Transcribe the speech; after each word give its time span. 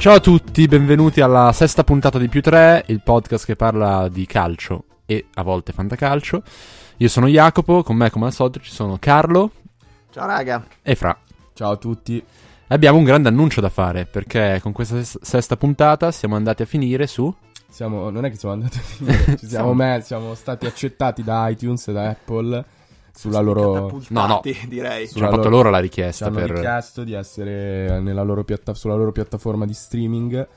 Ciao 0.00 0.14
a 0.14 0.20
tutti, 0.20 0.66
benvenuti 0.66 1.20
alla 1.20 1.52
sesta 1.52 1.84
puntata 1.84 2.18
di 2.18 2.28
Più 2.28 2.40
3, 2.40 2.84
il 2.86 3.02
podcast 3.02 3.44
che 3.44 3.54
parla 3.54 4.08
di 4.08 4.24
calcio 4.24 4.84
e 5.04 5.26
a 5.34 5.42
volte 5.42 5.72
fantacalcio. 5.72 6.42
Io 6.96 7.08
sono 7.08 7.26
Jacopo, 7.26 7.82
con 7.82 7.96
me 7.96 8.08
come 8.08 8.24
al 8.24 8.32
solito 8.32 8.60
ci 8.60 8.70
sono 8.70 8.96
Carlo 8.98 9.50
Ciao 10.10 10.26
raga. 10.26 10.64
e 10.80 10.94
Fra. 10.94 11.14
Ciao 11.52 11.72
a 11.72 11.76
tutti. 11.76 12.24
Abbiamo 12.68 12.96
un 12.96 13.04
grande 13.04 13.28
annuncio 13.28 13.60
da 13.60 13.68
fare 13.68 14.06
perché 14.06 14.58
con 14.62 14.72
questa 14.72 14.96
ses- 14.96 15.18
sesta 15.20 15.58
puntata 15.58 16.10
siamo 16.12 16.34
andati 16.34 16.62
a 16.62 16.66
finire 16.66 17.06
su... 17.06 17.32
Siamo, 17.68 18.08
non 18.08 18.24
è 18.24 18.30
che 18.30 18.36
siamo 18.36 18.54
andati 18.54 18.78
a 18.78 18.80
finire, 18.80 19.36
ci 19.36 19.46
siamo, 19.48 19.74
me- 19.74 20.00
siamo 20.02 20.34
stati 20.34 20.64
accettati 20.64 21.22
da 21.22 21.46
iTunes 21.50 21.86
e 21.88 21.92
da 21.92 22.08
Apple 22.08 22.64
sulla 23.20 23.40
loro... 23.40 23.72
Catapultati, 23.72 24.56
direi. 24.68 25.06
Ci 25.06 25.12
Sulla 25.12 25.26
hanno 25.26 25.36
fatto 25.36 25.48
loro- 25.50 25.70
la 25.70 25.76
Ci 25.76 25.82
richiesta 25.82 26.26
hanno 26.26 26.36
per... 26.36 26.50
richiesto 26.50 27.04
di 27.04 27.12
essere 27.12 28.00
nella 28.00 28.22
loro 28.22 28.44
piatta- 28.44 28.74
sulla 28.74 28.94
loro 28.94 29.12
piattaforma 29.12 29.66
di 29.66 29.74
streaming. 29.74 30.48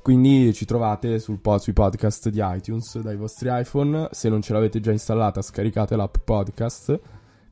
Quindi 0.00 0.52
ci 0.52 0.64
trovate 0.64 1.18
sul 1.18 1.38
po- 1.38 1.58
sui 1.58 1.72
podcast 1.72 2.28
di 2.28 2.40
iTunes 2.42 2.98
dai 3.00 3.16
vostri 3.16 3.48
iPhone. 3.52 4.08
Se 4.12 4.28
non 4.28 4.40
ce 4.42 4.52
l'avete 4.52 4.80
già 4.80 4.90
installata, 4.92 5.42
scaricate 5.42 5.96
l'app 5.96 6.14
podcast, 6.24 7.00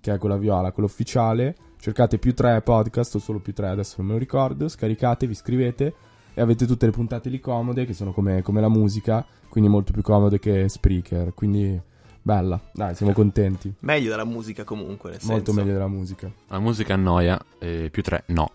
che 0.00 0.12
è 0.12 0.18
quella 0.18 0.36
viola, 0.36 0.72
quella 0.72 0.88
ufficiale. 0.88 1.54
Cercate 1.78 2.18
più 2.18 2.34
3 2.34 2.60
podcast 2.62 3.14
o 3.14 3.18
solo 3.18 3.38
più 3.38 3.52
3, 3.54 3.68
adesso 3.68 3.94
non 3.98 4.06
me 4.06 4.12
lo 4.12 4.18
ricordo. 4.18 4.68
Scaricate, 4.68 5.26
vi 5.26 5.32
iscrivete 5.32 5.94
e 6.34 6.40
avete 6.40 6.66
tutte 6.66 6.86
le 6.86 6.92
puntate 6.92 7.28
lì 7.28 7.40
comode, 7.40 7.86
che 7.86 7.92
sono 7.94 8.12
come, 8.12 8.42
come 8.42 8.60
la 8.60 8.68
musica, 8.68 9.24
quindi 9.48 9.70
molto 9.70 9.92
più 9.92 10.02
comode 10.02 10.38
che 10.38 10.68
Spreaker. 10.68 11.32
Quindi 11.34 11.80
bella, 12.22 12.60
dai, 12.72 12.94
siamo 12.94 13.12
contenti. 13.12 13.72
Meglio 13.80 14.10
della 14.10 14.24
musica 14.24 14.64
comunque, 14.64 15.10
nel 15.10 15.20
Molto 15.24 15.44
senso. 15.46 15.60
meglio 15.60 15.72
della 15.72 15.88
musica. 15.88 16.30
La 16.48 16.58
musica 16.58 16.94
annoia, 16.94 17.38
e 17.58 17.88
più 17.90 18.02
3 18.02 18.24
no. 18.26 18.50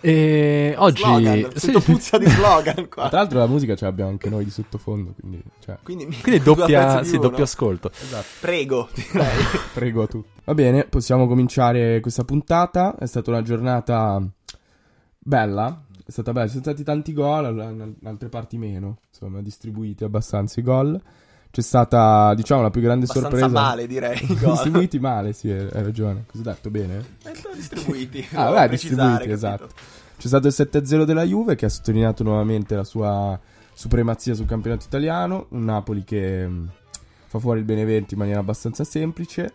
E 0.00 0.74
oggi... 0.78 1.02
Slogan, 1.02 1.50
sì. 1.54 1.72
puzza 1.72 2.18
di 2.18 2.26
slogan 2.26 2.88
qua. 2.90 3.08
Tra 3.08 3.18
l'altro 3.18 3.38
la 3.38 3.46
musica 3.46 3.74
ce 3.74 3.84
l'abbiamo 3.84 4.10
anche 4.10 4.28
noi 4.28 4.44
di 4.44 4.50
sottofondo, 4.50 5.14
quindi 5.18 5.42
cioè, 5.60 5.78
Quindi, 5.82 6.06
Quindi 6.22 6.42
doppia, 6.42 7.02
sì, 7.04 7.18
doppio 7.18 7.44
ascolto. 7.44 7.90
esatto. 7.90 8.26
Prego, 8.40 8.88
direi. 8.94 9.28
prego 9.74 10.02
a 10.02 10.06
tutti. 10.06 10.28
Va 10.44 10.54
bene, 10.54 10.84
possiamo 10.84 11.26
cominciare 11.26 12.00
questa 12.00 12.24
puntata. 12.24 12.96
È 12.96 13.06
stata 13.06 13.30
una 13.30 13.42
giornata 13.42 14.22
bella, 15.18 15.84
è 16.04 16.10
stata 16.10 16.32
bella, 16.32 16.46
ci 16.46 16.52
sono 16.52 16.62
stati 16.64 16.84
tanti 16.84 17.12
gol, 17.12 17.46
in 18.00 18.06
altre 18.06 18.28
parti 18.28 18.56
meno, 18.58 18.98
insomma, 19.08 19.42
distribuiti 19.42 20.04
abbastanza 20.04 20.60
i 20.60 20.62
gol. 20.62 21.00
C'è 21.56 21.62
stata, 21.62 22.34
diciamo, 22.34 22.60
la 22.60 22.68
più 22.68 22.82
grande 22.82 23.06
Abbastanza 23.06 23.30
sorpresa. 23.30 23.60
male, 23.60 23.86
direi. 23.86 24.20
distribuiti 24.28 24.98
male, 24.98 25.32
sì, 25.32 25.50
hai 25.50 25.70
ragione. 25.70 26.26
Cosa 26.30 26.50
ho 26.50 26.52
detto? 26.52 26.68
Bene? 26.68 27.02
Eh, 27.24 27.34
sono 27.34 27.54
distribuiti. 27.54 28.28
Ah, 28.36 28.50
beh, 28.52 28.66
precisare, 28.68 29.26
distribuiti, 29.26 29.30
esatto. 29.30 29.68
C'è 30.18 30.26
stato 30.26 30.48
il 30.48 30.54
7-0 30.54 31.04
della 31.04 31.22
Juve 31.22 31.54
che 31.54 31.64
ha 31.64 31.68
sottolineato 31.70 32.22
nuovamente 32.24 32.76
la 32.76 32.84
sua 32.84 33.40
supremazia 33.72 34.34
sul 34.34 34.44
campionato 34.44 34.84
italiano. 34.84 35.46
Un 35.52 35.64
Napoli 35.64 36.04
che 36.04 36.46
mh, 36.46 36.68
fa 37.28 37.38
fuori 37.38 37.60
il 37.60 37.64
Benevento 37.64 38.12
in 38.12 38.20
maniera 38.20 38.40
abbastanza 38.40 38.84
semplice. 38.84 39.50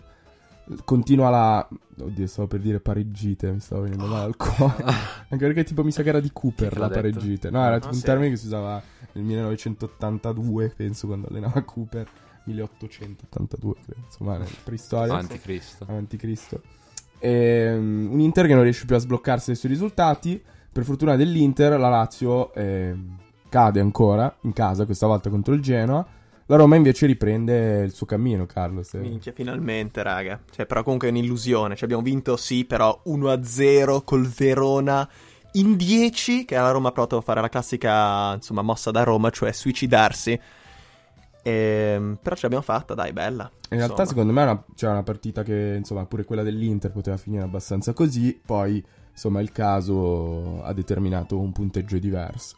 Continua 0.85 1.29
la. 1.29 1.67
Oddio, 1.99 2.27
stavo 2.27 2.47
per 2.47 2.59
dire 2.61 2.79
pareggite, 2.79 3.51
mi 3.51 3.59
stavo 3.59 3.81
venendo 3.81 4.05
male 4.07 4.23
al 4.25 4.37
cuore. 4.37 4.83
Anche 5.29 5.45
perché 5.45 5.63
tipo 5.63 5.83
mi 5.83 5.91
sa 5.91 6.01
che 6.03 6.09
era 6.09 6.19
di 6.19 6.29
Cooper 6.31 6.77
la 6.77 6.89
pareggite. 6.89 7.49
No, 7.49 7.63
era 7.63 7.75
tipo 7.75 7.87
Ah, 7.87 7.91
un 7.91 7.97
sì. 7.97 8.03
termine 8.03 8.29
che 8.29 8.37
si 8.37 8.45
usava 8.47 8.81
nel 9.13 9.23
1982, 9.23 10.73
penso, 10.75 11.07
quando 11.07 11.27
allenava 11.27 11.61
Cooper. 11.63 12.07
1882, 12.45 13.73
credo. 13.85 14.01
Insomma, 14.05 14.39
preistoria 14.63 15.13
Anticristo. 15.15 15.83
avanti 15.87 16.17
Cristo. 16.17 16.61
Ehm, 17.19 18.07
un 18.11 18.19
Inter 18.19 18.47
che 18.47 18.53
non 18.55 18.63
riesce 18.63 18.85
più 18.85 18.95
a 18.95 18.99
sbloccarsi 18.99 19.47
dai 19.47 19.55
suoi 19.55 19.71
risultati. 19.71 20.41
Per 20.71 20.83
fortuna 20.85 21.15
dell'Inter, 21.15 21.77
la 21.77 21.89
Lazio 21.89 22.53
ehm, 22.53 23.17
cade 23.49 23.79
ancora 23.81 24.33
in 24.41 24.53
casa, 24.53 24.85
questa 24.85 25.05
volta 25.05 25.29
contro 25.29 25.53
il 25.53 25.61
Genoa. 25.61 26.05
La 26.51 26.57
Roma 26.57 26.75
invece 26.75 27.05
riprende 27.05 27.81
il 27.83 27.93
suo 27.93 28.05
cammino, 28.05 28.45
Carlo. 28.45 28.83
se- 28.83 28.97
Minchia, 28.97 29.31
finalmente, 29.31 30.03
raga. 30.03 30.37
Cioè, 30.51 30.65
però 30.65 30.83
comunque 30.83 31.07
è 31.07 31.11
un'illusione. 31.11 31.75
Cioè, 31.75 31.85
abbiamo 31.85 32.03
vinto, 32.03 32.35
sì, 32.35 32.65
però 32.65 33.01
1-0 33.05 34.01
col 34.03 34.27
Verona 34.27 35.07
in 35.53 35.77
10, 35.77 36.43
che 36.43 36.55
la 36.55 36.71
Roma 36.71 36.89
ha 36.89 36.91
provato 36.91 37.15
a 37.15 37.21
fare 37.21 37.39
la 37.39 37.47
classica, 37.47 38.33
insomma, 38.33 38.63
mossa 38.63 38.91
da 38.91 39.03
Roma, 39.03 39.29
cioè 39.29 39.53
suicidarsi. 39.53 40.37
Ehm, 41.43 42.17
però 42.21 42.35
ce 42.35 42.41
l'abbiamo 42.41 42.65
fatta, 42.65 42.95
dai, 42.95 43.13
bella. 43.13 43.49
In 43.69 43.77
realtà, 43.77 44.03
secondo 44.03 44.33
me, 44.33 44.41
è 44.41 44.43
una, 44.43 44.65
cioè, 44.75 44.89
una 44.89 45.03
partita 45.03 45.43
che, 45.43 45.75
insomma, 45.77 46.05
pure 46.05 46.25
quella 46.25 46.43
dell'Inter 46.43 46.91
poteva 46.91 47.15
finire 47.15 47.43
abbastanza 47.43 47.93
così. 47.93 48.37
Poi, 48.45 48.85
insomma, 49.09 49.39
il 49.39 49.53
caso 49.53 50.61
ha 50.63 50.73
determinato 50.73 51.39
un 51.39 51.53
punteggio 51.53 51.97
diverso. 51.97 52.57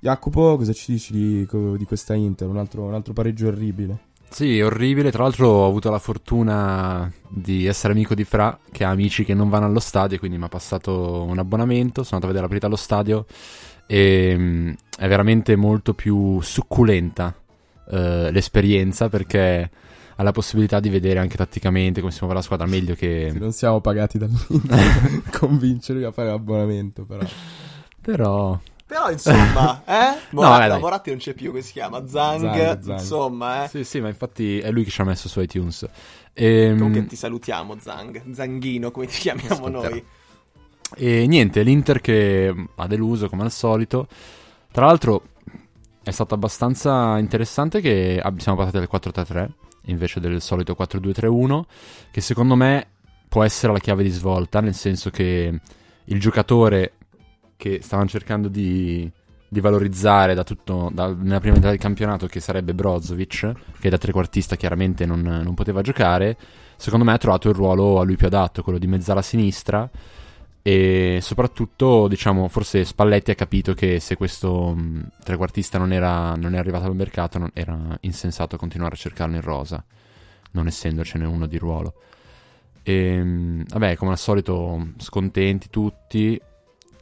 Jacopo, 0.00 0.56
cosa 0.56 0.72
ci 0.72 0.92
dici 0.92 1.12
di, 1.12 1.48
di 1.76 1.84
questa 1.84 2.14
Inter? 2.14 2.48
Un 2.48 2.58
altro, 2.58 2.84
un 2.84 2.94
altro 2.94 3.12
pareggio 3.12 3.48
orribile. 3.48 4.06
Sì, 4.30 4.60
orribile. 4.60 5.10
Tra 5.10 5.22
l'altro 5.22 5.48
ho 5.48 5.66
avuto 5.66 5.90
la 5.90 5.98
fortuna 5.98 7.10
di 7.28 7.66
essere 7.66 7.92
amico 7.94 8.14
di 8.14 8.24
Fra, 8.24 8.58
che 8.70 8.84
ha 8.84 8.90
amici 8.90 9.24
che 9.24 9.34
non 9.34 9.48
vanno 9.48 9.66
allo 9.66 9.80
stadio, 9.80 10.18
quindi 10.18 10.38
mi 10.38 10.44
ha 10.44 10.48
passato 10.48 11.22
un 11.22 11.38
abbonamento, 11.38 12.02
sono 12.02 12.20
andato 12.20 12.26
a 12.26 12.28
vedere 12.28 12.42
la 12.42 12.48
partita 12.48 12.66
allo 12.66 12.76
stadio 12.76 13.26
e 13.86 14.34
mm, 14.36 14.72
è 14.98 15.08
veramente 15.08 15.56
molto 15.56 15.94
più 15.94 16.40
succulenta 16.42 17.34
eh, 17.90 18.30
l'esperienza 18.30 19.08
perché 19.08 19.70
ha 20.14 20.22
la 20.22 20.32
possibilità 20.32 20.78
di 20.78 20.90
vedere 20.90 21.20
anche 21.20 21.36
tatticamente 21.36 22.00
come 22.00 22.12
si 22.12 22.18
muove 22.20 22.34
la 22.34 22.42
squadra 22.42 22.66
meglio 22.66 22.94
che... 22.94 23.30
Se 23.32 23.38
non 23.38 23.52
siamo 23.52 23.80
pagati 23.80 24.18
dall'Inter, 24.18 25.22
convincerli 25.38 26.04
a 26.04 26.12
fare 26.12 26.28
l'abbonamento, 26.28 27.04
però. 27.04 27.24
Però... 28.00 28.60
Però 28.88 29.10
insomma, 29.10 29.82
eh? 29.86 30.18
No, 30.30 30.40
Moratti, 30.42 30.68
dai. 30.68 30.80
Moratti 30.80 31.10
non 31.10 31.18
c'è 31.18 31.34
più, 31.34 31.50
come 31.50 31.60
si 31.62 31.72
chiama? 31.72 32.06
Zang, 32.08 32.40
Zang, 32.40 32.80
Zang. 32.80 32.98
insomma, 32.98 33.64
eh. 33.64 33.68
Sì, 33.68 33.84
sì, 33.84 34.00
ma 34.00 34.08
infatti 34.08 34.58
è 34.60 34.70
lui 34.70 34.82
che 34.84 34.90
ci 34.90 35.00
ha 35.02 35.04
messo 35.04 35.28
su 35.28 35.40
iTunes. 35.40 35.86
Ehm, 36.32 36.78
Comunque 36.78 37.06
ti 37.06 37.14
salutiamo, 37.16 37.76
Zang. 37.78 38.32
Zanghino, 38.32 38.90
come 38.90 39.06
ti 39.06 39.18
chiamiamo 39.18 39.52
Ascolterà. 39.52 39.88
noi. 39.90 40.04
E 40.96 41.26
niente, 41.26 41.62
l'Inter 41.62 42.00
che 42.00 42.54
ha 42.76 42.86
deluso 42.86 43.28
come 43.28 43.42
al 43.42 43.52
solito. 43.52 44.08
Tra 44.72 44.86
l'altro 44.86 45.22
è 46.02 46.10
stato 46.10 46.32
abbastanza 46.34 47.18
interessante 47.18 47.82
che 47.82 48.22
siamo 48.38 48.56
passati 48.56 48.78
dal 48.78 48.88
4-3-3 48.90 49.48
invece 49.86 50.18
del 50.20 50.40
solito 50.40 50.74
4-2-3-1, 50.78 51.62
che 52.10 52.20
secondo 52.22 52.54
me 52.54 52.86
può 53.28 53.44
essere 53.44 53.72
la 53.72 53.78
chiave 53.80 54.02
di 54.02 54.08
svolta, 54.10 54.60
nel 54.60 54.74
senso 54.74 55.10
che 55.10 55.60
il 56.04 56.20
giocatore 56.20 56.92
che 57.58 57.80
stavano 57.82 58.08
cercando 58.08 58.46
di, 58.46 59.10
di 59.48 59.60
valorizzare 59.60 60.32
da 60.32 60.44
tutto, 60.44 60.90
da- 60.92 61.12
nella 61.12 61.40
prima 61.40 61.56
metà 61.56 61.70
del 61.70 61.78
campionato, 61.78 62.28
che 62.28 62.38
sarebbe 62.38 62.72
Brozovic, 62.72 63.52
che 63.80 63.90
da 63.90 63.98
trequartista 63.98 64.54
chiaramente 64.56 65.04
non, 65.04 65.20
non 65.20 65.54
poteva 65.54 65.82
giocare, 65.82 66.36
secondo 66.76 67.04
me 67.04 67.12
ha 67.12 67.18
trovato 67.18 67.48
il 67.48 67.56
ruolo 67.56 67.98
a 67.98 68.04
lui 68.04 68.16
più 68.16 68.28
adatto, 68.28 68.62
quello 68.62 68.78
di 68.78 68.86
mezzala 68.86 69.22
sinistra 69.22 69.90
e 70.62 71.18
soprattutto, 71.20 72.06
diciamo, 72.08 72.46
forse 72.48 72.84
Spalletti 72.84 73.32
ha 73.32 73.34
capito 73.34 73.74
che 73.74 73.98
se 73.98 74.16
questo 74.16 74.72
mh, 74.74 75.08
trequartista 75.24 75.78
non 75.78 75.92
era, 75.92 76.34
non 76.36 76.54
è 76.54 76.58
arrivato 76.58 76.84
al 76.86 76.94
mercato, 76.94 77.38
non- 77.38 77.50
era 77.54 77.96
insensato 78.02 78.56
continuare 78.56 78.94
a 78.94 78.98
cercarlo 78.98 79.34
in 79.34 79.40
rosa, 79.40 79.82
non 80.52 80.66
essendocene 80.68 81.26
uno 81.26 81.46
di 81.46 81.58
ruolo. 81.58 81.94
E, 82.84 83.22
mh, 83.22 83.64
vabbè, 83.68 83.96
come 83.96 84.12
al 84.12 84.18
solito, 84.18 84.88
scontenti 84.98 85.68
tutti. 85.70 86.40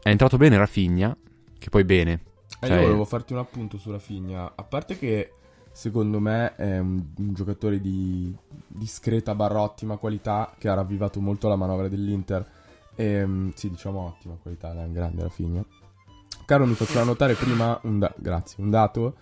È 0.07 0.11
entrato 0.11 0.37
bene 0.37 0.57
Rafinha, 0.57 1.17
che 1.59 1.69
poi 1.69 1.83
bene. 1.83 2.13
Eh, 2.61 2.69
Cioè- 2.69 2.77
io 2.77 2.83
volevo 2.83 3.05
farti 3.05 3.33
un 3.33 3.41
appunto 3.41 3.77
sulla 3.77 3.99
Figna. 3.99 4.53
A 4.55 4.63
parte 4.63 4.97
che 4.97 5.33
secondo 5.73 6.21
me 6.21 6.55
è 6.55 6.79
un, 6.79 7.07
un 7.19 7.35
giocatore 7.35 7.81
di 7.81 8.33
discreta 8.69 9.35
barra 9.35 9.63
ottima 9.63 9.97
qualità 9.97 10.55
che 10.59 10.69
ha 10.69 10.75
ravvivato 10.75 11.19
molto 11.21 11.49
la 11.49 11.57
manovra 11.57 11.89
dell'Inter. 11.89 12.49
Ehm, 12.95 13.53
sì, 13.57 13.69
diciamo 13.69 13.99
ottima 13.99 14.37
qualità, 14.41 14.73
è 14.73 14.85
un 14.85 14.93
grande 14.93 15.25
Rafinha. 15.25 15.65
Carlo 16.45 16.67
mi 16.67 16.75
faceva 16.75 17.03
notare 17.03 17.35
prima 17.35 17.77
un, 17.83 17.99
da- 17.99 18.15
grazie, 18.17 18.63
un 18.63 18.71
dato 18.71 19.17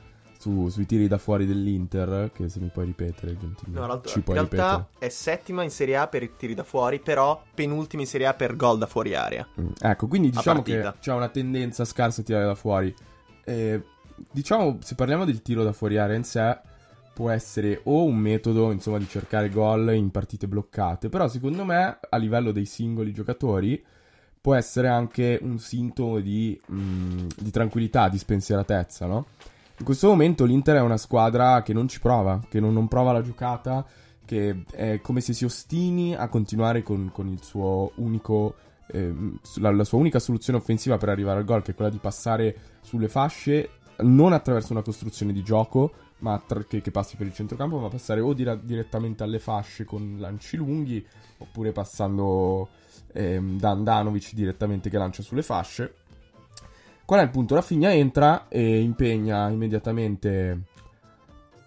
su- 0.44 0.68
sui 0.68 0.84
tiri 0.84 1.08
da 1.08 1.16
fuori 1.16 1.46
dell'Inter, 1.46 2.30
che 2.34 2.50
se 2.50 2.60
mi 2.60 2.68
puoi 2.68 2.84
ripetere, 2.84 3.36
gentilmente. 3.38 3.80
No, 3.80 3.86
realtà, 3.86 4.08
Ci 4.10 4.18
in 4.18 4.24
realtà 4.32 4.56
ripetere. 4.76 4.86
è 4.98 5.08
settima 5.08 5.62
in 5.62 5.70
Serie 5.70 5.96
A 5.96 6.06
per 6.06 6.22
i 6.22 6.30
tiri 6.36 6.52
da 6.54 6.64
fuori, 6.64 7.00
però 7.00 7.42
penultima 7.54 8.02
in 8.02 8.08
Serie 8.08 8.26
A 8.26 8.34
per 8.34 8.54
gol 8.56 8.76
da 8.76 8.86
fuori 8.86 9.14
area. 9.14 9.46
Mm, 9.58 9.68
Ecco, 9.80 10.06
quindi 10.06 10.28
diciamo 10.30 10.60
che 10.62 10.92
c'è 11.00 11.12
una 11.14 11.28
tendenza 11.28 11.84
scarsa 11.86 12.20
a 12.20 12.24
tirare 12.24 12.44
da 12.44 12.54
fuori. 12.54 12.94
Eh, 13.44 13.82
diciamo, 14.30 14.78
se 14.82 14.94
parliamo 14.94 15.24
del 15.24 15.40
tiro 15.40 15.64
da 15.64 15.72
fuori 15.72 15.96
area 15.96 16.16
in 16.16 16.24
sé, 16.24 16.58
può 17.14 17.30
essere 17.30 17.80
o 17.84 18.04
un 18.04 18.16
metodo, 18.16 18.70
insomma, 18.70 18.98
di 18.98 19.08
cercare 19.08 19.48
gol 19.48 19.94
in 19.94 20.10
partite 20.10 20.46
bloccate, 20.46 21.08
però 21.08 21.26
secondo 21.28 21.64
me, 21.64 21.98
a 22.06 22.16
livello 22.18 22.52
dei 22.52 22.66
singoli 22.66 23.12
giocatori, 23.12 23.82
può 24.40 24.54
essere 24.54 24.88
anche 24.88 25.38
un 25.40 25.58
sintomo 25.58 26.20
di, 26.20 26.60
mm, 26.70 27.28
di 27.38 27.50
tranquillità, 27.50 28.10
di 28.10 28.18
spensieratezza, 28.18 29.06
no? 29.06 29.26
In 29.76 29.84
questo 29.84 30.06
momento 30.08 30.44
l'Inter 30.44 30.76
è 30.76 30.80
una 30.80 30.96
squadra 30.96 31.62
che 31.62 31.72
non 31.72 31.88
ci 31.88 31.98
prova, 31.98 32.40
che 32.48 32.60
non, 32.60 32.72
non 32.72 32.86
prova 32.86 33.12
la 33.12 33.22
giocata, 33.22 33.84
che 34.24 34.62
è 34.70 35.00
come 35.00 35.20
se 35.20 35.32
si 35.32 35.44
ostini 35.44 36.14
a 36.14 36.28
continuare 36.28 36.82
con, 36.82 37.10
con 37.12 37.36
unico 37.96 38.54
ehm, 38.92 39.38
la, 39.56 39.72
la 39.72 39.84
sua 39.84 39.98
unica 39.98 40.20
soluzione 40.20 40.58
offensiva 40.58 40.96
per 40.96 41.08
arrivare 41.08 41.40
al 41.40 41.44
gol, 41.44 41.62
che 41.62 41.72
è 41.72 41.74
quella 41.74 41.90
di 41.90 41.98
passare 41.98 42.56
sulle 42.82 43.08
fasce, 43.08 43.70
non 43.98 44.32
attraverso 44.32 44.72
una 44.72 44.82
costruzione 44.82 45.32
di 45.32 45.42
gioco, 45.42 45.92
ma 46.18 46.34
attra- 46.34 46.64
che, 46.64 46.80
che 46.80 46.90
passi 46.92 47.16
per 47.16 47.26
il 47.26 47.34
centrocampo, 47.34 47.78
ma 47.78 47.88
passare 47.88 48.20
o 48.20 48.32
dira- 48.32 48.54
direttamente 48.54 49.24
alle 49.24 49.40
fasce 49.40 49.84
con 49.84 50.16
lanci 50.18 50.56
lunghi, 50.56 51.04
oppure 51.38 51.72
passando 51.72 52.68
ehm, 53.12 53.58
da 53.58 53.70
Andanovic 53.70 54.34
direttamente 54.34 54.88
che 54.88 54.98
lancia 54.98 55.22
sulle 55.22 55.42
fasce. 55.42 55.94
Qual 57.04 57.20
è 57.20 57.22
il 57.22 57.30
punto? 57.30 57.54
Rafinha 57.54 57.92
entra 57.92 58.48
e 58.48 58.80
impegna 58.80 59.50
immediatamente 59.50 60.62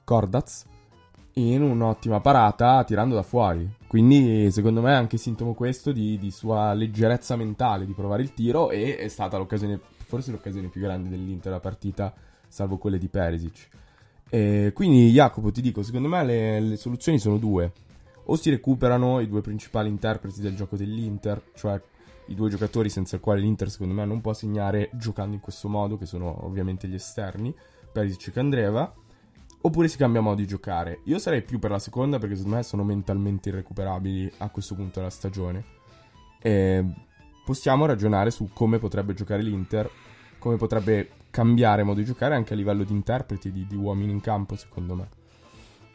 Cordaz 0.03 0.65
in 1.33 1.61
un'ottima 1.61 2.19
parata 2.19 2.83
tirando 2.83 3.13
da 3.13 3.21
fuori. 3.21 3.69
Quindi, 3.87 4.49
secondo 4.51 4.81
me, 4.81 4.91
è 4.91 4.95
anche 4.95 5.17
sintomo 5.17 5.53
questo 5.53 5.91
di, 5.91 6.17
di, 6.17 6.31
sua 6.31 6.73
leggerezza 6.73 7.35
mentale 7.35 7.85
di 7.85 7.93
provare 7.93 8.23
il 8.23 8.33
tiro. 8.33 8.71
E 8.71 8.97
è 8.97 9.07
stata 9.07 9.37
l'occasione, 9.37 9.79
forse 10.05 10.31
l'occasione 10.31 10.69
più 10.69 10.81
grande 10.81 11.09
dell'Inter 11.09 11.51
la 11.51 11.59
partita, 11.59 12.13
salvo 12.47 12.77
quelle 12.77 12.97
di 12.97 13.07
Perisic. 13.07 13.67
E 14.29 14.71
quindi, 14.73 15.11
Jacopo, 15.11 15.51
ti 15.51 15.61
dico, 15.61 15.83
secondo 15.83 16.07
me 16.07 16.23
le, 16.23 16.59
le 16.59 16.77
soluzioni 16.77 17.19
sono 17.19 17.37
due. 17.37 17.71
O 18.29 18.35
si 18.35 18.49
recuperano 18.49 19.19
i 19.19 19.27
due 19.27 19.41
principali 19.41 19.87
interpreti 19.87 20.41
del 20.41 20.55
gioco 20.55 20.75
dell'Inter, 20.75 21.41
cioè 21.53 21.79
i 22.27 22.35
due 22.35 22.49
giocatori 22.49 22.89
senza 22.89 23.17
i 23.17 23.19
quali 23.19 23.41
l'Inter, 23.41 23.69
secondo 23.69 23.93
me, 23.93 24.05
non 24.05 24.21
può 24.21 24.33
segnare 24.33 24.89
giocando 24.93 25.35
in 25.35 25.41
questo 25.41 25.67
modo, 25.67 25.97
che 25.97 26.05
sono 26.05 26.45
ovviamente 26.45 26.87
gli 26.87 26.95
esterni, 26.95 27.53
Perisic 27.91 28.27
e 28.27 28.31
Candreva 28.31 28.93
Oppure 29.61 29.87
si 29.87 29.97
cambia 29.97 30.21
modo 30.21 30.37
di 30.37 30.47
giocare. 30.47 31.01
Io 31.05 31.17
sarei 31.17 31.41
più 31.41 31.59
per 31.59 31.71
la 31.71 31.79
seconda 31.79 32.19
perché 32.19 32.35
secondo 32.35 32.57
me 32.57 32.63
sono 32.63 32.83
mentalmente 32.83 33.49
irrecuperabili 33.49 34.31
a 34.37 34.49
questo 34.49 34.75
punto 34.75 34.99
della 34.99 35.11
stagione. 35.11 35.65
E 36.39 36.85
possiamo 37.43 37.85
ragionare 37.85 38.29
su 38.29 38.49
come 38.53 38.77
potrebbe 38.77 39.13
giocare 39.13 39.41
l'Inter, 39.41 39.89
come 40.37 40.57
potrebbe 40.57 41.09
cambiare 41.31 41.83
modo 41.83 41.99
di 41.99 42.05
giocare 42.05 42.35
anche 42.35 42.53
a 42.53 42.55
livello 42.55 42.83
di 42.83 42.93
interpreti, 42.93 43.51
di, 43.51 43.65
di 43.67 43.75
uomini 43.75 44.11
in 44.11 44.21
campo, 44.21 44.55
secondo 44.55 44.95
me. 44.95 45.09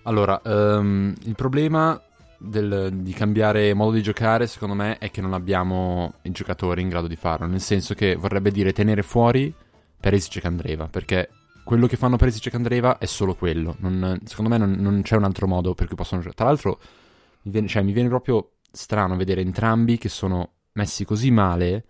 Allora, 0.02 0.40
um, 0.44 1.14
il 1.22 1.34
problema 1.34 1.98
del, 2.42 2.90
di 2.92 3.12
cambiare 3.12 3.72
modo 3.74 3.92
di 3.92 4.02
giocare, 4.02 4.46
secondo 4.46 4.74
me, 4.74 4.98
è 4.98 5.10
che 5.10 5.20
non 5.20 5.32
abbiamo 5.32 6.14
i 6.22 6.30
giocatori 6.30 6.82
in 6.82 6.88
grado 6.88 7.06
di 7.06 7.16
farlo. 7.16 7.46
Nel 7.46 7.60
senso 7.60 7.94
che 7.94 8.16
vorrebbe 8.16 8.50
dire 8.50 8.72
tenere 8.72 9.02
fuori 9.02 9.54
Perisic 9.98 10.36
e 10.36 10.40
Candreva, 10.40 10.88
perché 10.88 11.28
quello 11.64 11.86
che 11.86 11.96
fanno 11.96 12.16
Perisic 12.16 12.46
e 12.46 12.50
Candreva 12.50 12.98
è 12.98 13.06
solo 13.06 13.34
quello. 13.34 13.76
Non, 13.78 14.18
secondo 14.24 14.50
me 14.50 14.58
non, 14.58 14.72
non, 14.72 15.02
c'è 15.02 15.16
un 15.16 15.24
altro 15.24 15.46
modo 15.46 15.74
per 15.74 15.86
cui 15.86 15.96
possono 15.96 16.20
giocare. 16.20 16.36
Tra 16.36 16.46
l'altro, 16.46 16.80
mi 17.42 17.52
viene, 17.52 17.68
cioè, 17.68 17.82
mi 17.82 17.92
viene 17.92 18.08
proprio 18.08 18.54
strano 18.70 19.16
vedere 19.16 19.40
entrambi 19.40 19.98
che 19.98 20.08
sono 20.08 20.54
messi 20.72 21.04
così 21.04 21.30
male 21.30 21.84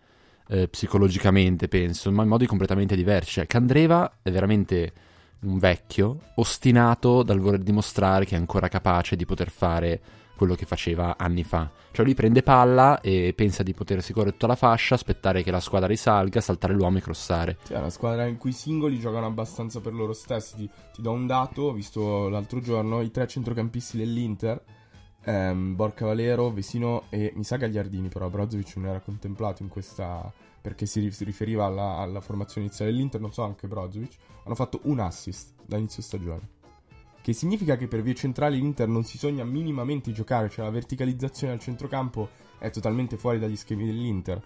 eh, 0.48 0.68
psicologicamente, 0.68 1.68
penso, 1.68 2.10
ma 2.12 2.22
in 2.22 2.28
modi 2.28 2.46
completamente 2.46 2.94
diversi. 2.94 3.32
Cioè, 3.32 3.46
Candreva 3.46 4.18
è 4.22 4.30
veramente 4.30 4.92
un 5.40 5.58
vecchio, 5.58 6.18
ostinato 6.36 7.22
dal 7.22 7.40
voler 7.40 7.60
dimostrare 7.60 8.24
che 8.24 8.36
è 8.36 8.38
ancora 8.38 8.68
capace 8.68 9.16
di 9.16 9.24
poter 9.24 9.50
fare 9.50 10.00
quello 10.42 10.56
che 10.56 10.66
faceva 10.66 11.16
anni 11.16 11.44
fa. 11.44 11.70
Cioè 11.92 12.04
lui 12.04 12.14
prende 12.14 12.42
palla 12.42 13.00
e 13.00 13.32
pensa 13.32 13.62
di 13.62 13.72
potersi 13.74 14.12
correre 14.12 14.32
tutta 14.32 14.48
la 14.48 14.56
fascia, 14.56 14.96
aspettare 14.96 15.44
che 15.44 15.52
la 15.52 15.60
squadra 15.60 15.86
risalga, 15.86 16.40
saltare 16.40 16.74
l'uomo 16.74 16.98
e 16.98 17.00
crossare. 17.00 17.58
Cioè, 17.64 17.78
una 17.78 17.90
squadra 17.90 18.26
in 18.26 18.38
cui 18.38 18.50
i 18.50 18.52
singoli 18.54 18.98
giocano 18.98 19.26
abbastanza 19.26 19.80
per 19.80 19.94
loro 19.94 20.12
stessi. 20.12 20.56
Ti, 20.56 20.70
ti 20.94 21.00
do 21.00 21.12
un 21.12 21.28
dato, 21.28 21.62
ho 21.62 21.72
visto 21.72 22.28
l'altro 22.28 22.58
giorno 22.58 23.02
i 23.02 23.12
tre 23.12 23.28
centrocampisti 23.28 23.96
dell'Inter, 23.96 24.60
ehm, 25.22 25.76
Borca 25.76 26.06
Valero, 26.06 26.50
Vesino 26.50 27.04
e 27.08 27.32
mi 27.36 27.44
sa 27.44 27.56
Gagliardini, 27.56 28.08
però 28.08 28.28
Brozovic 28.28 28.74
non 28.78 28.86
era 28.86 28.98
contemplato 28.98 29.62
in 29.62 29.68
questa... 29.68 30.28
perché 30.60 30.86
si 30.86 31.08
riferiva 31.20 31.66
alla, 31.66 31.98
alla 31.98 32.20
formazione 32.20 32.66
iniziale 32.66 32.90
dell'Inter, 32.90 33.20
non 33.20 33.32
so 33.32 33.44
anche 33.44 33.68
Brozovic, 33.68 34.16
hanno 34.44 34.56
fatto 34.56 34.80
un 34.84 34.98
assist 34.98 35.52
da 35.64 35.76
inizio 35.76 36.02
stagione 36.02 36.60
che 37.22 37.32
significa 37.32 37.76
che 37.76 37.86
per 37.86 38.02
vie 38.02 38.14
centrali 38.14 38.58
l'Inter 38.58 38.88
non 38.88 39.04
si 39.04 39.16
sogna 39.16 39.44
minimamente 39.44 40.10
di 40.10 40.16
giocare, 40.16 40.50
cioè 40.50 40.64
la 40.64 40.70
verticalizzazione 40.70 41.52
al 41.52 41.60
centrocampo 41.60 42.28
è 42.58 42.68
totalmente 42.70 43.16
fuori 43.16 43.38
dagli 43.38 43.56
schemi 43.56 43.86
dell'Inter 43.86 44.42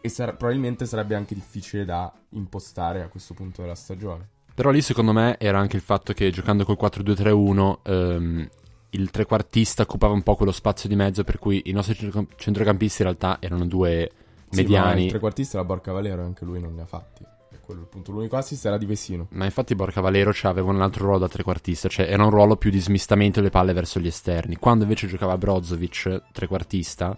e 0.00 0.08
sar- 0.08 0.36
probabilmente 0.36 0.86
sarebbe 0.86 1.14
anche 1.14 1.34
difficile 1.34 1.84
da 1.84 2.12
impostare 2.30 3.02
a 3.02 3.08
questo 3.08 3.34
punto 3.34 3.60
della 3.60 3.74
stagione. 3.74 4.28
Però 4.54 4.70
lì 4.70 4.80
secondo 4.80 5.12
me 5.12 5.36
era 5.38 5.58
anche 5.58 5.76
il 5.76 5.82
fatto 5.82 6.12
che 6.14 6.30
giocando 6.30 6.64
col 6.64 6.78
4-2-3-1 6.80 7.78
ehm, 7.82 8.48
il 8.90 9.10
trequartista 9.10 9.82
occupava 9.82 10.14
un 10.14 10.22
po' 10.22 10.36
quello 10.36 10.52
spazio 10.52 10.88
di 10.88 10.94
mezzo 10.94 11.24
per 11.24 11.38
cui 11.38 11.62
i 11.66 11.72
nostri 11.72 12.10
centrocampisti 12.36 13.02
in 13.02 13.08
realtà 13.08 13.36
erano 13.40 13.66
due 13.66 14.10
mediani. 14.50 15.00
Sì, 15.00 15.04
il 15.04 15.10
trequartista 15.10 15.58
era 15.58 15.66
Borca 15.66 15.92
Valero 15.92 16.22
e 16.22 16.24
anche 16.24 16.44
lui 16.44 16.60
non 16.60 16.74
ne 16.74 16.82
ha 16.82 16.86
fatti 16.86 17.32
quello 17.64 17.80
il 17.80 17.86
punto. 17.86 18.12
L'unico 18.12 18.36
assist 18.36 18.64
era 18.64 18.78
di 18.78 18.86
Vessino. 18.86 19.26
Ma 19.30 19.44
infatti 19.44 19.74
Borca 19.74 20.00
Valero 20.00 20.32
cioè, 20.32 20.50
aveva 20.50 20.70
un 20.70 20.80
altro 20.80 21.04
ruolo 21.04 21.18
da 21.18 21.28
trequartista, 21.28 21.88
cioè 21.88 22.06
era 22.08 22.24
un 22.24 22.30
ruolo 22.30 22.56
più 22.56 22.70
di 22.70 22.80
smistamento 22.80 23.40
delle 23.40 23.50
palle 23.50 23.72
verso 23.72 23.98
gli 23.98 24.06
esterni. 24.06 24.56
Quando 24.56 24.84
invece 24.84 25.06
giocava 25.06 25.36
Brozovic, 25.36 26.22
trequartista, 26.32 27.16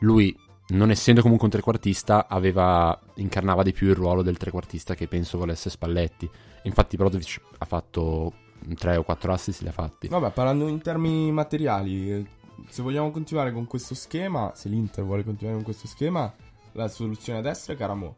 lui, 0.00 0.36
non 0.68 0.90
essendo 0.90 1.22
comunque 1.22 1.46
un 1.46 1.52
trequartista, 1.52 2.26
aveva, 2.28 2.98
incarnava 3.16 3.62
di 3.62 3.72
più 3.72 3.88
il 3.88 3.94
ruolo 3.94 4.22
del 4.22 4.36
trequartista 4.36 4.94
che 4.94 5.06
penso 5.06 5.38
volesse 5.38 5.70
Spalletti. 5.70 6.28
Infatti 6.64 6.96
Brozovic 6.96 7.40
ha 7.58 7.64
fatto 7.64 8.32
3 8.74 8.96
o 8.96 9.02
4 9.02 9.32
assist, 9.32 9.62
li 9.62 9.68
ha 9.68 9.72
fatti. 9.72 10.08
Vabbè, 10.08 10.30
parlando 10.30 10.68
in 10.68 10.80
termini 10.80 11.30
materiali, 11.30 12.26
se 12.68 12.82
vogliamo 12.82 13.10
continuare 13.10 13.52
con 13.52 13.66
questo 13.66 13.94
schema, 13.94 14.52
se 14.54 14.68
l'Inter 14.68 15.04
vuole 15.04 15.24
continuare 15.24 15.56
con 15.56 15.64
questo 15.64 15.86
schema, 15.86 16.32
la 16.72 16.88
soluzione 16.88 17.40
a 17.40 17.42
destra 17.42 17.74
è 17.74 17.76
Caramo 17.76 18.16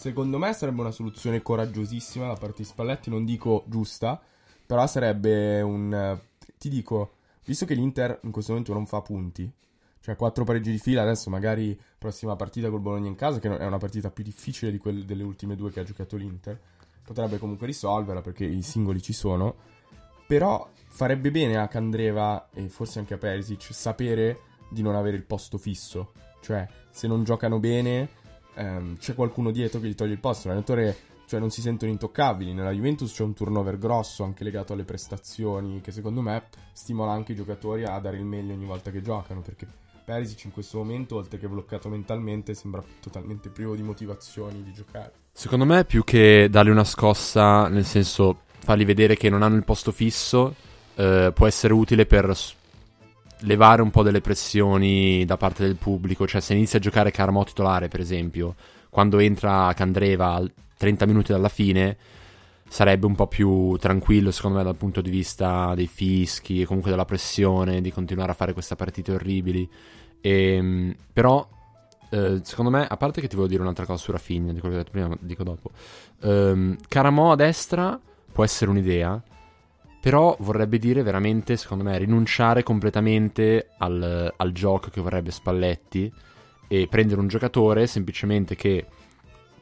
Secondo 0.00 0.38
me 0.38 0.54
sarebbe 0.54 0.80
una 0.80 0.92
soluzione 0.92 1.42
coraggiosissima 1.42 2.26
da 2.26 2.32
parte 2.32 2.62
di 2.62 2.64
Spalletti, 2.64 3.10
non 3.10 3.26
dico 3.26 3.64
giusta, 3.66 4.18
però 4.64 4.86
sarebbe 4.86 5.60
un... 5.60 6.18
Ti 6.56 6.70
dico, 6.70 7.16
visto 7.44 7.66
che 7.66 7.74
l'Inter 7.74 8.20
in 8.22 8.30
questo 8.30 8.52
momento 8.52 8.72
non 8.72 8.86
fa 8.86 9.02
punti, 9.02 9.52
cioè 10.00 10.16
quattro 10.16 10.44
pareggi 10.44 10.70
di 10.70 10.78
fila, 10.78 11.02
adesso 11.02 11.28
magari 11.28 11.78
prossima 11.98 12.34
partita 12.34 12.70
col 12.70 12.80
Bologna 12.80 13.08
in 13.08 13.14
casa, 13.14 13.40
che 13.40 13.54
è 13.54 13.66
una 13.66 13.76
partita 13.76 14.10
più 14.10 14.24
difficile 14.24 14.70
di 14.70 14.78
quelle 14.78 15.04
delle 15.04 15.22
ultime 15.22 15.54
due 15.54 15.70
che 15.70 15.80
ha 15.80 15.84
giocato 15.84 16.16
l'Inter, 16.16 16.58
potrebbe 17.04 17.36
comunque 17.36 17.66
risolverla 17.66 18.22
perché 18.22 18.46
i 18.46 18.62
singoli 18.62 19.02
ci 19.02 19.12
sono, 19.12 19.54
però 20.26 20.66
farebbe 20.88 21.30
bene 21.30 21.58
a 21.58 21.68
Candreva 21.68 22.48
e 22.54 22.70
forse 22.70 23.00
anche 23.00 23.12
a 23.12 23.18
Perisic 23.18 23.74
sapere 23.74 24.40
di 24.70 24.80
non 24.80 24.94
avere 24.94 25.18
il 25.18 25.24
posto 25.24 25.58
fisso, 25.58 26.14
cioè 26.40 26.66
se 26.88 27.06
non 27.06 27.22
giocano 27.22 27.60
bene 27.60 28.19
ehm, 28.54 28.96
c'è 28.98 29.14
qualcuno 29.14 29.50
dietro 29.50 29.80
che 29.80 29.88
gli 29.88 29.94
toglie 29.94 30.12
il 30.12 30.18
posto. 30.18 30.48
L'allenatore 30.48 30.96
cioè 31.30 31.38
non 31.38 31.50
si 31.50 31.60
sentono 31.60 31.92
intoccabili. 31.92 32.52
Nella 32.52 32.72
Juventus 32.72 33.12
c'è 33.12 33.22
un 33.22 33.34
turnover 33.34 33.78
grosso 33.78 34.24
anche 34.24 34.42
legato 34.42 34.72
alle 34.72 34.82
prestazioni 34.82 35.80
che 35.80 35.92
secondo 35.92 36.20
me 36.22 36.48
stimola 36.72 37.12
anche 37.12 37.32
i 37.32 37.36
giocatori 37.36 37.84
a 37.84 37.98
dare 38.00 38.16
il 38.16 38.24
meglio 38.24 38.52
ogni 38.52 38.64
volta 38.64 38.90
che 38.90 39.00
giocano 39.00 39.40
perché 39.40 39.64
Perisic 40.04 40.46
in 40.46 40.50
questo 40.50 40.78
momento 40.78 41.14
oltre 41.14 41.38
che 41.38 41.46
bloccato 41.46 41.88
mentalmente 41.88 42.54
sembra 42.54 42.82
totalmente 43.00 43.48
privo 43.48 43.76
di 43.76 43.82
motivazioni 43.82 44.64
di 44.64 44.72
giocare. 44.72 45.12
Secondo 45.30 45.64
me 45.64 45.84
più 45.84 46.02
che 46.02 46.48
dargli 46.50 46.70
una 46.70 46.82
scossa, 46.82 47.68
nel 47.68 47.84
senso 47.84 48.40
fargli 48.58 48.84
vedere 48.84 49.16
che 49.16 49.30
non 49.30 49.42
hanno 49.42 49.54
il 49.54 49.64
posto 49.64 49.92
fisso, 49.92 50.52
eh, 50.96 51.30
può 51.32 51.46
essere 51.46 51.72
utile 51.72 52.06
per 52.06 52.36
levare 53.40 53.82
un 53.82 53.90
po' 53.90 54.02
delle 54.02 54.20
pressioni 54.20 55.24
da 55.24 55.36
parte 55.36 55.64
del 55.64 55.76
pubblico. 55.76 56.26
Cioè, 56.26 56.40
se 56.40 56.54
inizia 56.54 56.78
a 56.78 56.82
giocare 56.82 57.10
Carmo 57.10 57.44
titolare, 57.44 57.88
per 57.88 58.00
esempio, 58.00 58.54
quando 58.88 59.18
entra 59.18 59.72
Candreva 59.74 60.34
a 60.34 60.50
30 60.76 61.06
minuti 61.06 61.32
dalla 61.32 61.48
fine, 61.48 61.96
sarebbe 62.68 63.06
un 63.06 63.14
po' 63.14 63.26
più 63.26 63.76
tranquillo, 63.76 64.30
secondo 64.30 64.58
me, 64.58 64.64
dal 64.64 64.76
punto 64.76 65.00
di 65.00 65.10
vista 65.10 65.74
dei 65.74 65.86
fischi 65.86 66.60
e 66.60 66.66
comunque 66.66 66.90
della 66.90 67.04
pressione 67.04 67.80
di 67.80 67.92
continuare 67.92 68.32
a 68.32 68.34
fare 68.34 68.52
queste 68.52 68.76
partite 68.76 69.12
orribili. 69.12 69.68
E, 70.20 70.54
ehm, 70.54 70.94
però, 71.12 71.46
eh, 72.10 72.40
secondo 72.42 72.70
me, 72.70 72.86
a 72.86 72.96
parte 72.96 73.20
che 73.20 73.28
ti 73.28 73.34
volevo 73.34 73.50
dire 73.50 73.62
un'altra 73.62 73.86
cosa 73.86 74.02
su 74.02 74.12
Rafinha, 74.12 74.52
di 74.52 74.60
quello 74.60 74.74
che 74.74 74.80
ho 74.80 74.84
detto 74.84 74.98
prima, 74.98 75.16
dico 75.20 75.42
dopo. 75.42 75.70
Um, 76.22 76.76
Caramo 76.88 77.32
a 77.32 77.36
destra 77.36 77.98
può 78.32 78.44
essere 78.44 78.70
un'idea 78.70 79.20
però 80.00 80.34
vorrebbe 80.40 80.78
dire 80.78 81.02
veramente, 81.02 81.56
secondo 81.56 81.84
me, 81.84 81.98
rinunciare 81.98 82.62
completamente 82.62 83.68
al, 83.78 84.32
al 84.34 84.52
gioco 84.52 84.88
che 84.88 85.00
vorrebbe 85.00 85.30
Spalletti 85.30 86.10
e 86.68 86.86
prendere 86.88 87.20
un 87.20 87.28
giocatore 87.28 87.86
semplicemente 87.86 88.56
che 88.56 88.86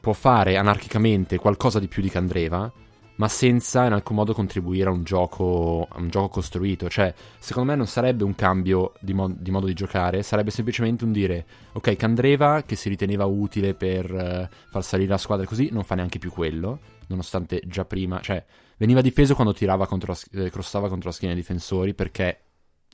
può 0.00 0.12
fare 0.12 0.56
anarchicamente 0.56 1.38
qualcosa 1.38 1.80
di 1.80 1.88
più 1.88 2.02
di 2.02 2.08
Candreva, 2.08 2.70
ma 3.16 3.26
senza 3.26 3.84
in 3.84 3.92
alcun 3.92 4.14
modo 4.14 4.32
contribuire 4.32 4.88
a 4.88 4.92
un 4.92 5.02
gioco, 5.02 5.88
a 5.90 5.98
un 5.98 6.08
gioco 6.08 6.28
costruito. 6.28 6.88
Cioè, 6.88 7.12
secondo 7.38 7.70
me 7.70 7.76
non 7.76 7.86
sarebbe 7.86 8.22
un 8.22 8.36
cambio 8.36 8.92
di, 9.00 9.14
mo- 9.14 9.34
di, 9.36 9.50
modo 9.50 9.66
di 9.66 9.74
giocare, 9.74 10.22
sarebbe 10.22 10.50
semplicemente 10.50 11.04
un 11.04 11.10
dire, 11.10 11.46
ok, 11.72 11.96
Candreva, 11.96 12.62
che 12.62 12.76
si 12.76 12.88
riteneva 12.88 13.24
utile 13.24 13.74
per 13.74 14.12
uh, 14.12 14.54
far 14.70 14.84
salire 14.84 15.10
la 15.10 15.18
squadra 15.18 15.46
così, 15.46 15.70
non 15.72 15.82
fa 15.82 15.96
neanche 15.96 16.20
più 16.20 16.30
quello, 16.30 16.78
nonostante 17.08 17.60
già 17.66 17.84
prima, 17.84 18.20
cioè 18.20 18.44
Veniva 18.78 19.00
difeso 19.00 19.34
quando 19.34 19.52
tirava 19.52 19.86
contro 19.86 20.12
la, 20.12 20.44
eh, 20.44 20.50
crossava 20.50 20.88
contro 20.88 21.08
la 21.08 21.14
schiena 21.14 21.34
dei 21.34 21.42
difensori 21.42 21.94
perché 21.94 22.40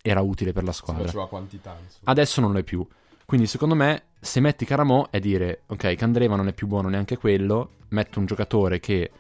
era 0.03 0.21
utile 0.21 0.53
per 0.53 0.65
la 0.65 0.73
squadra. 0.73 1.27
Quantità. 1.27 1.77
Adesso 2.05 2.41
non 2.41 2.53
lo 2.53 2.59
è 2.59 2.63
più. 2.63 2.87
Quindi 3.25 3.47
secondo 3.47 3.75
me 3.75 4.05
se 4.21 4.41
metti 4.41 4.65
Caramò 4.65 5.09
è 5.11 5.19
dire 5.19 5.63
ok 5.67 5.95
Candreva 5.95 6.37
non 6.37 6.49
è 6.49 6.53
più 6.53 6.67
buono 6.67 6.89
neanche 6.89 7.17
quello, 7.17 7.77
metto 7.89 8.19
un 8.19 8.27
giocatore 8.27 8.81
che 8.81 9.11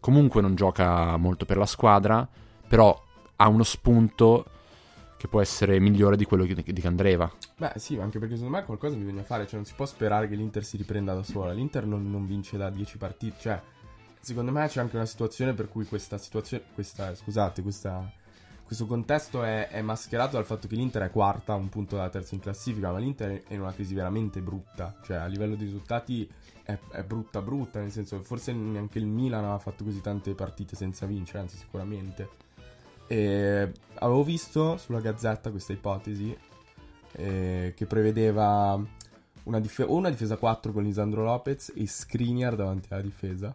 comunque 0.00 0.42
non 0.42 0.54
gioca 0.54 1.16
molto 1.16 1.46
per 1.46 1.56
la 1.56 1.66
squadra, 1.66 2.28
però 2.68 3.00
ha 3.36 3.48
uno 3.48 3.62
spunto 3.62 4.46
che 5.16 5.28
può 5.28 5.40
essere 5.40 5.80
migliore 5.80 6.16
di 6.16 6.26
quello 6.26 6.44
di, 6.44 6.54
di 6.54 6.80
Candreva. 6.82 7.30
Beh, 7.56 7.72
sì, 7.76 7.98
anche 7.98 8.18
perché 8.18 8.34
secondo 8.34 8.58
me 8.58 8.64
qualcosa 8.64 8.94
bisogna 8.96 9.22
fare. 9.22 9.46
Cioè, 9.46 9.54
non 9.56 9.64
si 9.64 9.72
può 9.74 9.86
sperare 9.86 10.28
che 10.28 10.34
l'Inter 10.34 10.62
si 10.62 10.76
riprenda 10.76 11.14
da 11.14 11.22
sola. 11.22 11.52
L'Inter 11.52 11.86
non, 11.86 12.10
non 12.10 12.26
vince 12.26 12.58
da 12.58 12.68
10 12.68 12.98
partite. 12.98 13.36
Cioè, 13.40 13.60
secondo 14.24 14.50
me 14.50 14.66
c'è 14.66 14.80
anche 14.80 14.96
una 14.96 15.06
situazione 15.06 15.52
per 15.52 15.68
cui 15.68 15.84
questa 15.84 16.18
situazione. 16.18 16.64
Questa, 16.74 17.14
scusate, 17.14 17.62
questa, 17.62 18.10
questo 18.64 18.86
contesto 18.86 19.42
è, 19.42 19.68
è, 19.68 19.82
mascherato 19.82 20.36
dal 20.36 20.46
fatto 20.46 20.66
che 20.66 20.74
l'Inter 20.76 21.02
è 21.02 21.10
quarta, 21.10 21.54
un 21.54 21.68
punto 21.68 21.96
dalla 21.96 22.08
terza 22.08 22.34
in 22.34 22.40
classifica. 22.40 22.90
Ma 22.90 22.98
l'Inter 22.98 23.42
è 23.46 23.54
in 23.54 23.60
una 23.60 23.72
crisi 23.72 23.94
veramente 23.94 24.40
brutta. 24.40 24.96
Cioè, 25.04 25.18
a 25.18 25.26
livello 25.26 25.54
di 25.54 25.64
risultati 25.64 26.28
è, 26.62 26.78
è 26.90 27.02
brutta, 27.02 27.42
brutta. 27.42 27.80
Nel 27.80 27.92
senso, 27.92 28.22
forse 28.22 28.52
neanche 28.52 28.98
il 28.98 29.06
Milan 29.06 29.44
ha 29.44 29.58
fatto 29.58 29.84
così 29.84 30.00
tante 30.00 30.34
partite 30.34 30.74
senza 30.74 31.06
vincere, 31.06 31.40
anzi, 31.40 31.56
sicuramente. 31.56 32.28
E 33.06 33.70
avevo 33.94 34.24
visto 34.24 34.78
sulla 34.78 35.00
gazzetta 35.00 35.50
questa 35.50 35.74
ipotesi 35.74 36.34
eh, 37.12 37.74
che 37.76 37.86
prevedeva 37.86 38.82
una, 39.44 39.60
dif- 39.60 39.84
una, 39.86 40.10
difesa 40.10 40.36
4 40.36 40.72
con 40.72 40.82
Lisandro 40.82 41.22
Lopez 41.22 41.72
e 41.74 41.86
Skriniar 41.86 42.56
davanti 42.56 42.88
alla 42.92 43.02
difesa, 43.02 43.52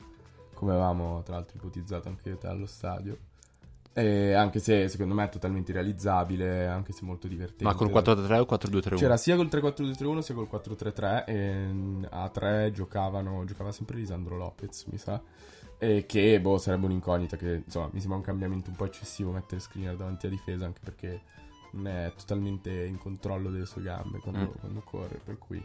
come 0.60 0.74
avevamo 0.74 1.24
tra 1.24 1.36
l'altro 1.36 1.56
ipotizzato 1.56 2.10
anche 2.10 2.38
te 2.38 2.48
allo 2.48 2.66
stadio. 2.66 3.18
E 3.94 4.34
anche 4.34 4.60
se 4.60 4.90
secondo 4.90 5.14
me 5.14 5.24
è 5.24 5.30
totalmente 5.30 5.72
irrealizzabile, 5.72 6.68
anche 6.68 6.92
se 6.92 7.06
molto 7.06 7.30
divertente. 7.30 7.64
Ma 7.64 7.74
col 7.74 7.88
4-3 7.90 8.40
o 8.40 8.46
4-2-3-1? 8.46 8.96
C'era 8.98 9.16
sia 9.16 9.38
col 9.38 9.48
3-4-2-3-1 9.48 10.20
sia 10.20 10.36
col 10.36 10.50
4-3-3 10.52 11.24
e 11.26 12.08
a 12.10 12.30
3 12.30 12.72
giocavano, 12.74 13.46
giocava 13.46 13.72
sempre 13.72 13.96
Lisandro 13.96 14.36
Lopez, 14.36 14.84
mi 14.92 14.98
sa. 14.98 15.22
E 15.78 16.06
che 16.06 16.42
boh, 16.42 16.58
sarebbe 16.58 16.86
un'incognita 16.88 17.38
che 17.38 17.62
insomma 17.66 17.90
mi 17.94 18.00
sembra 18.00 18.18
un 18.18 18.24
cambiamento 18.24 18.70
un 18.70 18.76
po' 18.76 18.86
eccessivo 18.86 19.32
mettere 19.32 19.62
Skriniar 19.62 19.96
davanti 19.96 20.26
a 20.26 20.30
difesa 20.30 20.66
anche 20.66 20.82
perché 20.84 21.22
non 21.72 21.88
è 21.88 22.12
totalmente 22.18 22.84
in 22.84 22.98
controllo 22.98 23.50
delle 23.50 23.66
sue 23.66 23.82
gambe 23.82 24.20
quando, 24.20 24.42
mm. 24.42 24.60
quando 24.60 24.82
corre 24.82 25.22
per 25.24 25.38
cui 25.38 25.64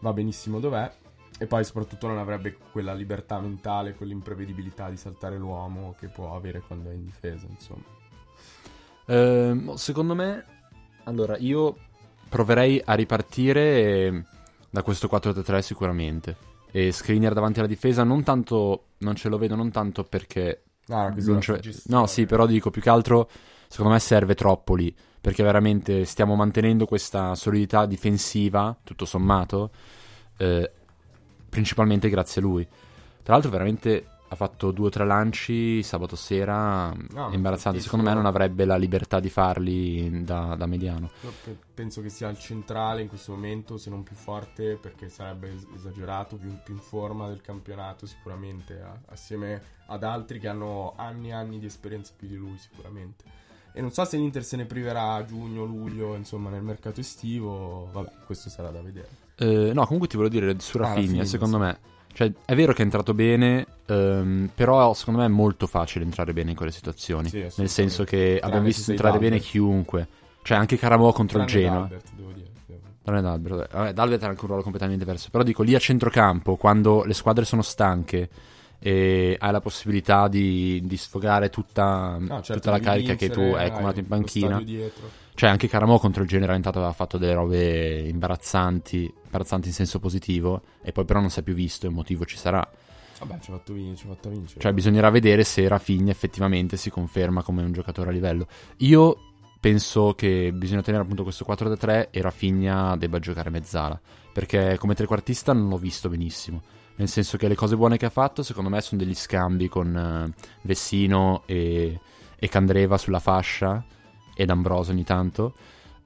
va 0.00 0.12
benissimo 0.12 0.60
dov'è 0.60 0.92
e 1.38 1.46
poi 1.46 1.64
soprattutto 1.64 2.06
non 2.06 2.18
avrebbe 2.18 2.56
quella 2.72 2.94
libertà 2.94 3.38
mentale, 3.38 3.94
quell'imprevedibilità 3.94 4.88
di 4.88 4.96
saltare 4.96 5.36
l'uomo 5.36 5.94
che 5.98 6.08
può 6.08 6.34
avere 6.34 6.60
quando 6.66 6.90
è 6.90 6.94
in 6.94 7.04
difesa, 7.04 7.46
insomma. 7.48 7.84
Eh, 9.06 9.72
secondo 9.74 10.14
me, 10.14 10.44
allora, 11.04 11.36
io 11.36 11.76
proverei 12.28 12.80
a 12.84 12.94
ripartire 12.94 14.26
da 14.70 14.82
questo 14.82 15.08
4-3 15.10 15.60
sicuramente 15.60 16.36
e 16.70 16.92
Skriniar 16.92 17.32
davanti 17.32 17.58
alla 17.58 17.68
difesa 17.68 18.04
non 18.04 18.22
tanto 18.22 18.88
non 18.98 19.14
ce 19.14 19.28
lo 19.28 19.38
vedo 19.38 19.54
non 19.54 19.70
tanto 19.70 20.04
perché 20.04 20.64
ah, 20.88 21.08
no, 21.16 21.40
no 21.86 22.06
sì 22.06 22.26
però 22.26 22.46
dico 22.46 22.70
più 22.70 22.82
che 22.82 22.90
altro 22.90 23.28
secondo 23.68 23.92
me 23.92 23.98
serve 23.98 24.34
troppo 24.34 24.74
lì 24.74 24.94
perché 25.20 25.42
veramente 25.42 26.04
stiamo 26.04 26.34
mantenendo 26.34 26.84
questa 26.84 27.34
solidità 27.34 27.86
difensiva 27.86 28.76
tutto 28.84 29.06
sommato 29.06 29.70
eh, 30.36 30.72
principalmente 31.48 32.08
grazie 32.08 32.40
a 32.40 32.44
lui 32.44 32.68
tra 33.22 33.36
l'altro 33.36 33.50
veramente 33.50 34.06
ha 34.28 34.36
fatto 34.36 34.70
due 34.70 34.86
o 34.86 34.90
tre 34.90 35.06
lanci 35.06 35.82
sabato 35.82 36.16
sera 36.16 36.92
no, 36.92 37.30
imbarazzanti. 37.32 37.80
Secondo 37.80 38.06
me 38.06 38.14
non 38.14 38.26
avrebbe 38.26 38.64
la 38.64 38.76
libertà 38.76 39.20
di 39.20 39.30
farli 39.30 40.24
da, 40.24 40.54
da 40.56 40.66
mediano. 40.66 41.10
penso 41.72 42.02
che 42.02 42.10
sia 42.10 42.28
il 42.28 42.38
centrale 42.38 43.02
in 43.02 43.08
questo 43.08 43.32
momento, 43.32 43.78
se 43.78 43.90
non 43.90 44.02
più 44.02 44.16
forte, 44.16 44.76
perché 44.76 45.08
sarebbe 45.08 45.54
esagerato, 45.74 46.36
più, 46.36 46.54
più 46.62 46.74
in 46.74 46.80
forma 46.80 47.28
del 47.28 47.40
campionato 47.40 48.06
sicuramente, 48.06 48.82
assieme 49.06 49.60
ad 49.86 50.02
altri 50.04 50.38
che 50.38 50.48
hanno 50.48 50.94
anni 50.96 51.28
e 51.28 51.32
anni 51.32 51.58
di 51.58 51.66
esperienza 51.66 52.12
più 52.16 52.28
di 52.28 52.36
lui 52.36 52.58
sicuramente. 52.58 53.24
E 53.72 53.80
non 53.80 53.92
so 53.92 54.04
se 54.04 54.16
l'Inter 54.16 54.44
se 54.44 54.56
ne 54.56 54.64
priverà 54.64 55.12
a 55.12 55.24
giugno, 55.24 55.64
luglio, 55.64 56.14
insomma, 56.14 56.50
nel 56.50 56.62
mercato 56.62 57.00
estivo. 57.00 57.88
Vabbè, 57.92 58.10
questo 58.26 58.50
sarà 58.50 58.70
da 58.70 58.82
vedere. 58.82 59.27
Eh, 59.38 59.72
no, 59.72 59.84
comunque 59.84 60.08
ti 60.08 60.16
volevo 60.16 60.34
dire 60.34 60.56
su 60.58 60.78
Rafinha, 60.78 61.22
ah, 61.22 61.26
secondo 61.26 61.58
me 61.58 61.78
cioè, 62.18 62.32
è 62.44 62.56
vero 62.56 62.72
che 62.72 62.80
è 62.80 62.84
entrato 62.84 63.14
bene, 63.14 63.64
um, 63.86 64.50
però 64.52 64.92
secondo 64.92 65.20
me 65.20 65.26
è 65.26 65.28
molto 65.28 65.68
facile 65.68 66.04
entrare 66.04 66.32
bene 66.32 66.50
in 66.50 66.56
quelle 66.56 66.72
situazioni. 66.72 67.28
Sì, 67.28 67.46
Nel 67.54 67.68
senso 67.68 68.02
che 68.02 68.40
abbiamo 68.42 68.64
visto 68.64 68.90
entrare 68.90 69.18
bene 69.18 69.38
chiunque. 69.38 70.08
Cioè, 70.42 70.58
anche 70.58 70.76
Caramò 70.76 71.12
contro 71.12 71.38
il 71.38 71.46
Genoa. 71.46 71.78
D'Albert, 71.78 72.06
devo 72.16 72.32
dire. 72.32 72.46
Tranne 73.04 73.22
D'Albert. 73.22 73.72
Vabbè, 73.72 73.92
D'Albert 73.92 74.22
ha 74.24 74.26
anche 74.26 74.40
un 74.40 74.46
ruolo 74.48 74.62
completamente 74.64 75.04
diverso. 75.04 75.28
Però 75.30 75.44
dico, 75.44 75.62
lì 75.62 75.76
a 75.76 75.78
centrocampo, 75.78 76.56
quando 76.56 77.04
le 77.04 77.14
squadre 77.14 77.44
sono 77.44 77.62
stanche 77.62 78.28
e 78.78 79.36
hai 79.38 79.52
la 79.52 79.60
possibilità 79.60 80.28
di, 80.28 80.80
di 80.84 80.96
sfogare 80.96 81.50
tutta, 81.50 82.16
no, 82.18 82.42
certo, 82.42 82.54
tutta 82.54 82.70
la 82.70 82.78
carica 82.78 83.14
vincere, 83.14 83.16
che 83.16 83.30
tu 83.30 83.54
hai 83.54 83.66
accumulato 83.66 83.98
in 83.98 84.06
panchina. 84.06 84.62
Cioè, 85.34 85.50
anche 85.50 85.68
Caramò 85.68 85.98
contro 85.98 86.22
il 86.22 86.28
Genoa 86.28 86.54
intanto 86.54 86.78
aveva 86.78 86.92
fatto 86.92 87.16
delle 87.16 87.34
robe 87.34 88.00
imbarazzanti 88.00 89.12
imbarazzanti 89.28 89.68
in 89.68 89.74
senso 89.74 90.00
positivo, 90.00 90.62
e 90.82 90.92
poi 90.92 91.04
però 91.04 91.20
non 91.20 91.30
si 91.30 91.40
è 91.40 91.42
più 91.42 91.54
visto 91.54 91.86
un 91.86 91.94
motivo 91.94 92.24
ci 92.24 92.36
sarà. 92.36 92.66
Vabbè, 93.20 93.38
ci 93.40 93.50
ha 93.50 93.54
fatto, 93.54 93.72
vin- 93.72 93.96
fatto 93.96 94.28
vincere. 94.30 94.60
Cioè, 94.60 94.72
bisognerà 94.72 95.10
vedere 95.10 95.44
se 95.44 95.66
Rafinha 95.68 96.10
effettivamente 96.10 96.76
si 96.76 96.90
conferma 96.90 97.42
come 97.42 97.62
un 97.62 97.72
giocatore 97.72 98.10
a 98.10 98.12
livello. 98.12 98.46
Io 98.78 99.16
penso 99.60 100.14
che 100.14 100.52
bisogna 100.52 100.82
tenere 100.82 101.02
appunto 101.02 101.24
questo 101.24 101.44
4-3 101.48 102.08
e 102.10 102.20
Rafinha 102.20 102.96
debba 102.96 103.18
giocare 103.18 103.50
mezzala, 103.50 104.00
perché 104.32 104.76
come 104.78 104.94
trequartista 104.94 105.52
non 105.52 105.68
l'ho 105.68 105.78
visto 105.78 106.08
benissimo. 106.08 106.62
Nel 106.98 107.08
senso 107.08 107.36
che 107.36 107.46
le 107.48 107.54
cose 107.54 107.76
buone 107.76 107.96
che 107.96 108.06
ha 108.06 108.10
fatto, 108.10 108.42
secondo 108.42 108.70
me, 108.70 108.80
sono 108.80 109.00
degli 109.00 109.14
scambi 109.14 109.68
con 109.68 109.94
uh, 110.34 110.42
Vessino 110.62 111.42
e, 111.46 111.98
e 112.36 112.48
Candreva 112.48 112.98
sulla 112.98 113.20
fascia 113.20 113.84
ed 114.34 114.50
Ambrosio 114.50 114.92
ogni 114.92 115.04
tanto. 115.04 115.54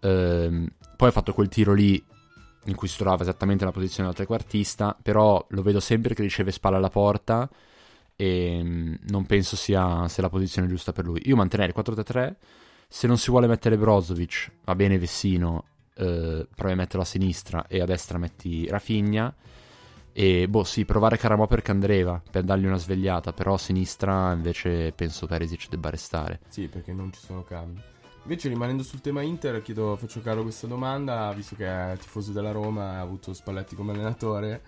Uh, 0.01 0.67
poi 0.97 1.09
ha 1.09 1.11
fatto 1.11 1.33
quel 1.33 1.49
tiro 1.49 1.73
lì 1.73 2.03
in 2.67 2.75
cui 2.75 2.89
si 2.89 2.97
trovava 2.97 3.23
esattamente 3.23 3.65
nella 3.65 3.75
posizione 3.75 4.09
del 4.09 4.17
trequartista, 4.17 4.97
però 5.01 5.45
lo 5.49 5.63
vedo 5.63 5.81
sempre 5.81 6.15
che 6.15 6.23
riceve 6.23 6.53
spalla 6.53 6.77
alla 6.77 6.91
porta 6.91 7.49
e 8.15 8.61
mm, 8.63 8.95
non 9.09 9.27
penso 9.27 9.57
sia, 9.57 10.07
sia 10.09 10.23
la 10.23 10.29
posizione 10.29 10.69
giusta 10.69 10.93
per 10.93 11.05
lui. 11.05 11.23
Io 11.25 11.37
manterrei 11.37 11.69
il 11.69 11.75
4-3, 11.77 12.35
se 12.87 13.07
non 13.07 13.17
si 13.19 13.31
vuole 13.31 13.47
mettere 13.47 13.79
Brozovic, 13.79 14.53
va 14.65 14.75
bene 14.75 14.99
Vessino, 14.99 15.65
eh, 15.95 16.47
provi 16.55 16.73
a 16.73 16.77
metterlo 16.77 17.03
a 17.03 17.07
sinistra 17.07 17.67
e 17.67 17.81
a 17.81 17.87
destra 17.87 18.19
metti 18.19 18.69
Rafinha. 18.69 19.35
E 20.13 20.47
boh, 20.47 20.65
sì, 20.65 20.85
provare 20.85 21.17
Caramò 21.17 21.47
per 21.47 21.63
Candreva 21.63 22.21
per 22.31 22.45
dargli 22.45 22.67
una 22.67 22.77
svegliata, 22.77 23.33
però 23.33 23.55
a 23.55 23.59
sinistra 23.59 24.33
invece 24.33 24.93
penso 24.93 25.27
Perisic 25.27 25.69
debba 25.69 25.91
restare. 25.91 26.41
Sì, 26.49 26.69
perché 26.69 26.93
non 26.93 27.13
ci 27.13 27.21
sono 27.21 27.43
cambi. 27.43 27.81
Invece 28.25 28.49
rimanendo 28.49 28.85
sul 28.85 29.01
tema 29.01 29.23
Inter, 29.23 29.63
chiedo, 29.63 29.97
faccio 29.97 30.21
caro 30.21 30.43
questa 30.43 30.69
domanda, 30.69 31.33
visto 31.35 31.57
che 31.57 31.67
è 31.67 31.97
tifoso 31.99 32.31
della 32.31 32.53
Roma 32.53 32.93
ha 32.93 33.01
avuto 33.01 33.33
Spalletti 33.33 33.75
come 33.75 33.93
allenatore, 33.93 34.63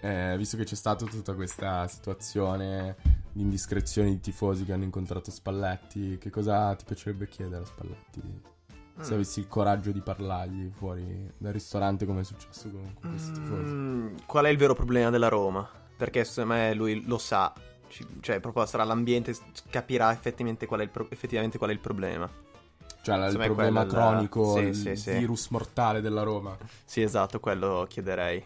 eh, 0.00 0.36
visto 0.36 0.56
che 0.56 0.64
c'è 0.64 0.76
stata 0.76 1.04
tutta 1.06 1.34
questa 1.34 1.88
situazione 1.88 2.96
di 3.32 3.42
indiscrezioni 3.42 4.10
di 4.10 4.20
tifosi 4.20 4.64
che 4.64 4.72
hanno 4.72 4.84
incontrato 4.84 5.32
Spalletti, 5.32 6.16
che 6.18 6.30
cosa 6.30 6.74
ti 6.76 6.84
piacerebbe 6.84 7.26
chiedere 7.26 7.62
a 7.62 7.66
Spalletti? 7.66 8.51
Se 9.00 9.14
avessi 9.14 9.40
il 9.40 9.48
coraggio 9.48 9.90
di 9.90 10.00
parlargli 10.00 10.70
fuori 10.70 11.30
dal 11.36 11.52
ristorante 11.52 12.06
come 12.06 12.20
è 12.20 12.24
successo 12.24 12.68
con, 12.70 12.94
con 13.00 13.10
questi 13.10 13.32
tifosi. 13.32 13.72
Mm, 13.72 14.16
qual 14.26 14.44
è 14.44 14.48
il 14.48 14.56
vero 14.56 14.74
problema 14.74 15.10
della 15.10 15.28
Roma? 15.28 15.68
Perché 15.96 16.24
secondo 16.24 16.54
me 16.54 16.74
lui 16.74 17.04
lo 17.06 17.18
sa, 17.18 17.52
cioè 18.20 18.40
proprio 18.40 18.66
sarà 18.66 18.84
l'ambiente, 18.84 19.34
capirà 19.70 20.12
effettivamente 20.12 20.66
qual 20.66 20.80
è 20.80 20.82
il, 20.84 20.90
pro- 20.90 21.10
effettivamente 21.10 21.58
qual 21.58 21.70
è 21.70 21.72
il 21.72 21.80
problema. 21.80 22.30
Cioè 23.02 23.28
il 23.28 23.38
problema 23.38 23.84
cronico, 23.86 24.54
sì, 24.56 24.60
il 24.60 24.74
sì, 24.76 24.94
sì. 24.94 25.12
virus 25.12 25.48
mortale 25.48 26.00
della 26.00 26.22
Roma. 26.22 26.56
Sì, 26.84 27.02
esatto, 27.02 27.40
quello 27.40 27.84
chiederei. 27.88 28.44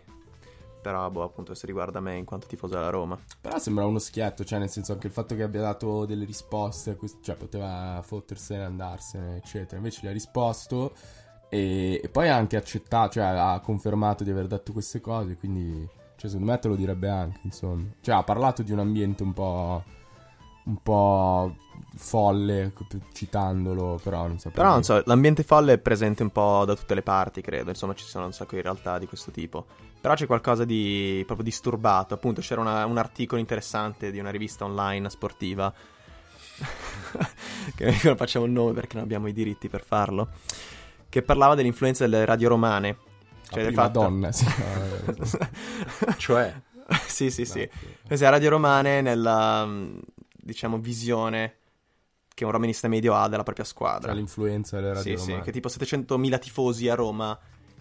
Boh, 1.11 1.23
appunto, 1.23 1.55
se 1.55 1.67
riguarda 1.67 2.01
me 2.01 2.17
in 2.17 2.25
quanto 2.25 2.47
tifoso 2.47 2.75
della 2.75 2.91
Roma. 2.91 3.19
Però 3.41 3.59
sembra 3.59 3.87
uno 3.87 3.99
schietto, 3.99 4.45
cioè 4.45 4.59
nel 4.59 4.71
senso 4.71 4.93
anche 4.93 5.07
il 5.07 5.13
fatto 5.13 5.35
che 5.35 5.43
abbia 5.43 5.61
dato 5.61 6.05
delle 6.05 6.25
risposte, 6.25 6.99
cioè 7.23 7.37
poteva 7.37 8.01
fottersene, 8.03 8.65
andarsene, 8.65 9.37
eccetera. 9.37 9.77
Invece 9.77 10.01
gli 10.03 10.09
ha 10.09 10.13
risposto 10.13 10.95
e, 11.49 12.01
e 12.03 12.09
poi 12.09 12.29
ha 12.29 12.37
anche 12.37 12.57
accettato, 12.57 13.13
cioè 13.13 13.25
ha 13.25 13.61
confermato 13.61 14.25
di 14.25 14.31
aver 14.31 14.47
detto 14.47 14.73
queste 14.73 15.01
cose, 15.01 15.37
quindi, 15.37 15.89
cioè 16.17 16.31
secondo 16.31 16.53
me 16.53 16.59
te 16.59 16.69
lo 16.69 16.77
direbbe 16.77 17.09
anche, 17.09 17.41
insomma. 17.43 17.85
Cioè 18.01 18.15
ha 18.15 18.23
parlato 18.23 18.63
di 18.63 18.73
un 18.73 18.79
ambiente 18.81 19.23
un 19.23 19.33
po' 19.33 19.83
un 20.67 20.83
po' 20.83 21.55
folle 21.95 22.73
citandolo, 23.13 24.01
però 24.03 24.27
non 24.27 24.39
so. 24.39 24.51
Però 24.51 24.71
non 24.71 24.83
so, 24.83 25.01
l'ambiente 25.07 25.43
folle 25.43 25.75
è 25.75 25.79
presente 25.79 26.23
un 26.23 26.31
po' 26.31 26.65
da 26.65 26.75
tutte 26.75 26.95
le 26.95 27.03
parti, 27.03 27.41
credo. 27.41 27.71
Insomma, 27.71 27.95
ci 27.95 28.05
sono 28.05 28.27
un 28.27 28.33
sacco 28.33 28.57
di 28.57 28.63
realtà 28.63 28.99
di 28.99 29.07
questo 29.07 29.31
tipo. 29.31 29.67
Però 30.01 30.15
c'è 30.15 30.27
qualcosa 30.27 30.65
di 30.65 31.23
proprio 31.27 31.45
disturbato. 31.45 32.15
Appunto, 32.15 32.41
c'era 32.41 32.61
una, 32.61 32.85
un 32.87 32.97
articolo 32.99 33.41
interessante 33.41 34.11
di 34.11 34.19
una 34.19 34.31
rivista 34.31 34.65
online 34.65 35.11
sportiva. 35.11 35.73
che 37.75 38.01
non 38.05 38.17
facciamo 38.17 38.45
il 38.45 38.53
nome 38.53 38.73
perché 38.73 38.95
non 38.95 39.05
abbiamo 39.05 39.27
i 39.29 39.33
diritti 39.33 39.69
per 39.69 39.83
farlo. 39.85 40.29
Che 41.09 41.23
parlava 41.23 41.55
dell'influenza 41.55 42.05
delle 42.07 42.25
radio 42.25 42.49
romane 42.49 42.97
Cioè, 43.49 43.67
prima 43.67 43.83
fatto- 43.85 44.01
donna, 44.01 44.33
sì. 44.33 44.45
Cioè, 46.19 46.55
sì, 47.07 47.31
sì, 47.31 47.45
sì. 47.45 47.61
No, 47.73 47.89
Queste 48.07 48.29
radio 48.31 48.51
romane 48.51 49.01
nella, 49.01 49.69
diciamo, 50.33 50.79
visione 50.79 51.57
che 52.35 52.45
un 52.45 52.51
romanista 52.51 52.87
medio 52.89 53.15
ha 53.15 53.29
della 53.29 53.43
propria 53.45 53.65
squadra. 53.65 54.09
Tra 54.09 54.13
l'influenza 54.13 54.77
delle 54.77 54.93
radio 54.93 55.17
Sì, 55.17 55.23
sì, 55.23 55.29
romane. 55.31 55.45
che 55.45 55.53
tipo 55.53 55.69
700.000 55.69 56.39
tifosi 56.39 56.89
a 56.89 56.95
Roma, 56.95 57.39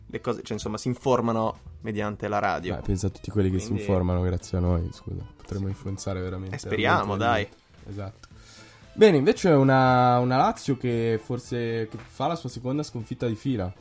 le 0.07 0.21
cose, 0.21 0.41
cioè, 0.43 0.53
insomma, 0.53 0.77
si 0.77 0.87
informano 0.87 1.59
mediante 1.81 2.27
la 2.27 2.39
radio. 2.39 2.75
Beh, 2.75 2.81
pensa 2.81 3.07
a 3.07 3.09
tutti 3.09 3.31
quelli 3.31 3.49
che 3.49 3.57
Quindi- 3.57 3.75
si 3.75 3.81
informano 3.81 4.21
grazie 4.21 4.57
a 4.57 4.61
noi, 4.61 4.89
scusa. 4.91 5.23
Potremmo 5.35 5.67
influenzare 5.67 6.21
veramente. 6.21 6.55
Eh, 6.55 6.59
speriamo, 6.59 7.15
veramente 7.17 7.55
Esatto. 7.87 8.27
Bene, 8.93 9.17
invece 9.17 9.49
una, 9.49 10.19
una 10.19 10.37
Lazio 10.37 10.77
che 10.77 11.19
forse 11.21 11.87
che 11.89 11.97
fa 11.97 12.27
la 12.27 12.35
sua 12.35 12.49
seconda 12.49 12.81
sconfitta 12.81 13.27
di 13.27 13.35
fila. 13.35 13.71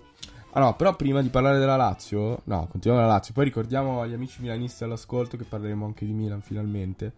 Ah 0.56 0.60
no, 0.60 0.74
però 0.76 0.94
prima 0.94 1.22
di 1.22 1.28
parlare 1.28 1.58
della 1.58 1.76
Lazio, 1.76 2.40
no, 2.44 2.66
continuiamo 2.70 3.06
la 3.06 3.12
Lazio. 3.12 3.32
Poi 3.32 3.44
ricordiamo 3.44 4.00
agli 4.02 4.12
amici 4.12 4.40
milanisti 4.42 4.84
all'ascolto 4.84 5.36
che 5.36 5.44
parleremo 5.44 5.84
anche 5.84 6.04
di 6.04 6.12
Milan 6.12 6.42
finalmente, 6.42 7.12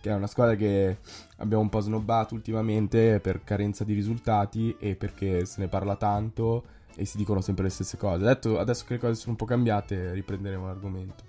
che 0.00 0.10
è 0.10 0.14
una 0.14 0.26
squadra 0.26 0.56
che 0.56 0.98
abbiamo 1.38 1.62
un 1.62 1.68
po' 1.68 1.80
snobbato 1.80 2.34
ultimamente 2.34 3.20
per 3.20 3.44
carenza 3.44 3.84
di 3.84 3.94
risultati 3.94 4.74
e 4.78 4.94
perché 4.94 5.44
se 5.44 5.60
ne 5.60 5.68
parla 5.68 5.96
tanto 5.96 6.64
e 6.96 7.04
si 7.04 7.16
dicono 7.16 7.40
sempre 7.40 7.64
le 7.64 7.70
stesse 7.70 7.96
cose. 7.96 8.24
Adesso, 8.24 8.58
adesso 8.58 8.84
che 8.86 8.94
le 8.94 8.98
cose 8.98 9.14
sono 9.14 9.32
un 9.32 9.36
po' 9.36 9.44
cambiate, 9.44 10.12
riprenderemo 10.12 10.66
l'argomento. 10.66 11.24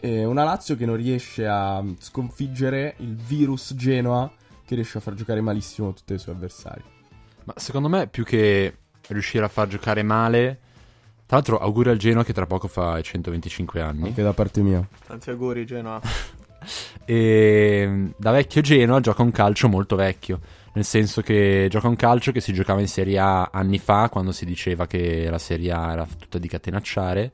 E 0.00 0.24
una 0.24 0.44
Lazio 0.44 0.76
che 0.76 0.86
non 0.86 0.96
riesce 0.96 1.46
a 1.46 1.82
sconfiggere 1.98 2.94
il 2.98 3.14
virus 3.16 3.74
Genoa 3.74 4.30
che 4.64 4.74
riesce 4.74 4.98
a 4.98 5.00
far 5.00 5.14
giocare 5.14 5.40
malissimo 5.40 5.92
tutti 5.92 6.14
i 6.14 6.18
suoi 6.18 6.34
avversari. 6.34 6.82
ma 7.44 7.54
secondo 7.56 7.88
me 7.88 8.06
più 8.06 8.24
che 8.24 8.76
riuscire 9.08 9.44
a 9.44 9.48
far 9.48 9.68
giocare 9.68 10.02
male... 10.02 10.60
Tra 11.26 11.36
l'altro 11.36 11.58
auguri 11.58 11.88
al 11.88 11.96
Genoa 11.96 12.22
che 12.22 12.34
tra 12.34 12.44
poco 12.44 12.68
fa 12.68 12.98
i 12.98 13.02
125 13.02 13.80
anni. 13.80 14.08
Anche 14.08 14.22
da 14.22 14.34
parte 14.34 14.60
mia. 14.60 14.86
Tanti 15.06 15.30
auguri, 15.30 15.64
Genoa. 15.64 15.98
E 17.04 18.12
da 18.16 18.30
vecchio 18.30 18.62
Genoa 18.62 19.00
gioca 19.00 19.22
un 19.22 19.30
calcio 19.30 19.68
molto 19.68 19.96
vecchio, 19.96 20.40
nel 20.74 20.84
senso 20.84 21.22
che 21.22 21.68
gioca 21.70 21.88
un 21.88 21.96
calcio 21.96 22.32
che 22.32 22.40
si 22.40 22.52
giocava 22.52 22.80
in 22.80 22.88
Serie 22.88 23.18
A 23.18 23.50
anni 23.52 23.78
fa, 23.78 24.08
quando 24.08 24.32
si 24.32 24.44
diceva 24.44 24.86
che 24.86 25.28
la 25.30 25.38
Serie 25.38 25.70
A 25.72 25.92
era 25.92 26.06
tutta 26.18 26.38
di 26.38 26.48
catenacciare, 26.48 27.32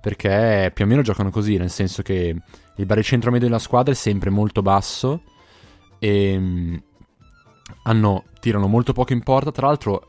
perché 0.00 0.70
più 0.74 0.84
o 0.84 0.88
meno 0.88 1.02
giocano 1.02 1.30
così, 1.30 1.56
nel 1.56 1.70
senso 1.70 2.02
che 2.02 2.36
il 2.76 2.86
baricentro 2.86 3.30
medio 3.30 3.48
della 3.48 3.58
squadra 3.58 3.92
è 3.92 3.96
sempre 3.96 4.28
molto 4.30 4.60
basso 4.60 5.22
e 5.98 6.38
mm, 6.38 6.76
hanno, 7.84 8.24
tirano 8.38 8.66
molto 8.66 8.92
poco 8.92 9.14
in 9.14 9.22
porta, 9.22 9.50
tra 9.50 9.66
l'altro 9.66 10.06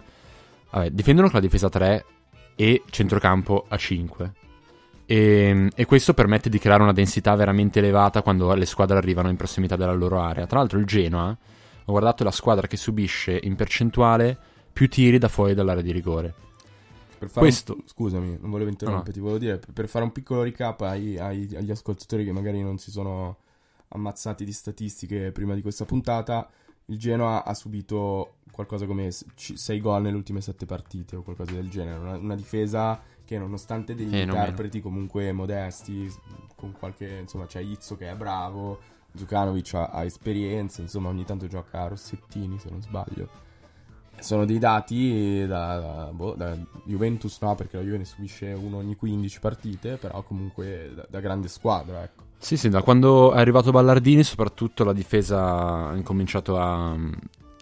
vabbè, 0.72 0.89
difendono 0.89 1.30
con 1.30 1.39
la 1.39 1.46
difesa 1.46 1.70
3 1.70 2.06
e 2.56 2.84
centrocampo 2.89 3.66
a 3.70 3.78
5. 3.78 4.34
E, 5.06 5.70
e 5.74 5.86
questo 5.86 6.13
permette 6.13 6.50
di 6.50 6.60
creare 6.60 6.84
una 6.84 6.94
densità 6.94 7.34
veramente 7.36 7.80
elevata 7.80 8.22
quando 8.22 8.54
le 8.54 8.66
squadre 8.66 8.98
arrivano 8.98 9.30
in 9.30 9.38
prossimità 9.38 9.78
della 9.78 9.94
loro 9.94 10.20
area. 10.20 10.46
Tra 10.46 10.60
l'altro 10.60 10.78
il 10.78 10.86
Genoa, 10.86 11.36
ho 11.89 11.91
guardato 11.91 12.24
la 12.24 12.31
squadra 12.31 12.67
che 12.67 12.77
subisce 12.77 13.39
in 13.41 13.55
percentuale 13.55 14.38
più 14.72 14.88
tiri 14.88 15.17
da 15.17 15.27
fuori 15.27 15.53
dall'area 15.55 15.81
di 15.81 15.91
rigore. 15.91 16.34
Questo- 17.34 17.74
un- 17.74 17.81
Scusami, 17.86 18.38
non 18.39 18.50
volevo 18.50 18.70
interromperti, 18.70 19.20
volevo 19.20 19.40
dire, 19.40 19.59
per- 19.74 19.90
fare 19.90 20.05
un 20.05 20.11
piccolo 20.11 20.44
recap 20.44 20.81
ai- 20.81 21.18
ai- 21.18 21.50
agli 21.55 21.72
ascoltatori 21.72 22.24
che 22.24 22.31
magari 22.31 22.61
non 22.61 22.77
si 22.77 22.92
sono 22.92 23.37
ammazzati 23.90 24.46
di 24.46 24.53
statistiche 24.53 25.31
prima 25.31 25.53
di 25.55 25.61
questa 25.61 25.83
puntata, 25.83 26.48
il 26.85 26.98
Genoa 26.98 27.44
ha 27.44 27.53
subito 27.53 28.35
qualcosa 28.51 28.85
come 28.85 29.09
6 29.11 29.81
gol 29.81 30.01
nelle 30.03 30.16
ultime 30.16 30.42
7 30.42 30.66
partite 30.66 31.16
o 31.18 31.24
qualcosa 31.24 31.51
del 31.53 31.70
genere, 31.70 31.98
una, 32.00 32.18
una 32.18 32.35
difesa 32.35 33.01
che 33.25 33.37
nonostante 33.37 33.96
degli 33.96 34.16
Eh, 34.16 34.22
interpreti 34.22 34.79
comunque 34.79 35.31
modesti, 35.33 36.09
con 36.55 36.72
qualche, 36.72 37.18
insomma 37.22 37.46
c'è 37.48 37.59
Izzo 37.59 37.96
che 37.98 38.09
è 38.09 38.16
bravo, 38.16 38.79
Zucanovic 39.15 39.74
ha, 39.74 39.87
ha 39.87 40.03
esperienza, 40.03 40.81
insomma 40.81 41.09
ogni 41.09 41.25
tanto 41.25 41.48
gioca 41.48 41.81
a 41.81 41.87
Rossettini 41.87 42.59
se 42.59 42.69
non 42.69 42.81
sbaglio. 42.81 43.48
Sono 44.19 44.45
dei 44.45 44.59
dati 44.59 45.45
da, 45.48 45.79
da- 45.79 46.09
boh, 46.11 46.33
da 46.35 46.57
Juventus 46.83 47.39
no, 47.41 47.55
perché 47.55 47.77
la 47.77 47.83
Juve 47.83 48.00
ne 48.00 48.05
subisce 48.05 48.48
uno 48.48 48.77
ogni 48.77 48.95
15 48.95 49.39
partite, 49.39 49.95
però 49.95 50.22
comunque 50.24 50.91
da, 50.93 51.05
da 51.09 51.19
grande 51.19 51.48
squadra, 51.48 52.03
ecco. 52.03 52.24
Sì, 52.37 52.57
sì, 52.57 52.69
da 52.69 52.81
quando 52.81 53.33
è 53.33 53.39
arrivato 53.39 53.72
Ballardini, 53.72 54.24
soprattutto 54.24 54.83
la 54.83 54.93
difesa 54.93 55.89
ha 55.89 55.95
incominciato 55.95 56.57
a, 56.57 56.95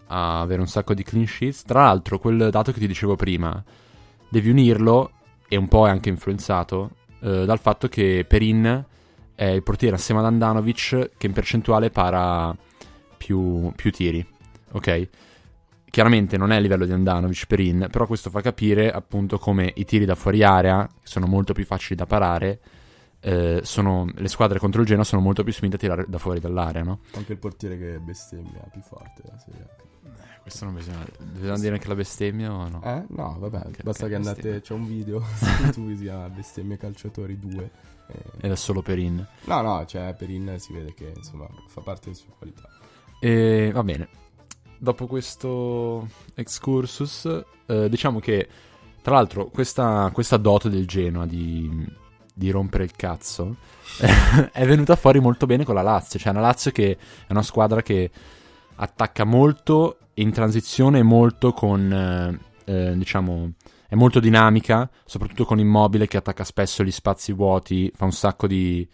a 0.08 0.40
avere 0.40 0.60
un 0.60 0.68
sacco 0.68 0.94
di 0.94 1.02
clean 1.02 1.26
sheets. 1.26 1.62
Tra 1.62 1.82
l'altro, 1.82 2.18
quel 2.18 2.48
dato 2.50 2.72
che 2.72 2.78
ti 2.78 2.86
dicevo 2.86 3.16
prima, 3.16 3.62
devi 4.28 4.50
unirlo, 4.50 5.10
e 5.48 5.56
un 5.56 5.68
po' 5.68 5.86
è 5.86 5.90
anche 5.90 6.08
influenzato, 6.08 6.90
eh, 7.20 7.44
dal 7.44 7.58
fatto 7.58 7.88
che 7.88 8.24
Perin 8.26 8.84
è 9.38 9.44
il 9.44 9.62
portiere 9.62 9.94
assieme 9.94 10.18
ad 10.18 10.26
Andanovic 10.26 11.10
che 11.16 11.26
in 11.28 11.32
percentuale 11.32 11.90
para 11.90 12.52
più, 13.16 13.70
più 13.76 13.92
tiri, 13.92 14.26
ok? 14.72 15.08
Chiaramente 15.88 16.36
non 16.36 16.50
è 16.50 16.56
a 16.56 16.58
livello 16.58 16.84
di 16.84 16.90
Andanovic 16.90 17.46
Perin, 17.46 17.86
però 17.88 18.08
questo 18.08 18.30
fa 18.30 18.40
capire 18.40 18.90
appunto 18.90 19.38
come 19.38 19.72
i 19.76 19.84
tiri 19.84 20.04
da 20.04 20.16
fuori 20.16 20.42
area, 20.42 20.84
che 20.84 21.06
sono 21.06 21.28
molto 21.28 21.52
più 21.52 21.64
facili 21.64 21.94
da 21.94 22.04
parare, 22.04 22.58
eh, 23.20 23.60
sono, 23.62 24.10
le 24.12 24.26
squadre 24.26 24.58
contro 24.58 24.80
il 24.80 24.88
Genoa 24.88 25.04
sono 25.04 25.22
molto 25.22 25.44
più 25.44 25.52
spinte 25.52 25.76
a 25.76 25.78
tirare 25.78 26.04
da 26.08 26.18
fuori 26.18 26.40
dall'area, 26.40 26.82
no? 26.82 26.98
Anche 27.12 27.30
il 27.34 27.38
portiere 27.38 27.78
che 27.78 28.00
bestemmia 28.00 28.66
più 28.72 28.80
forte 28.80 29.22
della 29.22 29.38
Serie 29.38 29.62
A. 29.62 29.86
Questo 30.42 30.64
non 30.64 30.74
bisogna... 30.74 31.06
Bisogna 31.30 31.58
dire 31.58 31.74
anche 31.74 31.86
la 31.86 31.94
bestemmia 31.94 32.52
o 32.52 32.68
no? 32.68 32.82
Eh? 32.82 33.04
No, 33.10 33.36
vabbè, 33.38 33.66
Ok, 33.68 33.82
basta 33.84 34.02
ok, 34.02 34.10
che 34.10 34.16
andate, 34.16 34.34
bestemmia. 34.34 34.60
c'è 34.62 34.74
un 34.74 34.86
video 34.88 35.22
su 35.38 35.44
YouTube 35.62 35.90
che 35.92 35.96
si 35.96 36.02
chiama 36.02 36.28
Bestemmie 36.28 36.76
Calciatori 36.76 37.38
2. 37.38 37.70
Eh, 38.08 38.46
Ed 38.46 38.50
è 38.50 38.56
solo 38.56 38.82
Perin. 38.82 39.26
No, 39.44 39.60
no, 39.60 39.84
cioè 39.86 40.14
Perin 40.16 40.56
si 40.58 40.72
vede 40.72 40.94
che 40.94 41.12
insomma 41.14 41.46
fa 41.66 41.80
parte 41.80 42.06
delle 42.06 42.16
sue 42.16 42.32
qualità. 42.36 42.68
E 43.20 43.70
va 43.72 43.82
bene. 43.82 44.08
Dopo 44.78 45.06
questo 45.06 46.08
excursus, 46.34 47.44
eh, 47.66 47.88
diciamo 47.88 48.20
che 48.20 48.48
tra 49.02 49.14
l'altro 49.14 49.46
questa, 49.46 50.10
questa 50.12 50.36
dote 50.36 50.68
del 50.68 50.86
Genoa 50.86 51.26
di, 51.26 51.86
di 52.32 52.50
rompere 52.50 52.84
il 52.84 52.92
cazzo 52.94 53.56
è 54.52 54.66
venuta 54.66 54.96
fuori 54.96 55.18
molto 55.18 55.46
bene 55.46 55.64
con 55.64 55.74
la 55.74 55.82
Lazio. 55.82 56.18
Cioè, 56.18 56.32
una 56.32 56.40
Lazio 56.40 56.70
che 56.70 56.92
è 57.26 57.32
una 57.32 57.42
squadra 57.42 57.82
che 57.82 58.10
attacca 58.76 59.24
molto 59.24 59.98
in 60.14 60.32
transizione 60.32 61.02
molto 61.02 61.52
con, 61.52 61.92
eh, 61.92 62.38
eh, 62.72 62.96
diciamo, 62.96 63.52
è 63.88 63.94
molto 63.94 64.20
dinamica, 64.20 64.88
soprattutto 65.06 65.46
con 65.46 65.58
Immobile 65.58 66.06
che 66.06 66.18
attacca 66.18 66.44
spesso 66.44 66.84
gli 66.84 66.90
spazi 66.90 67.32
vuoti, 67.32 67.90
fa 67.94 68.04
un 68.04 68.12
sacco 68.12 68.46
di, 68.46 68.86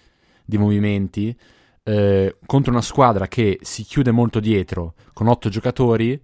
di 0.44 0.56
movimenti. 0.56 1.36
eh, 1.82 2.36
contro 2.46 2.70
una 2.70 2.80
squadra 2.80 3.26
che 3.26 3.58
si 3.60 3.82
chiude 3.82 4.12
molto 4.12 4.38
dietro 4.40 4.94
con 5.12 5.26
otto 5.26 5.48
giocatori 5.48 6.18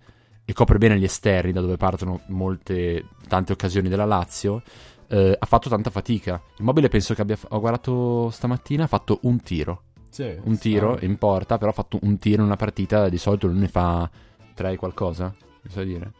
e 0.44 0.52
copre 0.52 0.78
bene 0.78 0.98
gli 0.98 1.04
esterni 1.04 1.52
da 1.52 1.60
dove 1.60 1.76
partono 1.76 2.20
molte 2.28 3.06
tante 3.28 3.52
occasioni 3.52 3.88
della 3.88 4.06
Lazio 4.06 4.62
eh, 5.08 5.36
ha 5.36 5.46
fatto 5.46 5.68
tanta 5.68 5.90
fatica. 5.90 6.40
Immobile 6.58 6.88
penso 6.88 7.12
che 7.14 7.22
abbia 7.22 7.36
ho 7.48 7.58
guardato 7.58 8.30
stamattina 8.30 8.84
ha 8.84 8.86
fatto 8.86 9.18
un 9.22 9.40
tiro. 9.40 9.82
Sì, 10.10 10.36
un 10.44 10.58
tiro 10.58 10.98
in 11.00 11.18
porta 11.18 11.58
però 11.58 11.70
ha 11.70 11.74
fatto 11.74 11.98
un 12.02 12.18
tiro 12.18 12.40
in 12.40 12.46
una 12.46 12.56
partita 12.56 13.08
di 13.08 13.18
solito 13.18 13.46
lui 13.46 13.58
ne 13.58 13.68
fa 13.68 14.10
tre 14.54 14.76
qualcosa 14.76 15.32
mi 15.62 15.70
sa 15.70 15.84
dire 15.84 16.12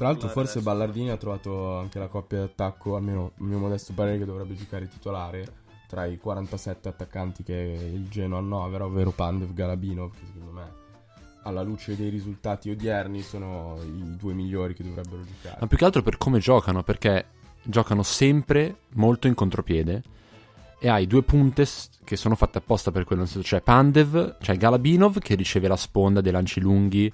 Tra 0.00 0.08
l'altro 0.08 0.28
forse 0.30 0.62
Ballardini 0.62 1.10
ha 1.10 1.18
trovato 1.18 1.76
anche 1.76 1.98
la 1.98 2.06
coppia 2.06 2.38
d'attacco, 2.38 2.96
almeno 2.96 3.32
il 3.36 3.44
mio 3.44 3.58
modesto 3.58 3.92
parere, 3.92 4.16
che 4.16 4.24
dovrebbe 4.24 4.54
giocare 4.54 4.88
titolare 4.88 5.46
tra 5.86 6.06
i 6.06 6.16
47 6.16 6.88
attaccanti 6.88 7.42
che 7.42 7.52
il 7.92 8.08
Genoa 8.08 8.38
annovera, 8.38 8.86
ovvero 8.86 9.10
Pandev 9.10 9.52
Galabinov, 9.52 10.12
che 10.12 10.24
secondo 10.24 10.52
me 10.52 10.72
alla 11.42 11.60
luce 11.60 11.96
dei 11.96 12.08
risultati 12.08 12.70
odierni 12.70 13.20
sono 13.20 13.76
i 13.82 14.16
due 14.16 14.32
migliori 14.32 14.72
che 14.72 14.84
dovrebbero 14.84 15.22
giocare. 15.22 15.58
Ma 15.60 15.66
più 15.66 15.76
che 15.76 15.84
altro 15.84 16.00
per 16.00 16.16
come 16.16 16.38
giocano, 16.38 16.82
perché 16.82 17.26
giocano 17.62 18.02
sempre 18.02 18.76
molto 18.94 19.26
in 19.26 19.34
contropiede. 19.34 20.02
E 20.78 20.88
hai 20.88 21.06
due 21.06 21.22
punte 21.22 21.66
che 22.04 22.16
sono 22.16 22.36
fatte 22.36 22.56
apposta 22.56 22.90
per 22.90 23.04
quello. 23.04 23.24
C'è 23.24 23.60
Pandev, 23.60 24.38
c'è 24.38 24.56
Galabinov 24.56 25.18
che 25.18 25.34
riceve 25.34 25.68
la 25.68 25.76
sponda 25.76 26.22
dei 26.22 26.32
lanci 26.32 26.58
lunghi. 26.58 27.12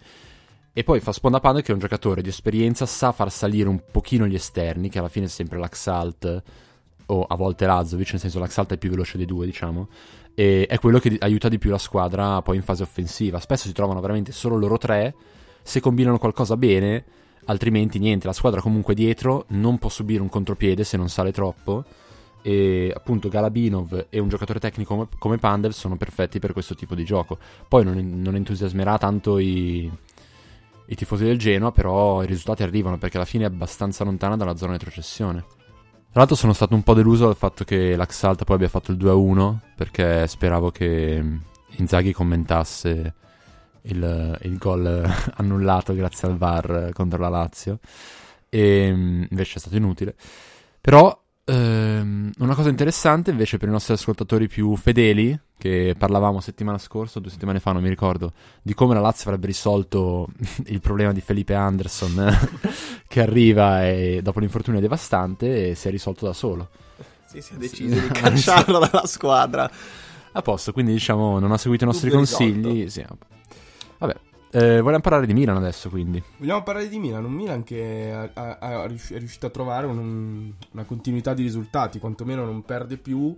E 0.78 0.84
poi 0.84 1.00
fa 1.00 1.10
sponda 1.10 1.40
Pandev 1.40 1.64
che 1.64 1.70
è 1.70 1.72
un 1.72 1.80
giocatore 1.80 2.20
di 2.20 2.28
esperienza, 2.28 2.84
sa 2.84 3.10
far 3.10 3.32
salire 3.32 3.66
un 3.66 3.80
pochino 3.90 4.26
gli 4.26 4.34
esterni, 4.34 4.90
che 4.90 4.98
alla 4.98 5.08
fine 5.08 5.24
è 5.24 5.28
sempre 5.30 5.58
l'Axalt 5.58 6.42
o 7.06 7.22
a 7.22 7.34
volte 7.34 7.64
Lazovic, 7.64 8.10
nel 8.10 8.20
senso 8.20 8.38
l'Axalt 8.38 8.74
è 8.74 8.76
più 8.76 8.90
veloce 8.90 9.16
dei 9.16 9.24
due, 9.24 9.46
diciamo. 9.46 9.88
E 10.34 10.66
è 10.66 10.78
quello 10.78 10.98
che 10.98 11.16
aiuta 11.20 11.48
di 11.48 11.56
più 11.56 11.70
la 11.70 11.78
squadra 11.78 12.42
poi 12.42 12.56
in 12.56 12.62
fase 12.62 12.82
offensiva. 12.82 13.40
Spesso 13.40 13.68
si 13.68 13.72
trovano 13.72 14.02
veramente 14.02 14.32
solo 14.32 14.56
loro 14.56 14.76
tre. 14.76 15.14
Se 15.62 15.80
combinano 15.80 16.18
qualcosa 16.18 16.58
bene, 16.58 17.04
altrimenti 17.46 17.98
niente, 17.98 18.26
la 18.26 18.34
squadra 18.34 18.60
comunque 18.60 18.92
dietro 18.92 19.46
non 19.48 19.78
può 19.78 19.88
subire 19.88 20.20
un 20.20 20.28
contropiede 20.28 20.84
se 20.84 20.98
non 20.98 21.08
sale 21.08 21.32
troppo 21.32 21.86
e 22.42 22.92
appunto 22.94 23.30
Galabinov 23.30 24.08
e 24.10 24.18
un 24.18 24.28
giocatore 24.28 24.60
tecnico 24.60 25.08
come 25.18 25.38
Pandev 25.38 25.72
sono 25.72 25.96
perfetti 25.96 26.38
per 26.38 26.52
questo 26.52 26.74
tipo 26.74 26.94
di 26.94 27.02
gioco. 27.02 27.38
Poi 27.66 27.82
non, 27.82 28.20
non 28.20 28.36
entusiasmerà 28.36 28.98
tanto 28.98 29.38
i, 29.38 29.90
i 30.86 30.94
tifosi 30.94 31.24
del 31.24 31.38
Genoa, 31.38 31.72
però 31.72 32.22
i 32.22 32.26
risultati 32.26 32.62
arrivano 32.62 32.98
perché 32.98 33.16
alla 33.16 33.26
fine 33.26 33.44
è 33.44 33.48
abbastanza 33.48 34.04
lontana 34.04 34.36
dalla 34.36 34.56
zona 34.56 34.72
retrocessione. 34.72 35.44
Tra 36.10 36.24
l'altro 36.24 36.36
sono 36.36 36.52
stato 36.52 36.74
un 36.74 36.82
po' 36.82 36.94
deluso 36.94 37.26
dal 37.26 37.36
fatto 37.36 37.64
che 37.64 37.94
l'Axalta 37.94 38.44
poi 38.44 38.56
abbia 38.56 38.68
fatto 38.68 38.90
il 38.90 38.96
2-1 38.96 39.56
perché 39.76 40.26
speravo 40.26 40.70
che 40.70 41.22
Inzaghi 41.76 42.12
commentasse 42.12 43.14
il, 43.82 44.38
il 44.42 44.56
gol 44.56 45.12
annullato 45.36 45.94
grazie 45.94 46.28
al 46.28 46.38
VAR 46.38 46.90
contro 46.92 47.20
la 47.20 47.28
Lazio 47.28 47.78
e 48.48 48.86
invece 48.86 49.56
è 49.56 49.58
stato 49.58 49.76
inutile. 49.76 50.14
Però 50.80 51.24
ehm, 51.46 52.32
una 52.38 52.54
cosa 52.54 52.68
interessante 52.68 53.30
invece 53.30 53.56
per 53.56 53.68
i 53.68 53.72
nostri 53.72 53.94
ascoltatori 53.94 54.48
più 54.48 54.74
fedeli, 54.76 55.38
che 55.56 55.94
parlavamo 55.96 56.40
settimana 56.40 56.78
scorsa, 56.78 57.20
due 57.20 57.30
settimane 57.30 57.60
fa, 57.60 57.72
non 57.72 57.82
mi 57.82 57.88
ricordo, 57.88 58.32
di 58.60 58.74
come 58.74 58.94
la 58.94 59.00
Lazio 59.00 59.30
avrebbe 59.30 59.46
risolto 59.46 60.28
il 60.66 60.80
problema 60.80 61.12
di 61.12 61.20
Felipe 61.20 61.54
Anderson 61.54 62.36
che 63.08 63.20
arriva 63.20 63.86
e 63.86 64.20
dopo 64.22 64.40
l'infortunio 64.40 64.80
devastante 64.80 65.70
e 65.70 65.74
si 65.74 65.88
è 65.88 65.90
risolto 65.90 66.26
da 66.26 66.32
solo. 66.32 66.68
Sì, 67.26 67.40
si 67.40 67.54
è 67.54 67.56
deciso 67.56 67.94
di 67.94 68.08
cacciarlo 68.12 68.78
dalla 68.78 69.06
squadra. 69.06 69.70
A 70.32 70.42
posto, 70.42 70.72
quindi 70.72 70.92
diciamo 70.92 71.38
non 71.38 71.52
ha 71.52 71.56
seguito 71.56 71.84
i 71.84 71.86
nostri 71.86 72.10
consigli. 72.10 72.90
Sì, 72.90 73.04
eh, 74.56 74.80
vogliamo 74.80 75.02
parlare 75.02 75.26
di 75.26 75.34
Milan 75.34 75.58
adesso, 75.58 75.90
quindi. 75.90 76.22
Vogliamo 76.38 76.62
parlare 76.62 76.88
di 76.88 76.98
Milan, 76.98 77.26
un 77.26 77.32
Milan 77.32 77.62
che 77.62 78.10
ha, 78.10 78.30
ha, 78.32 78.58
ha, 78.58 78.84
è 78.84 79.18
riuscito 79.18 79.44
a 79.44 79.50
trovare 79.50 79.86
un, 79.86 80.50
una 80.72 80.84
continuità 80.84 81.34
di 81.34 81.42
risultati, 81.42 81.98
quantomeno 81.98 82.42
non 82.46 82.62
perde 82.62 82.96
più, 82.96 83.36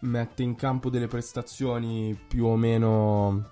mette 0.00 0.42
in 0.42 0.54
campo 0.54 0.88
delle 0.88 1.06
prestazioni 1.06 2.18
più 2.26 2.46
o 2.46 2.56
meno 2.56 3.50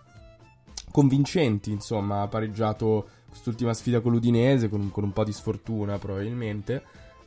convincenti, 0.90 1.70
insomma, 1.70 2.22
ha 2.22 2.28
pareggiato 2.28 3.06
quest'ultima 3.28 3.74
sfida 3.74 4.00
con 4.00 4.12
l'Udinese 4.12 4.70
con, 4.70 4.90
con 4.90 5.04
un 5.04 5.12
po' 5.12 5.24
di 5.24 5.32
sfortuna 5.32 5.98
probabilmente 5.98 6.82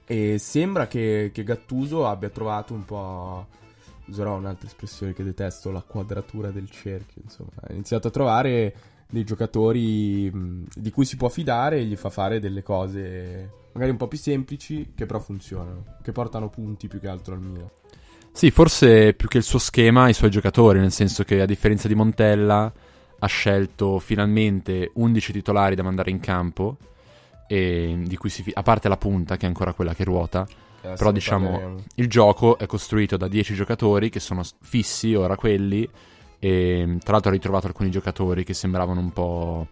e 0.05 0.37
sembra 0.37 0.87
che, 0.87 1.31
che 1.33 1.43
Gattuso 1.43 2.07
abbia 2.07 2.29
trovato 2.29 2.73
un 2.73 2.85
po' 2.85 3.47
userò 4.07 4.35
un'altra 4.35 4.67
espressione 4.67 5.13
che 5.13 5.23
detesto, 5.23 5.71
la 5.71 5.81
quadratura 5.81 6.49
del 6.49 6.69
cerchio, 6.69 7.21
insomma, 7.23 7.49
ha 7.61 7.71
iniziato 7.71 8.07
a 8.07 8.11
trovare 8.11 8.75
dei 9.09 9.23
giocatori 9.23 10.29
mh, 10.31 10.65
di 10.75 10.91
cui 10.91 11.05
si 11.05 11.17
può 11.17 11.29
fidare 11.29 11.79
e 11.79 11.85
gli 11.85 11.95
fa 11.95 12.09
fare 12.09 12.39
delle 12.39 12.63
cose 12.63 13.63
magari 13.75 13.91
un 13.91 13.97
po' 13.97 14.07
più 14.07 14.17
semplici 14.17 14.93
che 14.95 15.05
però 15.05 15.19
funzionano, 15.19 15.97
che 16.01 16.11
portano 16.11 16.49
punti 16.49 16.87
più 16.87 16.99
che 16.99 17.07
altro 17.07 17.35
al 17.35 17.41
Milan. 17.41 17.69
Sì, 18.31 18.51
forse 18.51 19.13
più 19.13 19.27
che 19.27 19.37
il 19.37 19.43
suo 19.43 19.59
schema, 19.59 20.09
i 20.09 20.13
suoi 20.13 20.29
giocatori, 20.29 20.79
nel 20.79 20.91
senso 20.91 21.23
che 21.23 21.41
a 21.41 21.45
differenza 21.45 21.87
di 21.87 21.95
Montella 21.95 22.71
ha 23.17 23.27
scelto 23.27 23.99
finalmente 23.99 24.91
11 24.93 25.31
titolari 25.31 25.75
da 25.75 25.83
mandare 25.83 26.09
in 26.09 26.19
campo, 26.19 26.77
e 27.47 27.97
di 28.05 28.17
cui 28.17 28.29
si 28.29 28.43
fi- 28.43 28.51
a 28.53 28.61
parte 28.61 28.89
la 28.89 28.97
punta 28.97 29.37
che 29.37 29.45
è 29.45 29.47
ancora 29.47 29.73
quella 29.73 29.93
che 29.93 30.03
ruota, 30.03 30.45
che 30.45 30.93
però 30.97 31.11
diciamo 31.11 31.49
parleremo. 31.49 31.83
il 31.95 32.09
gioco 32.09 32.57
è 32.57 32.65
costruito 32.65 33.17
da 33.17 33.27
10 33.27 33.53
giocatori 33.53 34.09
che 34.09 34.19
sono 34.19 34.43
fissi 34.61 35.13
ora 35.15 35.35
quelli 35.35 35.87
e 36.45 36.97
tra 37.01 37.13
l'altro 37.13 37.31
ho 37.31 37.33
ritrovato 37.33 37.65
alcuni 37.65 37.89
giocatori 37.89 38.43
che 38.43 38.53
sembravano 38.53 38.99
un 38.99 39.11
po' 39.11 39.67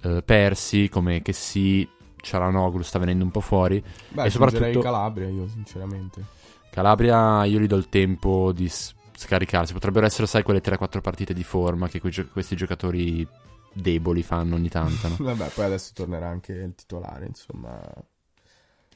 eh, 0.00 0.22
persi, 0.22 0.88
come 0.88 1.20
che 1.20 1.34
sì, 1.34 1.86
Cialanoglu 2.16 2.80
sta 2.80 2.98
venendo 2.98 3.22
un 3.22 3.30
po' 3.30 3.40
fuori. 3.40 3.84
Beh, 4.08 4.24
e 4.24 4.30
soprattutto 4.30 4.80
Calabria 4.80 5.28
io 5.28 5.46
sinceramente. 5.46 6.24
Calabria 6.70 7.44
io 7.44 7.58
gli 7.58 7.66
do 7.66 7.76
il 7.76 7.90
tempo 7.90 8.50
di 8.52 8.66
scaricarsi. 9.12 9.74
Potrebbero 9.74 10.06
essere, 10.06 10.26
sai, 10.26 10.42
quelle 10.42 10.62
3-4 10.62 11.02
partite 11.02 11.34
di 11.34 11.44
forma 11.44 11.86
che 11.88 12.00
que- 12.00 12.28
questi 12.32 12.56
giocatori 12.56 13.28
deboli 13.70 14.22
fanno 14.22 14.54
ogni 14.54 14.70
tanto. 14.70 15.06
No? 15.06 15.16
Vabbè, 15.20 15.48
poi 15.48 15.66
adesso 15.66 15.90
tornerà 15.94 16.28
anche 16.28 16.54
il 16.54 16.74
titolare, 16.74 17.26
insomma, 17.26 17.78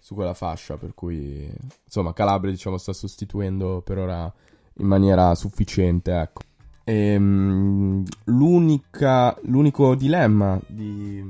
su 0.01 0.15
quella 0.15 0.33
fascia, 0.33 0.79
per 0.79 0.95
cui 0.95 1.53
insomma 1.85 2.15
Calabria 2.15 2.51
diciamo 2.51 2.79
sta 2.79 2.95
sostituendo 2.95 3.83
per 3.83 3.99
ora 3.99 4.33
in 4.79 4.87
maniera 4.87 5.35
sufficiente, 5.35 6.19
ecco. 6.19 6.41
E, 6.85 7.17
um, 7.17 8.05
l'unico 8.25 9.95
dilemma 9.95 10.61
di, 10.67 11.25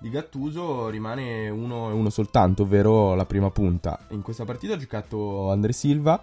di, 0.00 0.10
Gattuso 0.10 0.88
rimane 0.88 1.48
uno 1.48 1.88
e 1.88 1.92
uno 1.94 2.10
soltanto, 2.10 2.64
ovvero 2.64 3.14
la 3.14 3.24
prima 3.24 3.50
punta. 3.50 3.98
In 4.10 4.20
questa 4.20 4.44
partita 4.44 4.74
ha 4.74 4.76
giocato 4.76 5.50
Andre 5.50 5.72
Silva, 5.72 6.22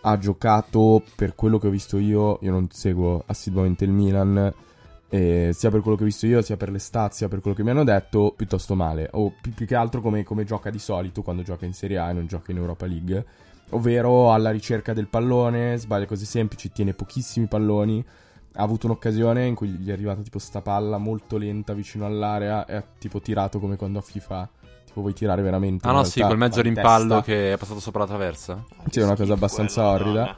ha 0.00 0.18
giocato 0.18 1.04
per 1.14 1.36
quello 1.36 1.58
che 1.58 1.68
ho 1.68 1.70
visto 1.70 1.98
io, 1.98 2.38
io 2.42 2.50
non 2.50 2.68
seguo 2.70 3.22
assiduamente 3.26 3.84
il 3.84 3.92
Milan, 3.92 4.52
eh, 5.08 5.50
sia 5.52 5.70
per 5.70 5.82
quello 5.82 5.96
che 5.96 6.02
ho 6.02 6.06
visto 6.06 6.26
io, 6.26 6.42
sia 6.42 6.56
per 6.56 6.70
le 6.70 6.80
stat, 6.80 7.28
per 7.28 7.40
quello 7.40 7.56
che 7.56 7.62
mi 7.62 7.70
hanno 7.70 7.84
detto, 7.84 8.34
piuttosto 8.36 8.74
male. 8.74 9.08
O 9.12 9.32
più, 9.40 9.52
più 9.52 9.66
che 9.66 9.76
altro 9.76 10.00
come, 10.00 10.24
come 10.24 10.44
gioca 10.44 10.68
di 10.70 10.80
solito 10.80 11.22
quando 11.22 11.42
gioca 11.42 11.64
in 11.64 11.74
Serie 11.74 11.98
A 11.98 12.10
e 12.10 12.12
non 12.14 12.26
gioca 12.26 12.50
in 12.50 12.56
Europa 12.56 12.86
League 12.86 13.24
ovvero 13.72 14.32
alla 14.32 14.50
ricerca 14.50 14.92
del 14.92 15.08
pallone, 15.08 15.76
sbaglia 15.76 16.06
cose 16.06 16.24
semplici, 16.24 16.72
tiene 16.72 16.94
pochissimi 16.94 17.46
palloni. 17.46 18.04
Ha 18.54 18.62
avuto 18.62 18.86
un'occasione 18.86 19.46
in 19.46 19.54
cui 19.54 19.68
gli 19.68 19.88
è 19.88 19.92
arrivata 19.92 20.20
tipo 20.22 20.38
sta 20.38 20.60
palla 20.60 20.98
molto 20.98 21.38
lenta 21.38 21.72
vicino 21.72 22.04
all'area 22.04 22.66
e 22.66 22.76
ha 22.76 22.84
tipo 22.98 23.20
tirato 23.20 23.58
come 23.58 23.76
quando 23.76 23.98
a 23.98 24.02
FIFA 24.02 24.50
tipo 24.84 25.00
vuoi 25.00 25.14
tirare 25.14 25.42
veramente. 25.42 25.88
Ah 25.88 25.92
no, 25.92 26.04
sì, 26.04 26.20
quel 26.20 26.36
mezzo 26.36 26.60
rimpallo 26.60 27.22
che 27.22 27.54
è 27.54 27.56
passato 27.56 27.80
sopra 27.80 28.00
la 28.00 28.06
traversa. 28.06 28.64
Sì, 28.90 29.00
è 29.00 29.04
una 29.04 29.16
cosa 29.16 29.32
abbastanza 29.32 29.88
orrida. 29.88 30.36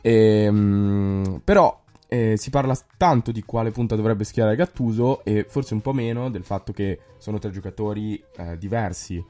E, 0.00 0.46
um, 0.48 1.40
però 1.42 1.82
eh, 2.08 2.36
si 2.36 2.50
parla 2.50 2.78
tanto 2.96 3.32
di 3.32 3.42
quale 3.42 3.72
punta 3.72 3.96
dovrebbe 3.96 4.22
schierare 4.22 4.54
Gattuso 4.54 5.24
e 5.24 5.44
forse 5.48 5.74
un 5.74 5.80
po' 5.80 5.92
meno 5.92 6.30
del 6.30 6.44
fatto 6.44 6.72
che 6.72 7.00
sono 7.18 7.38
tre 7.38 7.50
giocatori 7.50 8.22
eh, 8.36 8.56
diversi 8.56 9.22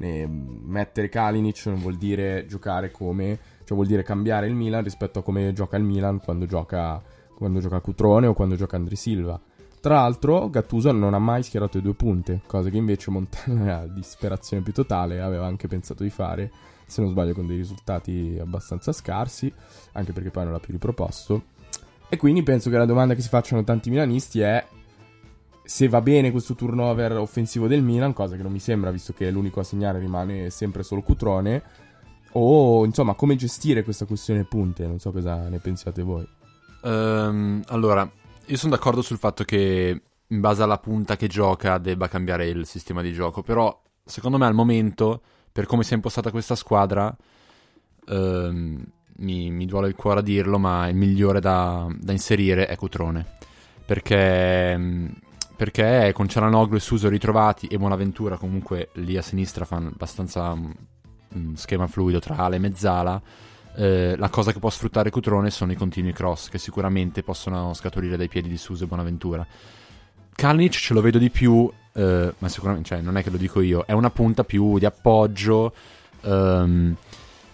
e 0.00 0.26
mettere 0.26 1.08
Kalinic 1.08 1.66
non 1.66 1.78
vuol 1.78 1.96
dire 1.96 2.46
giocare 2.46 2.90
come, 2.90 3.38
cioè 3.64 3.76
vuol 3.76 3.86
dire 3.86 4.02
cambiare 4.02 4.46
il 4.46 4.54
Milan 4.54 4.82
rispetto 4.82 5.20
a 5.20 5.22
come 5.22 5.52
gioca 5.52 5.76
il 5.76 5.84
Milan 5.84 6.20
quando 6.20 6.46
gioca, 6.46 7.02
quando 7.36 7.60
gioca 7.60 7.80
Cutrone 7.80 8.26
o 8.26 8.34
quando 8.34 8.56
gioca 8.56 8.76
Andri 8.76 8.96
Silva. 8.96 9.40
Tra 9.80 9.94
l'altro, 9.94 10.48
Gattuso 10.48 10.92
non 10.92 11.12
ha 11.12 11.18
mai 11.18 11.42
schierato 11.42 11.78
le 11.78 11.82
due 11.82 11.94
punte, 11.94 12.42
cosa 12.46 12.70
che 12.70 12.76
invece 12.76 13.10
Montella, 13.10 13.80
a 13.82 13.86
disperazione 13.86 14.62
più 14.62 14.72
totale, 14.72 15.20
aveva 15.20 15.46
anche 15.46 15.66
pensato 15.66 16.04
di 16.04 16.10
fare, 16.10 16.52
se 16.86 17.00
non 17.00 17.10
sbaglio 17.10 17.34
con 17.34 17.48
dei 17.48 17.56
risultati 17.56 18.38
abbastanza 18.40 18.92
scarsi, 18.92 19.52
anche 19.92 20.12
perché 20.12 20.30
poi 20.30 20.44
non 20.44 20.52
l'ha 20.52 20.60
più 20.60 20.72
riproposto. 20.72 21.42
E 22.08 22.16
quindi 22.16 22.44
penso 22.44 22.70
che 22.70 22.76
la 22.76 22.84
domanda 22.84 23.14
che 23.14 23.22
si 23.22 23.28
facciano 23.28 23.64
tanti 23.64 23.90
milanisti 23.90 24.40
è 24.40 24.64
se 25.64 25.88
va 25.88 26.00
bene 26.00 26.30
questo 26.30 26.54
turnover 26.54 27.16
offensivo 27.18 27.66
del 27.66 27.82
Milan, 27.82 28.12
cosa 28.12 28.36
che 28.36 28.42
non 28.42 28.52
mi 28.52 28.58
sembra 28.58 28.90
visto 28.90 29.12
che 29.12 29.30
l'unico 29.30 29.60
a 29.60 29.64
segnare 29.64 29.98
rimane 29.98 30.50
sempre 30.50 30.82
solo 30.82 31.02
Cutrone, 31.02 31.62
o 32.32 32.84
insomma 32.84 33.14
come 33.14 33.36
gestire 33.36 33.84
questa 33.84 34.04
questione 34.04 34.44
punte, 34.44 34.86
non 34.86 34.98
so 34.98 35.12
cosa 35.12 35.48
ne 35.48 35.58
pensiate 35.58 36.02
voi. 36.02 36.26
Um, 36.82 37.62
allora, 37.66 38.10
io 38.46 38.56
sono 38.56 38.74
d'accordo 38.74 39.02
sul 39.02 39.18
fatto 39.18 39.44
che 39.44 40.02
in 40.26 40.40
base 40.40 40.62
alla 40.62 40.78
punta 40.78 41.16
che 41.16 41.28
gioca 41.28 41.78
debba 41.78 42.08
cambiare 42.08 42.48
il 42.48 42.66
sistema 42.66 43.02
di 43.02 43.12
gioco, 43.12 43.42
però 43.42 43.80
secondo 44.04 44.38
me 44.38 44.46
al 44.46 44.54
momento, 44.54 45.22
per 45.52 45.66
come 45.66 45.84
si 45.84 45.92
è 45.92 45.96
impostata 45.96 46.30
questa 46.30 46.56
squadra, 46.56 47.14
um, 48.06 48.82
mi, 49.18 49.50
mi, 49.50 49.66
duole 49.66 49.88
il 49.88 49.94
cuore 49.94 50.20
a 50.20 50.22
dirlo, 50.22 50.58
ma 50.58 50.88
il 50.88 50.96
migliore 50.96 51.38
da, 51.38 51.86
da 52.00 52.12
inserire 52.12 52.66
è 52.66 52.76
Cutrone, 52.76 53.24
perché... 53.86 55.21
Perché 55.62 56.10
con 56.12 56.26
Cialanoglu 56.26 56.74
e 56.74 56.80
Suso 56.80 57.08
ritrovati 57.08 57.68
e 57.68 57.78
Buonaventura 57.78 58.36
comunque 58.36 58.88
lì 58.94 59.16
a 59.16 59.22
sinistra 59.22 59.64
fanno 59.64 59.90
abbastanza 59.90 60.50
un 60.50 60.74
mm, 61.38 61.54
schema 61.54 61.86
fluido 61.86 62.18
tra 62.18 62.36
ala 62.36 62.56
e 62.56 62.58
mezzala. 62.58 63.22
Eh, 63.76 64.16
la 64.18 64.28
cosa 64.28 64.50
che 64.52 64.58
può 64.58 64.68
sfruttare 64.70 65.10
Cutrone 65.10 65.50
sono 65.50 65.70
i 65.70 65.76
continui 65.76 66.12
cross 66.12 66.48
che 66.48 66.58
sicuramente 66.58 67.22
possono 67.22 67.74
scaturire 67.74 68.16
dai 68.16 68.26
piedi 68.26 68.48
di 68.48 68.56
Suso 68.56 68.82
e 68.82 68.86
Buonaventura. 68.88 69.46
Kalinic 70.34 70.72
ce 70.72 70.94
lo 70.94 71.00
vedo 71.00 71.18
di 71.18 71.30
più, 71.30 71.70
eh, 71.92 72.34
ma 72.36 72.48
sicuramente 72.48 72.88
cioè, 72.88 73.00
non 73.00 73.16
è 73.16 73.22
che 73.22 73.30
lo 73.30 73.36
dico 73.36 73.60
io, 73.60 73.84
è 73.86 73.92
una 73.92 74.10
punta 74.10 74.42
più 74.42 74.78
di 74.78 74.84
appoggio. 74.84 75.72
Um, 76.22 76.96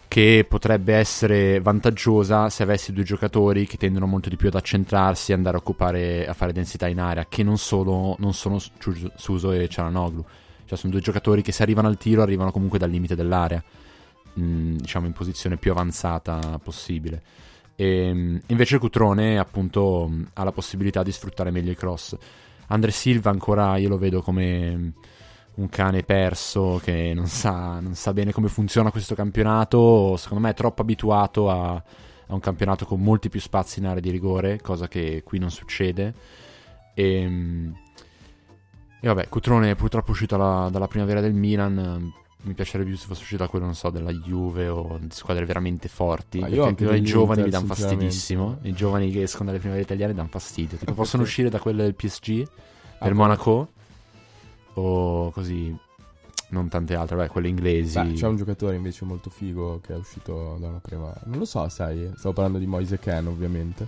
che 0.09 0.47
potrebbe 0.49 0.94
essere 0.94 1.61
vantaggiosa 1.61 2.49
se 2.49 2.62
avessi 2.62 2.92
due 2.92 3.05
giocatori 3.05 3.66
che 3.66 3.77
tendono 3.77 4.07
molto 4.07 4.31
di 4.31 4.37
più 4.37 4.49
ad 4.49 4.55
accentrarsi 4.55 5.31
e 5.31 5.35
andare 5.35 5.57
a 5.57 5.61
occupare, 5.61 6.27
a 6.27 6.33
fare 6.33 6.53
densità 6.53 6.88
in 6.88 6.99
area, 6.99 7.27
che 7.29 7.42
non, 7.42 7.59
solo, 7.59 8.16
non 8.18 8.33
sono 8.33 8.59
Suso 8.59 9.53
e 9.53 9.68
Cialanoglu. 9.68 10.25
Cioè 10.64 10.79
sono 10.79 10.92
due 10.92 11.03
giocatori 11.03 11.42
che 11.42 11.53
se 11.53 11.62
arrivano 11.62 11.88
al 11.88 11.99
tiro 11.99 12.23
arrivano 12.23 12.51
comunque 12.51 12.79
dal 12.79 12.90
limite 12.90 13.14
dell'area, 13.14 13.62
mh, 14.33 14.42
mm, 14.42 14.77
diciamo 14.77 15.07
in 15.07 15.12
posizione 15.12 15.59
più 15.59 15.71
avanzata 15.71 16.59
possibile. 16.62 17.23
E, 17.77 18.12
mm, 18.12 18.37
invece 18.47 18.79
Cutrone 18.79 19.38
appunto 19.38 20.11
ha 20.33 20.44
la 20.44 20.53
possibilità 20.53 21.03
di 21.03 21.12
sfruttare 21.12 21.51
meglio 21.51 21.71
i 21.71 21.77
cross. 21.77 22.16
Andre 22.68 22.90
Silva 22.90 23.31
ancora 23.31 23.77
io 23.77 23.90
lo 23.90 23.99
vedo 23.99 24.23
come 24.23 24.92
un 25.59 25.68
cane 25.68 26.03
perso 26.03 26.81
che 26.83 27.12
non 27.14 27.27
sa, 27.27 27.81
non 27.81 27.94
sa, 27.94 28.12
bene 28.12 28.33
come 28.33 28.49
funziona 28.49 28.90
questo 28.90 29.14
campionato. 29.14 30.16
Secondo 30.16 30.44
me 30.44 30.51
è 30.51 30.55
troppo 30.55 30.83
abituato 30.83 31.51
a, 31.51 31.75
a, 31.75 31.83
un 32.35 32.40
campionato 32.40 32.87
con 32.87 33.01
molti 33.01 33.29
più 33.29 33.40
spazi 33.40 33.81
in 33.81 33.87
area 33.87 34.01
di 34.01 34.11
rigore, 34.11 34.61
cosa 34.61 34.87
che 34.88 35.23
qui 35.25 35.38
non 35.38 35.51
succede. 35.51 36.14
E, 36.94 37.12
ehm, 37.23 37.77
e 39.01 39.07
vabbè, 39.07 39.29
Cutrone 39.29 39.73
è 39.73 39.75
purtroppo 39.75 40.12
uscito 40.12 40.37
la, 40.37 40.68
dalla 40.71 40.87
primavera 40.88 41.21
del 41.21 41.35
Milan. 41.35 42.12
mi 42.42 42.55
piacerebbe 42.55 42.90
più 42.90 42.99
se 42.99 43.07
fosse 43.07 43.23
uscita 43.23 43.49
quello, 43.49 43.64
non 43.64 43.75
so, 43.75 43.90
della 43.90 44.12
Juve 44.12 44.68
o 44.68 44.97
di 45.01 45.09
squadre 45.11 45.44
veramente 45.44 45.88
forti. 45.88 46.38
Io 46.38 46.66
perché 46.66 46.85
dell'Inter, 46.85 47.03
giovani 47.03 47.42
mi 47.42 47.51
danno 47.51 47.66
fastidissimo. 47.66 48.59
I 48.62 48.73
giovani 48.75 49.11
che 49.11 49.23
escono 49.23 49.47
dalle 49.47 49.59
primavere 49.59 49.85
italiane 49.85 50.14
danno 50.14 50.29
fastidio. 50.29 50.79
Tipo, 50.79 50.92
Ah, 50.92 50.94
possono 50.99 51.25
uscire 51.25 51.49
da 51.49 51.59
quelle 51.59 51.83
del 51.83 51.97
PSG, 51.97 52.47
Ah, 53.01 53.05
del 53.07 53.12
poi- 53.12 53.12
Monaco 53.12 53.73
o 54.79 55.31
così. 55.31 55.77
Non 56.51 56.69
tante 56.69 56.95
altre, 56.95 57.17
beh, 57.17 57.29
quelle 57.29 57.49
inglesi. 57.49 58.01
Beh, 58.01 58.12
c'è 58.14 58.27
un 58.27 58.37
giocatore 58.37 58.75
invece 58.77 59.05
molto 59.05 59.29
figo 59.29 59.81
che 59.83 59.93
è 59.93 59.97
uscito 59.97 60.57
da 60.59 60.69
una 60.69 60.81
prima. 60.81 61.12
Non 61.25 61.38
lo 61.38 61.45
so, 61.45 61.69
sai. 61.69 62.11
Stavo 62.17 62.33
parlando 62.33 62.59
di 62.59 62.67
Moise 62.67 62.99
Ken, 62.99 63.27
ovviamente. 63.27 63.87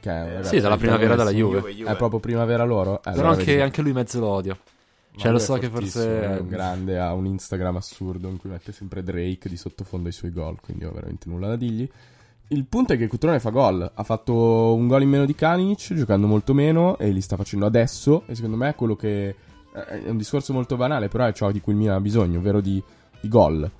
Che 0.00 0.10
è 0.10 0.12
Eh, 0.12 0.32
ragazzo 0.34 0.48
sì, 0.54 0.58
dalla 0.60 0.76
primavera 0.76 1.14
della 1.14 1.30
italiano. 1.30 1.58
Juve. 1.60 1.72
Juve. 1.72 1.90
È 1.92 1.96
proprio 1.96 2.18
primavera 2.18 2.64
loro? 2.64 3.00
Eh, 3.04 3.12
Però 3.12 3.28
anche, 3.30 3.62
anche 3.62 3.82
lui 3.82 3.92
mezzo 3.92 4.18
lo 4.18 4.26
odio. 4.26 4.58
Ma 5.12 5.18
Cioè, 5.20 5.30
lo 5.30 5.38
so 5.38 5.54
che 5.58 5.68
forse- 5.68 6.22
È 6.22 6.38
un 6.40 6.48
grande, 6.48 6.98
ha 6.98 7.12
un 7.12 7.26
Instagram 7.26 7.76
assurdo 7.76 8.28
in 8.28 8.36
cui 8.38 8.50
mette 8.50 8.72
sempre 8.72 9.04
Drake 9.04 9.48
di 9.48 9.56
sottofondo 9.56 10.08
ai 10.08 10.14
suoi 10.14 10.32
gol, 10.32 10.58
quindi 10.60 10.84
ho 10.84 10.90
veramente 10.90 11.28
nulla 11.28 11.46
da 11.48 11.56
dirgli. 11.56 11.88
Il 12.48 12.64
punto 12.64 12.94
è 12.94 12.96
che 12.98 13.06
Cutrone 13.06 13.38
fa 13.38 13.50
gol. 13.50 13.88
Ha 13.94 14.02
fatto 14.02 14.74
un 14.74 14.88
gol 14.88 15.02
in 15.02 15.08
meno 15.08 15.24
di 15.24 15.36
Kalinic, 15.36 15.94
giocando 15.94 16.26
molto 16.26 16.52
meno, 16.52 16.98
e 16.98 17.10
li 17.10 17.20
sta 17.20 17.36
facendo 17.36 17.64
adesso. 17.64 18.24
E 18.26 18.34
secondo 18.34 18.56
me 18.56 18.70
è 18.70 18.74
quello 18.74 18.96
che. 18.96 19.36
È 19.72 20.08
un 20.08 20.18
discorso 20.18 20.52
molto 20.52 20.76
banale, 20.76 21.08
però 21.08 21.24
è 21.24 21.32
ciò 21.32 21.50
di 21.50 21.60
cui 21.60 21.72
il 21.72 21.78
Milan 21.78 21.96
ha 21.96 22.00
bisogno, 22.00 22.38
ovvero 22.38 22.60
di, 22.60 22.82
di 23.20 23.28
gol. 23.28 23.70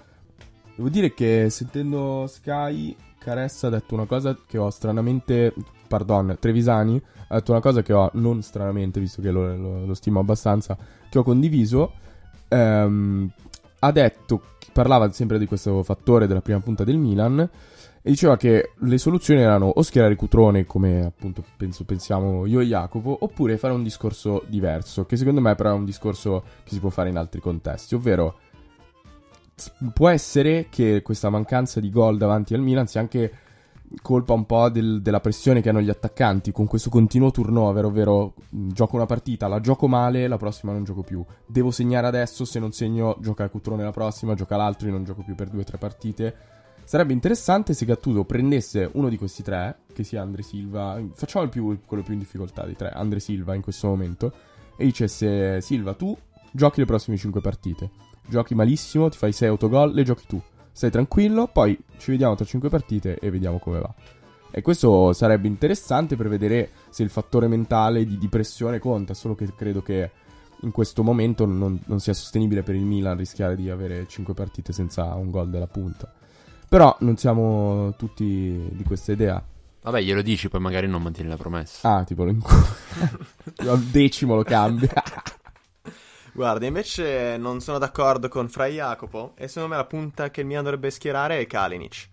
Devo 0.74 0.88
dire 0.88 1.12
che 1.12 1.48
sentendo 1.50 2.26
Sky, 2.26 2.96
Caressa 3.18 3.66
ha 3.66 3.70
detto 3.70 3.94
una 3.94 4.06
cosa 4.06 4.36
che 4.46 4.58
ho 4.58 4.70
stranamente. 4.70 5.52
Pardon, 5.86 6.36
Trevisani 6.40 7.00
ha 7.28 7.34
detto 7.34 7.52
una 7.52 7.60
cosa 7.60 7.82
che 7.82 7.92
ho 7.92 8.10
non 8.14 8.42
stranamente, 8.42 8.98
visto 8.98 9.20
che 9.20 9.30
lo, 9.30 9.54
lo- 9.54 9.84
lo 9.84 9.94
stimo 9.94 10.20
abbastanza, 10.20 10.76
che 11.10 11.18
ho 11.18 11.22
condiviso. 11.22 11.92
Ehm, 12.48 13.30
ha 13.80 13.92
detto, 13.92 14.42
parlava 14.72 15.10
sempre 15.12 15.38
di 15.38 15.46
questo 15.46 15.82
fattore 15.82 16.26
della 16.26 16.40
prima 16.40 16.60
punta 16.60 16.84
del 16.84 16.96
Milan 16.96 17.48
e 18.02 18.10
diceva 18.10 18.36
che 18.36 18.72
le 18.76 18.98
soluzioni 18.98 19.40
erano 19.40 19.66
o 19.66 19.80
schierare 19.82 20.16
Cutrone 20.16 20.66
come 20.66 21.04
appunto 21.04 21.44
penso, 21.56 21.84
pensiamo 21.84 22.46
io 22.46 22.60
e 22.60 22.64
Jacopo 22.64 23.16
oppure 23.20 23.56
fare 23.56 23.72
un 23.72 23.84
discorso 23.84 24.42
diverso 24.48 25.06
che 25.06 25.16
secondo 25.16 25.40
me 25.40 25.54
però 25.54 25.70
è 25.70 25.74
un 25.74 25.84
discorso 25.84 26.42
che 26.64 26.72
si 26.72 26.80
può 26.80 26.90
fare 26.90 27.10
in 27.10 27.16
altri 27.16 27.40
contesti 27.40 27.94
ovvero 27.94 28.38
può 29.94 30.08
essere 30.08 30.66
che 30.68 31.02
questa 31.02 31.30
mancanza 31.30 31.78
di 31.78 31.90
gol 31.90 32.16
davanti 32.16 32.54
al 32.54 32.60
Milan 32.60 32.88
sia 32.88 33.00
anche 33.00 33.32
colpa 34.00 34.32
un 34.32 34.46
po' 34.46 34.70
del- 34.70 35.02
della 35.02 35.20
pressione 35.20 35.60
che 35.60 35.68
hanno 35.68 35.80
gli 35.80 35.90
attaccanti 35.90 36.50
con 36.50 36.66
questo 36.66 36.88
continuo 36.88 37.30
turnover, 37.30 37.84
ovvero 37.84 38.34
gioco 38.48 38.96
una 38.96 39.04
partita, 39.04 39.48
la 39.48 39.60
gioco 39.60 39.86
male, 39.86 40.28
la 40.28 40.38
prossima 40.38 40.72
non 40.72 40.84
gioco 40.84 41.02
più. 41.02 41.22
Devo 41.46 41.70
segnare 41.70 42.06
adesso, 42.06 42.46
se 42.46 42.58
non 42.58 42.72
segno 42.72 43.16
gioca 43.20 43.48
Cutrone 43.50 43.82
la 43.82 43.90
prossima, 43.90 44.32
gioca 44.34 44.56
l'altro, 44.56 44.86
io 44.86 44.94
non 44.94 45.04
gioco 45.04 45.22
più 45.22 45.34
per 45.34 45.50
due 45.50 45.60
o 45.60 45.64
tre 45.64 45.76
partite. 45.76 46.34
Sarebbe 46.92 47.14
interessante 47.14 47.72
se 47.72 47.86
Gattuso 47.86 48.24
prendesse 48.24 48.86
uno 48.92 49.08
di 49.08 49.16
questi 49.16 49.42
tre, 49.42 49.78
che 49.94 50.04
sia 50.04 50.20
Andre 50.20 50.42
Silva, 50.42 51.02
facciamo 51.14 51.48
più- 51.48 51.78
quello 51.86 52.02
più 52.02 52.12
in 52.12 52.18
difficoltà 52.18 52.66
di 52.66 52.76
tre, 52.76 52.90
Andre 52.90 53.18
Silva 53.18 53.54
in 53.54 53.62
questo 53.62 53.86
momento, 53.86 54.30
e 54.76 54.84
dicesse 54.84 55.62
Silva 55.62 55.94
tu 55.94 56.14
giochi 56.50 56.80
le 56.80 56.84
prossime 56.84 57.16
cinque 57.16 57.40
partite, 57.40 57.88
giochi 58.28 58.54
malissimo, 58.54 59.08
ti 59.08 59.16
fai 59.16 59.32
6 59.32 59.48
autogol, 59.48 59.94
le 59.94 60.02
giochi 60.02 60.24
tu. 60.26 60.42
Stai 60.70 60.90
tranquillo, 60.90 61.46
poi 61.46 61.82
ci 61.96 62.10
vediamo 62.10 62.34
tra 62.34 62.44
5 62.44 62.68
partite 62.68 63.18
e 63.18 63.30
vediamo 63.30 63.58
come 63.58 63.78
va. 63.80 63.94
E 64.50 64.60
questo 64.60 65.14
sarebbe 65.14 65.48
interessante 65.48 66.14
per 66.14 66.28
vedere 66.28 66.72
se 66.90 67.02
il 67.02 67.08
fattore 67.08 67.48
mentale 67.48 68.04
di, 68.04 68.18
di 68.18 68.28
pressione 68.28 68.78
conta, 68.78 69.14
solo 69.14 69.34
che 69.34 69.50
credo 69.56 69.80
che 69.80 70.10
in 70.60 70.70
questo 70.72 71.02
momento 71.02 71.46
non, 71.46 71.80
non 71.86 72.00
sia 72.00 72.12
sostenibile 72.12 72.62
per 72.62 72.74
il 72.74 72.84
Milan 72.84 73.16
rischiare 73.16 73.56
di 73.56 73.70
avere 73.70 74.06
5 74.06 74.34
partite 74.34 74.74
senza 74.74 75.14
un 75.14 75.30
gol 75.30 75.48
della 75.48 75.66
punta. 75.66 76.12
Però 76.72 76.96
non 77.00 77.18
siamo 77.18 77.92
tutti 77.98 78.66
di 78.70 78.82
questa 78.84 79.12
idea. 79.12 79.44
Vabbè, 79.82 80.00
glielo 80.00 80.22
dici, 80.22 80.48
poi 80.48 80.58
magari 80.58 80.86
non 80.86 81.02
mantieni 81.02 81.28
la 81.28 81.36
promessa. 81.36 81.96
Ah, 81.96 82.04
tipo 82.04 82.24
lo 82.24 82.32
al 83.68 83.78
decimo 83.78 84.36
lo 84.36 84.42
cambia. 84.42 84.90
Guarda, 86.32 86.64
invece 86.64 87.36
non 87.36 87.60
sono 87.60 87.76
d'accordo 87.76 88.28
con 88.28 88.48
Fra 88.48 88.64
Jacopo 88.68 89.34
e 89.36 89.48
secondo 89.48 89.68
me 89.68 89.76
la 89.76 89.84
punta 89.84 90.30
che 90.30 90.40
il 90.40 90.46
Milan 90.46 90.64
dovrebbe 90.64 90.88
schierare 90.88 91.40
è 91.40 91.46
Kalinic. 91.46 92.08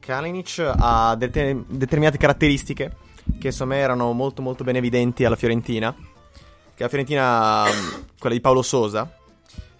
Kalinic 0.00 0.68
ha 0.76 1.14
dete- 1.14 1.62
determinate 1.68 2.18
caratteristiche 2.18 2.96
che 3.38 3.52
secondo 3.52 3.74
me 3.74 3.80
erano 3.80 4.10
molto 4.10 4.42
molto 4.42 4.64
ben 4.64 4.74
evidenti 4.74 5.24
alla 5.24 5.36
Fiorentina. 5.36 5.94
Che 5.94 6.82
la 6.82 6.88
Fiorentina, 6.88 7.66
mh, 7.66 8.06
quella 8.18 8.34
di 8.34 8.40
Paolo 8.40 8.62
Sosa, 8.62 9.08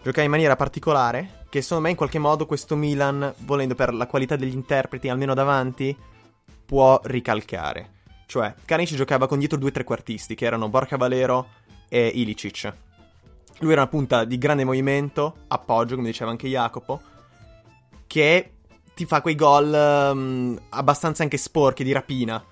giocava 0.01 0.23
in 0.23 0.31
maniera 0.31 0.55
particolare 0.55 1.36
che 1.49 1.63
secondo 1.63 1.85
me 1.85 1.91
in 1.91 1.97
qualche 1.97 2.19
modo 2.19 2.47
questo 2.47 2.77
Milan, 2.77 3.33
volendo 3.39 3.75
per 3.75 3.95
la 3.95 4.07
qualità 4.07 4.37
degli 4.37 4.55
interpreti 4.55 5.09
almeno 5.09 5.35
davanti, 5.35 5.97
può 6.65 7.01
ricalcare. 7.05 7.91
Cioè, 8.27 8.55
Kalinic 8.65 8.95
giocava 8.95 9.29
con 9.29 9.39
dietro 9.39 9.57
due 9.57 9.71
trequartisti 9.71 10.35
che 10.35 10.45
erano 10.45 10.69
Borca 10.69 10.97
Valero 10.97 11.49
e 11.89 12.09
Ilicic. 12.09 12.73
Lui 13.61 13.73
era 13.73 13.83
una 13.83 13.91
punta 13.91 14.25
di 14.25 14.37
grande 14.37 14.65
movimento, 14.65 15.45
appoggio, 15.49 15.95
come 15.95 16.09
diceva 16.09 16.31
anche 16.31 16.49
Jacopo, 16.49 17.01
che 18.07 18.51
ti 18.95 19.07
fa 19.07 19.23
quei 19.23 19.35
gol 19.35 19.73
ehm, 19.73 20.61
abbastanza 20.71 21.23
anche 21.23 21.37
sporchi 21.37 21.85
di 21.85 21.93
rapina. 21.93 22.43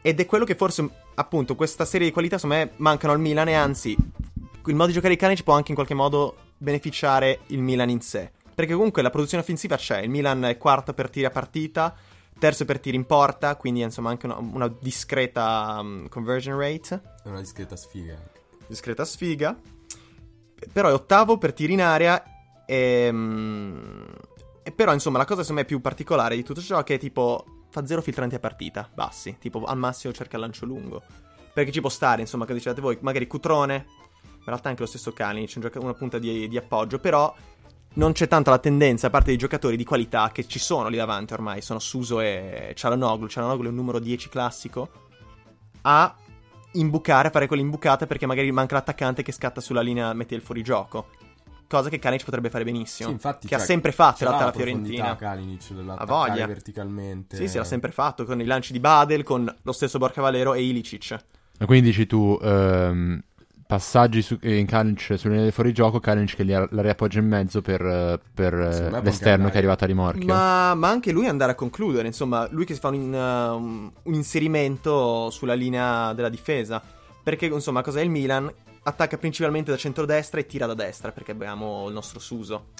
Ed 0.00 0.20
è 0.20 0.26
quello 0.26 0.44
che 0.44 0.54
forse, 0.54 0.88
appunto, 1.14 1.56
questa 1.56 1.84
serie 1.84 2.06
di 2.06 2.12
qualità, 2.12 2.36
secondo 2.36 2.62
me, 2.62 2.72
mancano 2.76 3.12
al 3.12 3.20
Milan 3.20 3.48
e 3.48 3.54
anzi, 3.54 3.96
il 3.96 4.74
modo 4.74 4.86
di 4.88 4.92
giocare 4.92 5.14
di 5.14 5.20
Canic 5.20 5.42
può 5.42 5.54
anche 5.54 5.70
in 5.70 5.74
qualche 5.74 5.94
modo 5.94 6.36
beneficiare 6.62 7.40
il 7.48 7.60
Milan 7.60 7.90
in 7.90 8.00
sé. 8.00 8.30
Perché 8.54 8.74
comunque 8.74 9.02
la 9.02 9.10
produzione 9.10 9.42
offensiva 9.42 9.76
c'è, 9.76 9.98
il 9.98 10.10
Milan 10.10 10.44
è 10.44 10.56
quarto 10.56 10.94
per 10.94 11.10
tiri 11.10 11.26
a 11.26 11.30
partita, 11.30 11.94
terzo 12.38 12.64
per 12.64 12.78
tiri 12.80 12.96
in 12.96 13.04
porta, 13.04 13.56
quindi 13.56 13.80
insomma 13.80 14.10
anche 14.10 14.26
una, 14.26 14.36
una 14.36 14.68
discreta 14.80 15.78
um, 15.80 16.08
conversion 16.08 16.58
rate 16.58 17.00
È 17.24 17.28
una 17.28 17.40
discreta 17.40 17.76
sfiga. 17.76 18.16
discreta 18.66 19.04
sfiga. 19.04 19.58
Però 20.72 20.88
è 20.88 20.92
ottavo 20.92 21.38
per 21.38 21.52
tiri 21.52 21.72
in 21.72 21.82
area. 21.82 22.22
E, 22.66 23.08
mm, 23.10 24.02
e 24.62 24.70
però, 24.70 24.92
insomma, 24.92 25.18
la 25.18 25.24
cosa 25.24 25.40
secondo 25.40 25.62
me 25.62 25.66
più 25.66 25.80
particolare 25.80 26.36
di 26.36 26.44
tutto 26.44 26.60
ciò 26.60 26.78
è 26.78 26.84
che 26.84 26.98
tipo 26.98 27.64
fa 27.70 27.84
zero 27.84 28.02
filtranti 28.02 28.36
a 28.36 28.38
partita, 28.38 28.88
bassi. 28.92 29.36
Tipo 29.40 29.64
al 29.64 29.78
massimo 29.78 30.12
cerca 30.12 30.36
il 30.36 30.42
lancio 30.42 30.66
lungo. 30.66 31.02
Perché 31.52 31.72
ci 31.72 31.80
può 31.80 31.90
stare, 31.90 32.20
insomma, 32.20 32.44
che 32.46 32.54
dicevate 32.54 32.80
voi, 32.80 32.96
magari 33.00 33.26
Cutrone. 33.26 33.86
In 34.42 34.48
realtà 34.48 34.68
anche 34.68 34.82
lo 34.82 34.88
stesso 34.88 35.12
Kalinic, 35.12 35.52
un 35.54 35.62
gioca- 35.62 35.80
una 35.80 35.94
punta 35.94 36.18
di, 36.18 36.48
di 36.48 36.56
appoggio. 36.56 36.98
Però 36.98 37.32
non 37.94 38.12
c'è 38.12 38.26
tanta 38.26 38.50
la 38.50 38.58
tendenza, 38.58 39.06
a 39.06 39.10
parte 39.10 39.28
dei 39.28 39.36
giocatori 39.38 39.76
di 39.76 39.84
qualità 39.84 40.30
che 40.32 40.46
ci 40.46 40.58
sono 40.58 40.88
lì 40.88 40.96
davanti 40.96 41.32
ormai. 41.32 41.60
Sono 41.60 41.78
Suso 41.78 42.20
e 42.20 42.72
Cialanoglu. 42.74 43.28
Cialanoglu 43.28 43.66
è 43.66 43.68
un 43.68 43.74
numero 43.74 43.98
10 43.98 44.28
classico. 44.28 44.90
A 45.82 46.14
imbucare, 46.72 47.30
fare 47.30 47.46
quell'imbucata 47.46 48.06
perché 48.06 48.26
magari 48.26 48.50
manca 48.50 48.74
l'attaccante 48.74 49.22
che 49.22 49.32
scatta 49.32 49.60
sulla 49.60 49.80
linea, 49.80 50.12
mette 50.12 50.34
il 50.34 50.40
fuorigioco. 50.40 51.08
Cosa 51.68 51.88
che 51.88 51.98
Kalinic 51.98 52.24
potrebbe 52.24 52.50
fare 52.50 52.64
benissimo. 52.64 53.08
Sì, 53.08 53.14
infatti, 53.14 53.46
che 53.46 53.54
ha 53.54 53.58
cioè, 53.58 53.66
sempre 53.66 53.92
fatto 53.92 54.24
la 54.24 54.52
Fiorentina. 54.52 55.16
Kalinic 55.16 55.72
Ha 55.86 56.04
voglia. 56.04 56.46
verticalmente. 56.46 57.36
Sì, 57.36 57.48
sì, 57.48 57.56
l'ha 57.56 57.64
sempre 57.64 57.92
fatto 57.92 58.24
con 58.24 58.40
i 58.40 58.44
lanci 58.44 58.72
di 58.72 58.80
Badel, 58.80 59.22
con 59.22 59.54
lo 59.62 59.72
stesso 59.72 59.98
Borcavalero 59.98 60.52
e 60.52 60.64
Ilicic. 60.64 61.16
E 61.58 61.64
quindi 61.64 61.88
dici 61.88 62.06
tu, 62.06 62.38
ehm, 62.42 63.22
passaggi 63.72 64.20
su, 64.20 64.36
in 64.42 64.66
Kalinic 64.66 65.16
sulle 65.16 65.32
linee 65.32 65.46
di 65.46 65.50
fuorigioco, 65.50 65.98
Kalinic 65.98 66.36
che 66.36 66.42
li 66.42 66.52
la 66.52 66.82
riappoggia 66.82 67.20
in 67.20 67.26
mezzo 67.26 67.62
per, 67.62 67.80
eh, 67.80 68.20
per, 68.34 68.52
eh, 68.52 69.00
l'esterno 69.00 69.48
che 69.48 69.54
è 69.54 69.56
arrivato 69.56 69.84
a 69.84 69.86
rimorchio. 69.86 70.26
Ma, 70.26 70.74
ma 70.74 70.90
anche 70.90 71.10
lui 71.10 71.26
andare 71.26 71.52
a 71.52 71.54
concludere, 71.54 72.06
insomma, 72.06 72.46
lui 72.50 72.66
che 72.66 72.74
si 72.74 72.80
fa 72.80 72.88
un, 72.88 73.14
un- 73.14 73.90
un 74.02 74.14
inserimento 74.14 75.30
sulla 75.30 75.54
linea 75.54 76.12
della 76.12 76.28
difesa. 76.28 76.82
Perché, 77.22 77.46
insomma, 77.46 77.80
cos'è 77.80 78.02
il 78.02 78.10
Milan? 78.10 78.52
Attacca 78.82 79.16
principalmente 79.16 79.70
da 79.70 79.78
centrodestra 79.78 80.40
e 80.40 80.44
tira 80.44 80.66
da 80.66 80.74
destra, 80.74 81.10
perché 81.10 81.30
abbiamo 81.30 81.86
il 81.88 81.94
nostro 81.94 82.20
Suso. 82.20 82.72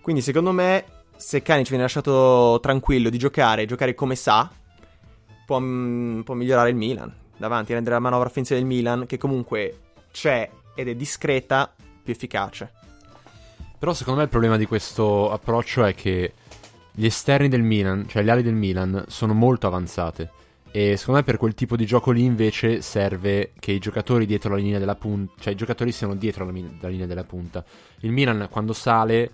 Quindi, 0.00 0.22
secondo 0.22 0.50
me, 0.50 0.84
se 1.14 1.40
Kanic 1.40 1.68
viene 1.68 1.84
lasciato 1.84 2.58
tranquillo 2.60 3.10
di 3.10 3.18
giocare, 3.18 3.64
giocare 3.64 3.94
come 3.94 4.16
sa, 4.16 4.50
può, 5.46 5.60
mm, 5.60 6.22
può 6.22 6.34
migliorare 6.34 6.70
il 6.70 6.76
Milan. 6.76 7.22
Davanti, 7.36 7.72
rendere 7.72 7.94
la 7.96 8.00
manovra 8.00 8.28
offensiva 8.28 8.58
del 8.58 8.68
Milan, 8.68 9.06
che 9.06 9.18
comunque 9.18 9.78
c'è 10.12 10.48
ed 10.74 10.88
è 10.88 10.94
discreta, 10.94 11.72
più 12.02 12.12
efficace. 12.12 12.72
Però 13.78 13.92
secondo 13.92 14.20
me 14.20 14.24
il 14.24 14.30
problema 14.30 14.56
di 14.56 14.66
questo 14.66 15.30
approccio 15.30 15.84
è 15.84 15.94
che 15.94 16.32
gli 16.92 17.04
esterni 17.04 17.48
del 17.48 17.62
Milan, 17.62 18.06
cioè 18.08 18.22
le 18.22 18.30
ali 18.30 18.42
del 18.42 18.54
Milan, 18.54 19.04
sono 19.08 19.34
molto 19.34 19.66
avanzate. 19.66 20.30
E 20.70 20.96
secondo 20.96 21.20
me 21.20 21.26
per 21.26 21.36
quel 21.36 21.54
tipo 21.54 21.76
di 21.76 21.86
gioco 21.86 22.10
lì 22.10 22.24
invece 22.24 22.82
serve 22.82 23.52
che 23.60 23.72
i 23.72 23.78
giocatori 23.78 24.26
dietro 24.26 24.50
la 24.50 24.56
linea 24.56 24.78
della 24.78 24.96
punta, 24.96 25.32
cioè 25.38 25.52
i 25.52 25.56
giocatori 25.56 25.92
siano 25.92 26.14
dietro 26.14 26.44
la, 26.44 26.50
min- 26.52 26.78
la 26.80 26.88
linea 26.88 27.06
della 27.06 27.24
punta. 27.24 27.64
Il 28.00 28.10
Milan 28.10 28.48
quando 28.50 28.72
sale 28.72 29.30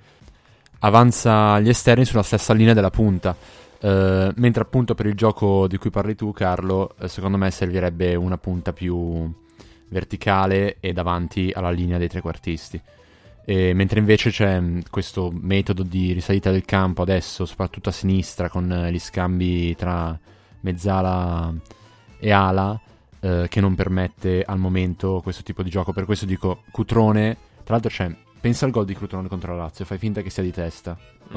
avanza 0.80 1.58
gli 1.60 1.68
esterni 1.68 2.04
sulla 2.04 2.22
stessa 2.22 2.52
linea 2.52 2.74
della 2.74 2.90
punta. 2.90 3.34
Eh, 3.82 4.32
mentre 4.36 4.62
appunto 4.62 4.94
per 4.94 5.06
il 5.06 5.14
gioco 5.14 5.66
di 5.66 5.78
cui 5.78 5.90
parli 5.90 6.14
tu, 6.14 6.32
Carlo, 6.32 6.94
eh, 6.98 7.08
secondo 7.08 7.38
me 7.38 7.50
servirebbe 7.50 8.14
una 8.14 8.36
punta 8.38 8.72
più 8.72 9.32
verticale 9.88 10.76
e 10.80 10.92
davanti 10.92 11.50
alla 11.54 11.70
linea 11.70 11.98
dei 11.98 12.08
trequartisti. 12.08 12.80
E, 13.44 13.72
mentre 13.72 13.98
invece 13.98 14.30
c'è 14.30 14.60
mh, 14.60 14.82
questo 14.90 15.32
metodo 15.32 15.82
di 15.82 16.12
risalita 16.12 16.50
del 16.50 16.64
campo 16.64 17.02
adesso, 17.02 17.46
soprattutto 17.46 17.88
a 17.88 17.92
sinistra, 17.92 18.48
con 18.48 18.70
eh, 18.70 18.92
gli 18.92 18.98
scambi 18.98 19.74
tra 19.76 20.16
mezzala 20.60 21.52
e 22.18 22.30
ala, 22.30 22.78
eh, 23.20 23.46
che 23.48 23.60
non 23.60 23.74
permette 23.74 24.42
al 24.42 24.58
momento 24.58 25.20
questo 25.22 25.42
tipo 25.42 25.62
di 25.62 25.70
gioco. 25.70 25.92
Per 25.92 26.04
questo 26.04 26.26
dico 26.26 26.62
Cutrone. 26.70 27.36
Tra 27.64 27.74
l'altro 27.74 27.90
c'è. 27.90 28.14
Pensa 28.40 28.64
al 28.64 28.70
gol 28.70 28.86
di 28.86 28.94
Cutrone 28.94 29.28
contro 29.28 29.54
la 29.54 29.64
Lazio, 29.64 29.84
fai 29.84 29.98
finta 29.98 30.22
che 30.22 30.30
sia 30.30 30.42
di 30.42 30.50
testa, 30.50 30.96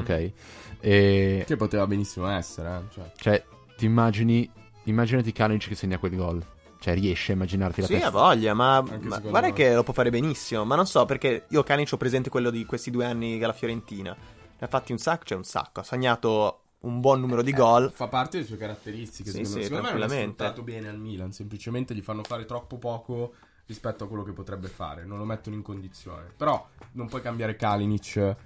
E, 0.86 1.44
Che 1.46 1.56
poteva 1.56 1.86
benissimo 1.86 2.28
essere, 2.28 2.76
eh. 2.76 2.92
Cioè, 2.92 3.12
cioè, 3.16 3.44
ti 3.76 3.86
immagini. 3.86 4.50
Immaginati 4.86 5.32
Kalinic 5.32 5.68
che 5.68 5.74
segna 5.74 5.96
quel 5.98 6.14
gol. 6.14 6.44
Cioè, 6.78 6.92
riesci 6.92 7.30
a 7.30 7.34
immaginarti 7.34 7.80
la 7.80 7.86
Sì, 7.86 7.92
testa. 7.94 8.08
ha 8.08 8.10
voglia, 8.10 8.52
ma, 8.52 8.82
ma 8.82 9.18
guarda 9.18 9.48
me. 9.48 9.52
che 9.54 9.72
lo 9.72 9.82
può 9.82 9.94
fare 9.94 10.10
benissimo. 10.10 10.64
Ma 10.66 10.76
non 10.76 10.86
so 10.86 11.06
perché 11.06 11.46
io 11.48 11.62
Canic 11.62 11.90
ho 11.92 11.96
presente 11.96 12.28
quello 12.28 12.50
di 12.50 12.66
questi 12.66 12.90
due 12.90 13.06
anni 13.06 13.42
alla 13.42 13.54
Fiorentina. 13.54 14.10
Ne 14.14 14.58
ha 14.58 14.66
fatti 14.66 14.92
un 14.92 14.98
sacco, 14.98 15.24
c'è 15.24 15.34
un 15.34 15.44
sacco. 15.44 15.80
Ha 15.80 15.84
segnato 15.84 16.60
un 16.80 17.00
buon 17.00 17.20
numero 17.20 17.40
di 17.40 17.52
gol. 17.52 17.90
fa 17.90 18.08
parte 18.08 18.36
delle 18.36 18.46
sue 18.46 18.58
caratteristiche. 18.58 19.30
Sì, 19.30 19.36
secondo, 19.46 19.56
sì, 19.58 19.64
secondo 19.64 19.82
me 19.90 19.92
non 19.98 20.02
è 20.02 20.20
sfruttato 20.20 20.62
bene 20.62 20.88
al 20.90 20.98
Milan. 20.98 21.32
Semplicemente 21.32 21.94
gli 21.94 22.02
fanno 22.02 22.22
fare 22.22 22.44
troppo 22.44 22.76
poco 22.76 23.32
rispetto 23.64 24.04
a 24.04 24.06
quello 24.06 24.22
che 24.22 24.32
potrebbe 24.32 24.68
fare. 24.68 25.06
Non 25.06 25.16
lo 25.16 25.24
mettono 25.24 25.56
in 25.56 25.62
condizione. 25.62 26.26
Però 26.36 26.68
non 26.92 27.08
puoi 27.08 27.22
cambiare 27.22 27.56
Kalinic. 27.56 28.36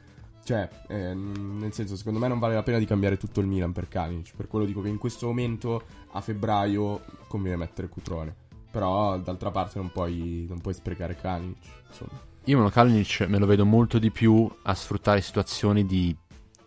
Cioè, 0.49 0.67
eh, 0.87 1.13
nel 1.13 1.75
senso, 1.75 1.95
secondo 1.95 2.19
me 2.19 2.27
non 2.27 2.39
vale 2.39 2.55
la 2.55 2.63
pena 2.63 2.79
di 2.79 2.87
cambiare 2.87 3.19
tutto 3.19 3.41
il 3.41 3.47
Milan 3.47 3.73
per 3.73 3.87
Kalinic. 3.87 4.35
Per 4.35 4.49
quello 4.49 4.65
dico 4.65 4.81
che 4.81 4.89
in 4.89 4.97
questo 4.97 5.27
momento, 5.27 5.83
a 6.13 6.23
febbraio, 6.23 7.03
conviene 7.27 7.59
mettere 7.59 7.91
Cutrone. 7.91 8.35
Però, 8.71 9.19
d'altra 9.19 9.51
parte, 9.51 9.79
non 9.79 9.91
puoi, 9.93 10.47
non 10.49 10.59
puoi 10.63 10.73
sprecare 10.73 11.17
Kalinic. 11.17 11.59
Insomma. 11.89 12.19
Io 12.45 12.57
meno 12.57 12.71
Kalinic 12.71 13.27
me 13.29 13.37
lo 13.37 13.45
vedo 13.45 13.67
molto 13.67 13.99
di 13.99 14.11
più 14.11 14.51
a 14.63 14.73
sfruttare 14.73 15.21
situazioni 15.21 15.85
di 15.85 16.17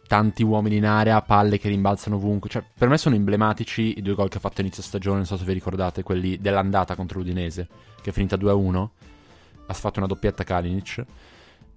tanti 0.06 0.44
uomini 0.44 0.76
in 0.76 0.86
area, 0.86 1.20
palle 1.24 1.58
che 1.58 1.68
rimbalzano 1.68 2.18
ovunque. 2.18 2.52
Cioè, 2.52 2.64
per 2.78 2.88
me 2.88 3.00
sono 3.00 3.16
emblematici 3.16 3.98
i 3.98 4.04
due 4.04 4.14
gol 4.14 4.30
che 4.30 4.38
ha 4.38 4.42
fatto 4.42 4.62
inizio 4.62 4.84
stagione, 4.84 5.18
non 5.18 5.26
so 5.26 5.38
se 5.38 5.44
vi 5.44 5.54
ricordate, 5.54 6.04
quelli 6.04 6.38
dell'andata 6.38 6.94
contro 6.94 7.18
l'Udinese, 7.18 7.68
che 8.00 8.12
è 8.12 8.14
finita 8.14 8.36
2-1. 8.36 8.90
Ha 9.66 9.74
fatto 9.74 9.98
una 9.98 10.08
doppietta 10.08 10.44
Kalinic. 10.44 11.04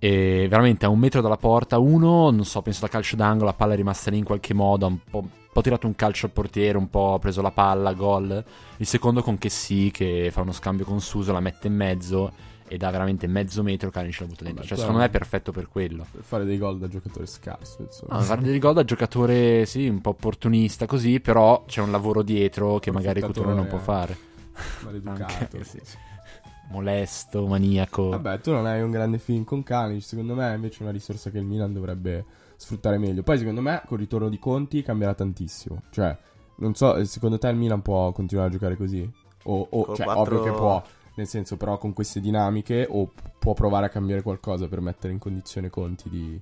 E 0.04 0.48
veramente 0.50 0.84
a 0.84 0.90
un 0.90 0.98
metro 0.98 1.22
dalla 1.22 1.38
porta, 1.38 1.78
uno, 1.78 2.30
non 2.30 2.44
so, 2.44 2.60
penso 2.60 2.82
da 2.82 2.88
calcio 2.88 3.16
d'angolo, 3.16 3.46
la 3.46 3.54
palla 3.54 3.72
è 3.72 3.76
rimasta 3.76 4.10
lì 4.10 4.18
in 4.18 4.24
qualche 4.24 4.52
modo, 4.52 4.84
ha 4.84 4.88
un 4.90 4.98
po', 4.98 5.20
un 5.20 5.28
po' 5.50 5.62
tirato 5.62 5.86
un 5.86 5.94
calcio 5.94 6.26
al 6.26 6.32
portiere, 6.32 6.76
un 6.76 6.90
po' 6.90 7.14
ha 7.14 7.18
preso 7.18 7.40
la 7.40 7.50
palla, 7.50 7.94
gol. 7.94 8.44
Il 8.76 8.86
secondo 8.86 9.22
con 9.22 9.38
che 9.38 9.48
sì, 9.48 9.90
che 9.90 10.28
fa 10.30 10.42
uno 10.42 10.52
scambio 10.52 10.84
con 10.84 11.00
Suso, 11.00 11.32
la 11.32 11.40
mette 11.40 11.68
in 11.68 11.74
mezzo 11.74 12.32
e 12.68 12.76
da 12.76 12.90
veramente 12.90 13.26
mezzo 13.26 13.62
metro 13.62 13.88
Kalinic 13.88 14.20
la 14.20 14.26
butta 14.26 14.44
dentro. 14.44 14.62
Vabbè, 14.62 14.68
Cioè, 14.68 14.78
secondo 14.78 15.00
me 15.00 15.06
è 15.06 15.10
perfetto 15.10 15.52
per 15.52 15.68
quello. 15.68 16.04
Per 16.10 16.22
fare 16.22 16.44
dei 16.44 16.58
gol 16.58 16.78
da 16.78 16.88
giocatore 16.88 17.24
scarso, 17.24 17.80
insomma. 17.80 18.18
No, 18.18 18.26
guarda 18.26 18.50
il 18.50 18.58
gol 18.58 18.74
da 18.74 18.84
giocatore, 18.84 19.64
sì, 19.64 19.88
un 19.88 20.02
po' 20.02 20.10
opportunista 20.10 20.84
così, 20.84 21.18
però 21.18 21.64
c'è 21.66 21.80
un 21.80 21.90
lavoro 21.90 22.20
dietro 22.20 22.78
che 22.78 22.92
magari 22.92 23.22
Coutinho 23.22 23.54
non 23.54 23.68
può 23.68 23.78
fare. 23.78 24.14
Maleducato. 24.84 25.22
Anche, 25.32 25.64
sì. 25.64 25.80
Molesto, 26.68 27.46
maniaco. 27.46 28.08
Vabbè, 28.10 28.40
tu 28.40 28.50
non 28.50 28.66
hai 28.66 28.82
un 28.82 28.90
grande 28.90 29.18
film 29.18 29.44
con 29.44 29.62
Kalinic, 29.62 30.02
secondo 30.02 30.34
me 30.34 30.54
invece 30.54 30.80
è 30.80 30.82
una 30.82 30.92
risorsa 30.92 31.30
che 31.30 31.38
il 31.38 31.44
Milan 31.44 31.72
dovrebbe 31.72 32.24
sfruttare 32.56 32.98
meglio. 32.98 33.22
Poi 33.22 33.38
secondo 33.38 33.60
me 33.60 33.82
col 33.86 33.98
ritorno 33.98 34.28
di 34.28 34.38
Conti 34.38 34.82
cambierà 34.82 35.14
tantissimo. 35.14 35.82
Cioè, 35.90 36.16
non 36.56 36.74
so, 36.74 36.96
eh, 36.96 37.04
secondo 37.04 37.38
te 37.38 37.48
il 37.48 37.56
Milan 37.56 37.82
può 37.82 38.12
continuare 38.12 38.48
a 38.48 38.52
giocare 38.52 38.76
così? 38.76 39.08
O, 39.44 39.66
o- 39.70 39.94
cioè, 39.94 40.04
quattro- 40.04 40.38
ovvio 40.38 40.42
che 40.42 40.56
può, 40.56 40.82
nel 41.16 41.26
senso 41.26 41.56
però 41.56 41.78
con 41.78 41.92
queste 41.92 42.20
dinamiche 42.20 42.86
o 42.88 43.10
può 43.38 43.52
provare 43.52 43.86
a 43.86 43.88
cambiare 43.90 44.22
qualcosa 44.22 44.66
per 44.66 44.80
mettere 44.80 45.12
in 45.12 45.18
condizione 45.18 45.70
Conti 45.70 46.08
di, 46.08 46.40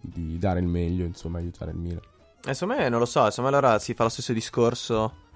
di 0.00 0.38
dare 0.38 0.60
il 0.60 0.66
meglio, 0.66 1.04
insomma, 1.04 1.38
aiutare 1.38 1.72
il 1.72 1.76
Milan. 1.76 2.00
E 2.44 2.54
secondo 2.54 2.80
me 2.80 2.88
non 2.88 3.00
lo 3.00 3.04
so, 3.04 3.28
me 3.42 3.48
allora 3.48 3.78
si 3.78 3.94
fa 3.94 4.04
lo 4.04 4.08
stesso 4.08 4.32
discorso 4.32 5.26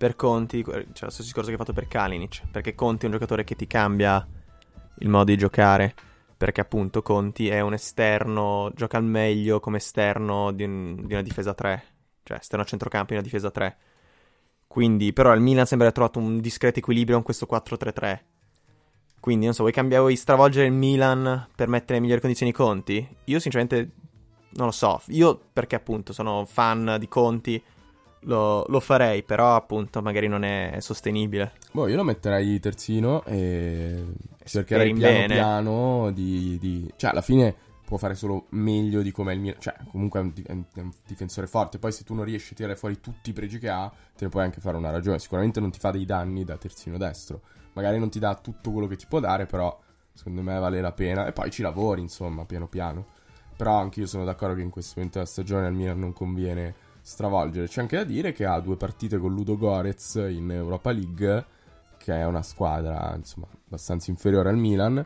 per 0.00 0.16
Conti, 0.16 0.64
cioè 0.64 0.82
lo 0.82 1.10
stesso 1.10 1.24
discorso 1.24 1.48
che 1.48 1.56
hai 1.56 1.58
fatto 1.58 1.74
per 1.74 1.86
Kalinic, 1.86 2.44
perché 2.50 2.74
Conti 2.74 3.02
è 3.02 3.04
un 3.04 3.12
giocatore 3.12 3.44
che 3.44 3.54
ti 3.54 3.66
cambia 3.66 4.26
il 5.00 5.08
modo 5.10 5.24
di 5.24 5.36
giocare, 5.36 5.94
perché 6.38 6.62
appunto 6.62 7.02
Conti 7.02 7.50
è 7.50 7.60
un 7.60 7.74
esterno, 7.74 8.72
gioca 8.74 8.96
al 8.96 9.04
meglio 9.04 9.60
come 9.60 9.76
esterno 9.76 10.52
di, 10.52 10.64
un- 10.64 11.04
di 11.04 11.12
una 11.12 11.20
difesa 11.20 11.52
3, 11.52 11.84
cioè 12.22 12.38
esterno 12.38 12.64
a 12.64 12.66
centrocampo 12.66 13.12
in 13.12 13.18
una 13.18 13.26
difesa 13.26 13.50
3. 13.50 13.76
Quindi, 14.66 15.12
però 15.12 15.34
il 15.34 15.42
Milan 15.42 15.66
sembra 15.66 15.88
aver 15.88 15.98
trovato 15.98 16.18
un 16.18 16.40
discreto 16.40 16.78
equilibrio 16.78 17.18
in 17.18 17.22
questo 17.22 17.44
4-3-3. 17.44 18.24
Quindi, 19.20 19.44
non 19.44 19.52
so, 19.52 19.60
vuoi 19.60 19.74
cambiare, 19.74 20.00
vuoi 20.00 20.16
stravolgere 20.16 20.64
il 20.64 20.72
Milan 20.72 21.46
per 21.54 21.68
mettere 21.68 21.96
in 21.96 22.04
migliori 22.04 22.22
condizioni 22.22 22.52
i 22.52 22.54
Conti? 22.54 23.06
Io 23.24 23.38
sinceramente 23.38 23.90
non 24.52 24.64
lo 24.64 24.72
so, 24.72 25.02
io 25.08 25.38
perché 25.52 25.76
appunto 25.76 26.14
sono 26.14 26.46
fan 26.46 26.96
di 26.98 27.06
Conti, 27.06 27.62
lo, 28.20 28.64
lo 28.68 28.80
farei, 28.80 29.22
però 29.22 29.54
appunto 29.56 30.02
magari 30.02 30.28
non 30.28 30.42
è 30.44 30.76
sostenibile. 30.80 31.52
Boh, 31.72 31.88
io 31.88 31.96
lo 31.96 32.04
metterei 32.04 32.58
terzino 32.60 33.24
e 33.24 34.04
cercherei 34.44 34.92
piano 34.92 35.12
bene. 35.18 35.34
piano 35.34 36.10
di, 36.12 36.58
di- 36.58 36.92
Cioè, 36.96 37.10
alla 37.10 37.22
fine 37.22 37.54
può 37.84 37.96
fare 37.98 38.14
solo 38.14 38.46
meglio 38.50 39.02
di 39.02 39.10
come 39.10 39.32
è 39.32 39.34
il 39.34 39.40
Milan. 39.40 39.60
Cioè, 39.60 39.74
comunque 39.90 40.20
è 40.20 40.22
un, 40.22 40.32
è 40.46 40.52
un- 40.52 40.64
è 40.74 40.80
un 40.80 40.90
difensore 41.06 41.46
forte. 41.46 41.78
Poi 41.78 41.92
se 41.92 42.04
tu 42.04 42.14
non 42.14 42.24
riesci 42.24 42.52
a 42.52 42.56
tirare 42.56 42.76
fuori 42.76 43.00
tutti 43.00 43.30
i 43.30 43.32
pregi 43.32 43.58
che 43.58 43.68
ha, 43.68 43.88
te 44.16 44.24
ne 44.24 44.30
puoi 44.30 44.44
anche 44.44 44.60
fare 44.60 44.76
una 44.76 44.90
ragione. 44.90 45.18
Sicuramente 45.18 45.60
non 45.60 45.70
ti 45.70 45.78
fa 45.78 45.90
dei 45.90 46.04
danni 46.04 46.44
da 46.44 46.56
terzino 46.56 46.98
destro. 46.98 47.40
Magari 47.72 47.98
non 47.98 48.10
ti 48.10 48.18
dà 48.18 48.34
tutto 48.34 48.70
quello 48.70 48.86
che 48.86 48.96
ti 48.96 49.06
può 49.08 49.20
dare, 49.20 49.46
però 49.46 49.76
secondo 50.12 50.42
me 50.42 50.58
vale 50.58 50.80
la 50.80 50.92
pena. 50.92 51.26
E 51.26 51.32
poi 51.32 51.50
ci 51.50 51.62
lavori, 51.62 52.00
insomma, 52.00 52.44
piano 52.44 52.68
piano. 52.68 53.06
Però 53.56 53.76
anche 53.78 54.00
io 54.00 54.06
sono 54.06 54.24
d'accordo 54.24 54.54
che 54.54 54.62
in 54.62 54.70
questo 54.70 54.94
momento 54.96 55.18
della 55.18 55.30
stagione 55.30 55.66
al 55.66 55.74
Milan 55.74 55.98
non 55.98 56.12
conviene 56.12 56.74
stravolgere. 57.10 57.66
C'è 57.66 57.80
anche 57.80 57.96
da 57.96 58.04
dire 58.04 58.32
che 58.32 58.46
ha 58.46 58.60
due 58.60 58.76
partite 58.76 59.18
con 59.18 59.34
Ludo 59.34 59.58
Gorez 59.58 60.14
in 60.14 60.50
Europa 60.50 60.92
League, 60.92 61.44
che 61.98 62.14
è 62.14 62.24
una 62.24 62.42
squadra 62.42 63.12
insomma 63.16 63.48
abbastanza 63.66 64.10
inferiore 64.10 64.48
al 64.48 64.56
Milan. 64.56 65.04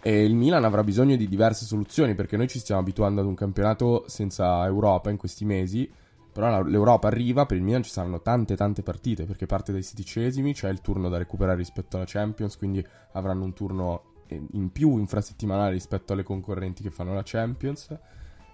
E 0.00 0.24
il 0.24 0.34
Milan 0.34 0.64
avrà 0.64 0.82
bisogno 0.82 1.16
di 1.16 1.28
diverse 1.28 1.66
soluzioni 1.66 2.14
perché 2.14 2.36
noi 2.36 2.48
ci 2.48 2.58
stiamo 2.58 2.80
abituando 2.80 3.20
ad 3.20 3.26
un 3.26 3.34
campionato 3.34 4.04
senza 4.06 4.64
Europa 4.64 5.10
in 5.10 5.18
questi 5.18 5.44
mesi. 5.44 5.90
Però 6.32 6.62
l'Europa 6.62 7.06
arriva, 7.06 7.46
per 7.46 7.58
il 7.58 7.62
Milan 7.62 7.82
ci 7.82 7.90
saranno 7.90 8.20
tante 8.20 8.56
tante 8.56 8.82
partite 8.82 9.24
perché 9.24 9.46
parte 9.46 9.70
dai 9.70 9.82
sedicesimi, 9.82 10.52
c'è 10.52 10.68
il 10.68 10.80
turno 10.80 11.08
da 11.08 11.18
recuperare 11.18 11.58
rispetto 11.58 11.96
alla 11.96 12.06
Champions, 12.08 12.56
quindi 12.56 12.84
avranno 13.12 13.44
un 13.44 13.52
turno 13.52 14.02
eh, 14.26 14.42
in 14.52 14.72
più 14.72 14.96
infrasettimanale 14.96 15.72
rispetto 15.72 16.12
alle 16.14 16.24
concorrenti 16.24 16.82
che 16.82 16.90
fanno 16.90 17.14
la 17.14 17.22
Champions. 17.22 17.96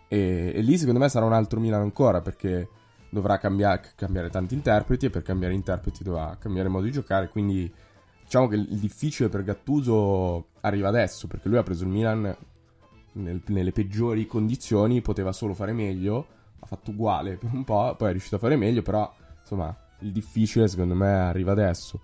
E, 0.09 0.53
e 0.55 0.61
lì 0.61 0.77
secondo 0.77 0.99
me 0.99 1.09
sarà 1.09 1.25
un 1.25 1.33
altro 1.33 1.61
Milan 1.61 1.81
ancora 1.83 2.21
perché 2.21 2.69
dovrà 3.11 3.39
cambia- 3.39 3.81
cambiare 3.95 4.31
tanti 4.31 4.55
interpreti 4.55 5.07
e 5.07 5.11
per 5.11 5.23
cambiare 5.23 5.55
interpreti 5.55 6.03
dovrà 6.03 6.37
cambiare 6.39 6.69
modo 6.69 6.85
di 6.85 6.93
giocare. 6.93 7.29
Quindi 7.29 7.71
diciamo 8.23 8.49
che 8.49 8.55
il 8.55 8.67
il 8.71 8.79
difficile 8.79 9.29
per 9.29 9.43
Gattuso 9.43 10.47
arriva 10.61 10.89
adesso 10.89 11.27
perché 11.27 11.49
lui 11.49 11.59
ha 11.59 11.63
preso 11.63 11.85
il 11.85 11.91
Milan 11.91 12.35
nel- 13.13 13.43
nelle 13.47 13.73
peggiori 13.73 14.27
condizioni, 14.27 15.01
poteva 15.01 15.33
solo 15.33 15.55
fare 15.55 15.73
meglio, 15.73 16.27
ha 16.61 16.67
fatto 16.67 16.91
uguale 16.91 17.37
per 17.37 17.51
un 17.53 17.65
po', 17.65 17.95
poi 17.97 18.09
è 18.09 18.13
riuscito 18.13 18.37
a 18.37 18.39
fare 18.39 18.57
meglio, 18.57 18.83
però 18.83 19.13
insomma 19.41 19.77
il 20.01 20.13
difficile 20.13 20.69
secondo 20.69 20.95
me 20.95 21.09
arriva 21.09 21.53
adesso. 21.53 22.01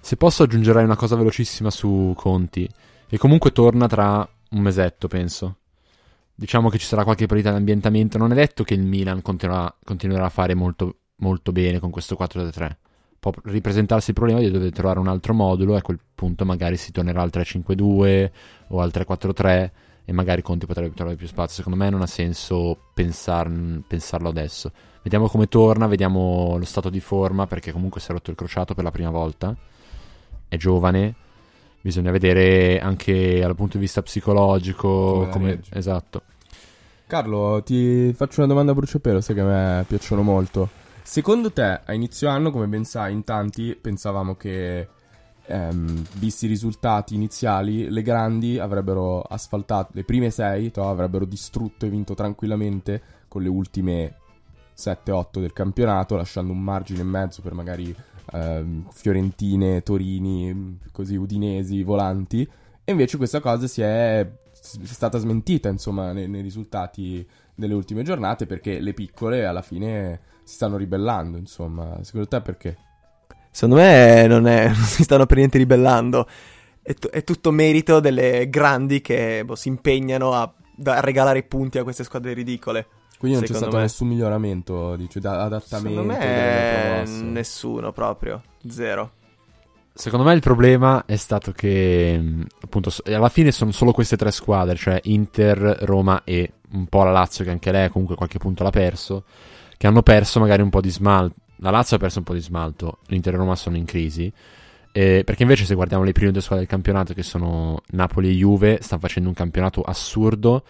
Se 0.00 0.16
posso 0.16 0.42
aggiungerei 0.42 0.84
una 0.84 0.96
cosa 0.96 1.16
velocissima 1.16 1.70
su 1.70 2.12
Conti, 2.16 2.68
che 3.06 3.18
comunque 3.18 3.52
torna 3.52 3.86
tra 3.86 4.28
un 4.50 4.60
mesetto, 4.60 5.08
penso. 5.08 5.56
Diciamo 6.38 6.68
che 6.68 6.78
ci 6.78 6.86
sarà 6.86 7.02
qualche 7.02 7.26
partita 7.26 7.50
di 7.50 7.56
ambientamento. 7.56 8.18
Non 8.18 8.30
è 8.32 8.34
detto 8.34 8.62
che 8.62 8.74
il 8.74 8.82
Milan 8.82 9.22
continuerà, 9.22 9.74
continuerà 9.82 10.26
a 10.26 10.28
fare 10.28 10.54
molto, 10.54 10.98
molto 11.16 11.50
bene 11.50 11.78
con 11.78 11.90
questo 11.90 12.14
4-3. 12.14 12.76
Può 13.18 13.32
ripresentarsi 13.44 14.10
il 14.10 14.16
problema 14.16 14.40
di 14.40 14.50
dover 14.50 14.70
trovare 14.70 14.98
un 14.98 15.08
altro 15.08 15.32
modulo 15.32 15.74
e 15.74 15.78
a 15.78 15.82
quel 15.82 15.98
punto 16.14 16.44
magari 16.44 16.76
si 16.76 16.92
tornerà 16.92 17.22
al 17.22 17.30
3-5-2 17.32 18.30
o 18.68 18.80
al 18.80 18.90
3-4-3 18.92 19.70
e 20.04 20.12
magari 20.12 20.42
Conti 20.42 20.66
potrebbe 20.66 20.94
trovare 20.94 21.16
più 21.16 21.26
spazio. 21.26 21.56
Secondo 21.56 21.82
me 21.82 21.90
non 21.90 22.02
ha 22.02 22.06
senso 22.06 22.90
pensar- 22.94 23.80
pensarlo 23.88 24.28
adesso. 24.28 24.70
Vediamo 25.02 25.28
come 25.28 25.48
torna, 25.48 25.86
vediamo 25.86 26.56
lo 26.58 26.64
stato 26.64 26.90
di 26.90 27.00
forma 27.00 27.46
perché 27.46 27.72
comunque 27.72 28.00
si 28.00 28.10
è 28.10 28.12
rotto 28.12 28.30
il 28.30 28.36
crociato 28.36 28.74
per 28.74 28.84
la 28.84 28.90
prima 28.90 29.10
volta 29.10 29.56
è 30.48 30.56
giovane, 30.56 31.14
bisogna 31.86 32.10
vedere 32.10 32.80
anche 32.80 33.38
dal 33.38 33.54
punto 33.54 33.76
di 33.76 33.84
vista 33.84 34.02
psicologico 34.02 34.88
Come 34.88 35.30
come... 35.30 35.60
Esatto. 35.70 36.22
Carlo, 37.06 37.62
ti 37.64 38.12
faccio 38.12 38.40
una 38.40 38.48
domanda 38.48 38.72
a 38.72 38.74
bruciapelo, 38.74 39.20
sai 39.20 39.36
che 39.36 39.40
a 39.40 39.44
me 39.44 39.84
piacciono 39.86 40.22
molto. 40.22 40.68
Secondo 41.04 41.52
te, 41.52 41.80
a 41.84 41.92
inizio 41.92 42.28
anno, 42.28 42.50
come 42.50 42.66
ben 42.66 42.84
sai, 42.84 43.12
in 43.12 43.22
tanti 43.22 43.78
pensavamo 43.80 44.34
che, 44.34 44.88
ehm, 45.46 46.04
visti 46.14 46.46
i 46.46 46.48
risultati 46.48 47.14
iniziali, 47.14 47.88
le 47.88 48.02
grandi 48.02 48.58
avrebbero 48.58 49.22
asfaltato, 49.22 49.92
le 49.92 50.02
prime 50.02 50.30
sei, 50.30 50.72
toh, 50.72 50.88
avrebbero 50.88 51.24
distrutto 51.24 51.86
e 51.86 51.88
vinto 51.88 52.14
tranquillamente 52.14 53.00
con 53.28 53.42
le 53.42 53.48
ultime 53.48 54.16
7-8 54.76 55.38
del 55.38 55.52
campionato, 55.52 56.16
lasciando 56.16 56.50
un 56.52 56.60
margine 56.60 57.02
in 57.02 57.08
mezzo 57.08 57.42
per 57.42 57.54
magari 57.54 57.94
ehm, 58.32 58.88
Fiorentine, 58.92 59.82
Torini, 59.82 60.78
così 60.92 61.16
Udinesi, 61.16 61.82
volanti. 61.82 62.48
E 62.84 62.92
invece 62.92 63.16
questa 63.16 63.40
cosa 63.40 63.66
si 63.66 63.82
è 63.82 64.28
stata 64.82 65.18
smentita, 65.18 65.68
insomma, 65.68 66.12
nei, 66.12 66.28
nei 66.28 66.42
risultati 66.42 67.26
delle 67.54 67.74
ultime 67.74 68.02
giornate 68.02 68.46
perché 68.46 68.80
le 68.80 68.92
piccole 68.92 69.46
alla 69.46 69.62
fine 69.62 70.20
si 70.44 70.54
stanno 70.54 70.76
ribellando, 70.76 71.36
insomma. 71.36 71.98
Secondo 72.02 72.28
te 72.28 72.40
perché? 72.40 72.76
Secondo 73.50 73.76
me 73.76 74.26
non, 74.26 74.46
è, 74.46 74.66
non 74.68 74.74
si 74.74 75.02
stanno 75.02 75.26
per 75.26 75.38
niente 75.38 75.58
ribellando. 75.58 76.28
È, 76.82 76.94
t- 76.94 77.08
è 77.08 77.24
tutto 77.24 77.50
merito 77.50 78.00
delle 78.00 78.48
grandi 78.48 79.00
che 79.00 79.42
boh, 79.44 79.56
si 79.56 79.68
impegnano 79.68 80.32
a, 80.32 80.52
a 80.84 81.00
regalare 81.00 81.42
punti 81.42 81.78
a 81.78 81.82
queste 81.82 82.04
squadre 82.04 82.32
ridicole. 82.32 82.86
Quindi 83.18 83.38
non 83.38 83.46
c'è 83.46 83.54
stato 83.54 83.76
me. 83.76 83.82
nessun 83.82 84.08
miglioramento, 84.08 84.94
dice, 84.96 85.20
da 85.20 85.42
adattamento 85.42 86.02
Secondo 86.02 86.12
me 86.12 87.04
nessuno 87.22 87.92
proprio. 87.92 88.42
Zero. 88.68 89.12
Secondo 89.94 90.26
me 90.26 90.34
il 90.34 90.40
problema 90.40 91.04
è 91.06 91.16
stato 91.16 91.52
che, 91.52 92.18
mh, 92.20 92.46
appunto, 92.60 92.92
alla 93.06 93.30
fine 93.30 93.50
sono 93.50 93.72
solo 93.72 93.92
queste 93.92 94.16
tre 94.18 94.30
squadre, 94.30 94.76
cioè 94.76 95.00
Inter, 95.04 95.78
Roma 95.80 96.22
e 96.24 96.52
un 96.72 96.86
po' 96.86 97.02
la 97.04 97.12
Lazio, 97.12 97.44
che 97.44 97.50
anche 97.50 97.72
lei 97.72 97.88
comunque 97.88 98.14
qualche 98.14 98.38
punto 98.38 98.62
l'ha 98.62 98.70
perso, 98.70 99.24
che 99.78 99.86
hanno 99.86 100.02
perso 100.02 100.38
magari 100.38 100.60
un 100.60 100.68
po' 100.68 100.82
di 100.82 100.90
smalto. 100.90 101.36
La 101.60 101.70
Lazio 101.70 101.96
ha 101.96 101.98
perso 101.98 102.18
un 102.18 102.24
po' 102.24 102.34
di 102.34 102.40
smalto, 102.40 102.98
l'Inter 103.06 103.32
e 103.32 103.36
Roma 103.38 103.56
sono 103.56 103.78
in 103.78 103.86
crisi. 103.86 104.30
Eh, 104.92 105.22
perché 105.24 105.42
invece 105.42 105.64
se 105.64 105.74
guardiamo 105.74 106.04
le 106.04 106.12
prime 106.12 106.30
due 106.30 106.42
squadre 106.42 106.64
del 106.64 106.72
campionato, 106.72 107.14
che 107.14 107.22
sono 107.22 107.80
Napoli 107.92 108.28
e 108.28 108.32
Juve, 108.32 108.78
stanno 108.82 109.00
facendo 109.00 109.30
un 109.30 109.34
campionato 109.34 109.80
assurdo. 109.80 110.62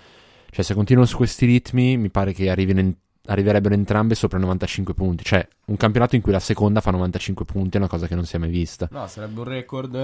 Cioè, 0.50 0.64
se 0.64 0.74
continuano 0.74 1.06
su 1.06 1.16
questi 1.16 1.46
ritmi, 1.46 1.96
mi 1.96 2.08
pare 2.10 2.32
che 2.32 2.48
arrivino 2.50 2.80
in- 2.80 2.94
arriverebbero 3.26 3.74
entrambe 3.74 4.14
sopra 4.14 4.38
i 4.38 4.40
95 4.40 4.94
punti. 4.94 5.24
Cioè, 5.24 5.46
un 5.66 5.76
campionato 5.76 6.16
in 6.16 6.22
cui 6.22 6.32
la 6.32 6.38
seconda 6.40 6.80
fa 6.80 6.90
95 6.90 7.44
punti 7.44 7.76
è 7.76 7.80
una 7.80 7.88
cosa 7.88 8.06
che 8.06 8.14
non 8.14 8.24
si 8.24 8.36
è 8.36 8.38
mai 8.38 8.50
vista. 8.50 8.88
No, 8.90 9.06
sarebbe 9.06 9.40
un 9.40 9.46
record 9.46 9.94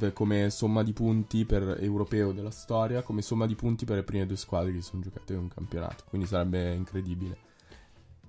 eh, 0.00 0.12
come 0.12 0.50
somma 0.50 0.82
di 0.82 0.92
punti 0.92 1.44
per 1.44 1.78
europeo 1.80 2.32
della 2.32 2.50
storia, 2.50 3.02
come 3.02 3.22
somma 3.22 3.46
di 3.46 3.54
punti 3.54 3.84
per 3.84 3.96
le 3.96 4.02
prime 4.02 4.26
due 4.26 4.36
squadre 4.36 4.72
che 4.72 4.80
si 4.80 4.88
sono 4.90 5.02
giocate 5.02 5.32
in 5.32 5.38
un 5.40 5.48
campionato. 5.48 6.04
Quindi 6.08 6.26
sarebbe 6.26 6.72
incredibile. 6.74 7.36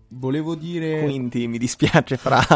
Volevo 0.08 0.56
dire. 0.56 1.02
Quindi 1.02 1.48
mi 1.48 1.58
dispiace, 1.58 2.16
Fra. 2.18 2.40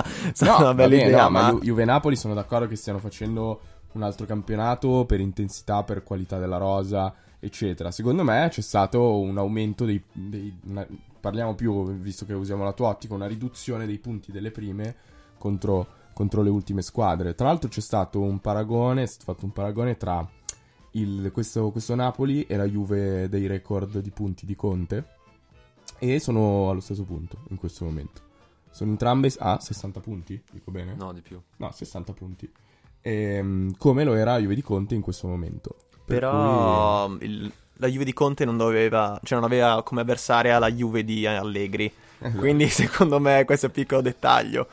No, 0.41 0.57
una 0.59 0.73
bella 0.73 0.95
vabbè, 0.95 1.07
idea, 1.07 1.23
no, 1.23 1.29
ma... 1.29 1.49
Ju- 1.51 1.61
Juve 1.61 1.81
e 1.81 1.85
Napoli 1.85 2.15
sono 2.15 2.33
d'accordo 2.33 2.67
che 2.67 2.75
stiano 2.75 2.99
facendo 2.99 3.61
un 3.93 4.03
altro 4.03 4.25
campionato 4.27 5.05
per 5.05 5.19
intensità, 5.19 5.83
per 5.83 6.03
qualità 6.03 6.37
della 6.37 6.57
rosa, 6.57 7.13
eccetera. 7.39 7.91
Secondo 7.91 8.23
me 8.23 8.47
c'è 8.49 8.61
stato 8.61 9.19
un 9.19 9.37
aumento 9.37 9.85
dei. 9.85 10.01
dei- 10.11 10.57
una- 10.65 10.87
parliamo 11.19 11.53
più, 11.55 11.91
visto 11.97 12.25
che 12.25 12.33
usiamo 12.33 12.63
la 12.63 12.73
tua 12.73 12.89
ottica, 12.89 13.13
una 13.13 13.27
riduzione 13.27 13.85
dei 13.85 13.97
punti 13.99 14.31
delle 14.31 14.51
prime 14.51 14.95
contro, 15.37 15.87
contro 16.13 16.41
le 16.41 16.49
ultime 16.49 16.81
squadre. 16.81 17.35
Tra 17.35 17.47
l'altro 17.47 17.69
c'è 17.69 17.81
stato 17.81 18.21
un 18.21 18.39
paragone, 18.39 19.03
è 19.03 19.05
stato 19.05 19.31
fatto 19.33 19.45
un 19.45 19.51
paragone 19.51 19.97
tra 19.97 20.27
il- 20.91 21.29
questo, 21.33 21.71
questo 21.71 21.93
Napoli 21.95 22.43
e 22.43 22.55
la 22.55 22.65
Juve 22.65 23.27
dei 23.29 23.47
record 23.47 23.99
di 23.99 24.09
punti 24.11 24.45
di 24.45 24.55
Conte. 24.55 25.05
E 25.99 26.19
sono 26.19 26.69
allo 26.69 26.79
stesso 26.79 27.03
punto 27.03 27.39
in 27.49 27.57
questo 27.57 27.83
momento. 27.85 28.21
Sono 28.71 28.91
entrambe 28.91 29.33
a 29.39 29.59
60 29.59 29.99
punti, 29.99 30.41
dico 30.51 30.71
bene? 30.71 30.93
No, 30.95 31.11
di 31.11 31.21
più. 31.21 31.41
No, 31.57 31.71
60 31.71 32.13
punti. 32.13 32.49
Ehm, 33.01 33.75
come 33.77 34.03
lo 34.03 34.13
era 34.13 34.37
Juve 34.39 34.55
di 34.55 34.61
Conte 34.61 34.95
in 34.95 35.01
questo 35.01 35.27
momento. 35.27 35.75
Per 36.09 36.19
Però 36.19 37.07
il- 37.19 37.51
la 37.81 37.87
Juve 37.87 38.03
di 38.03 38.13
Conte 38.13 38.43
non 38.45 38.57
doveva, 38.57 39.19
cioè 39.23 39.39
non 39.39 39.45
aveva 39.47 39.83
come 39.83 40.01
avversaria 40.01 40.57
la 40.59 40.69
Juve 40.71 41.03
di 41.03 41.25
Allegri. 41.25 41.87
cui- 41.89 42.27
Esatto. 42.27 42.39
Quindi 42.41 42.67
secondo 42.69 43.19
me 43.19 43.45
questo 43.45 43.67
è 43.67 43.69
un 43.69 43.75
piccolo 43.75 44.01
dettaglio. 44.01 44.67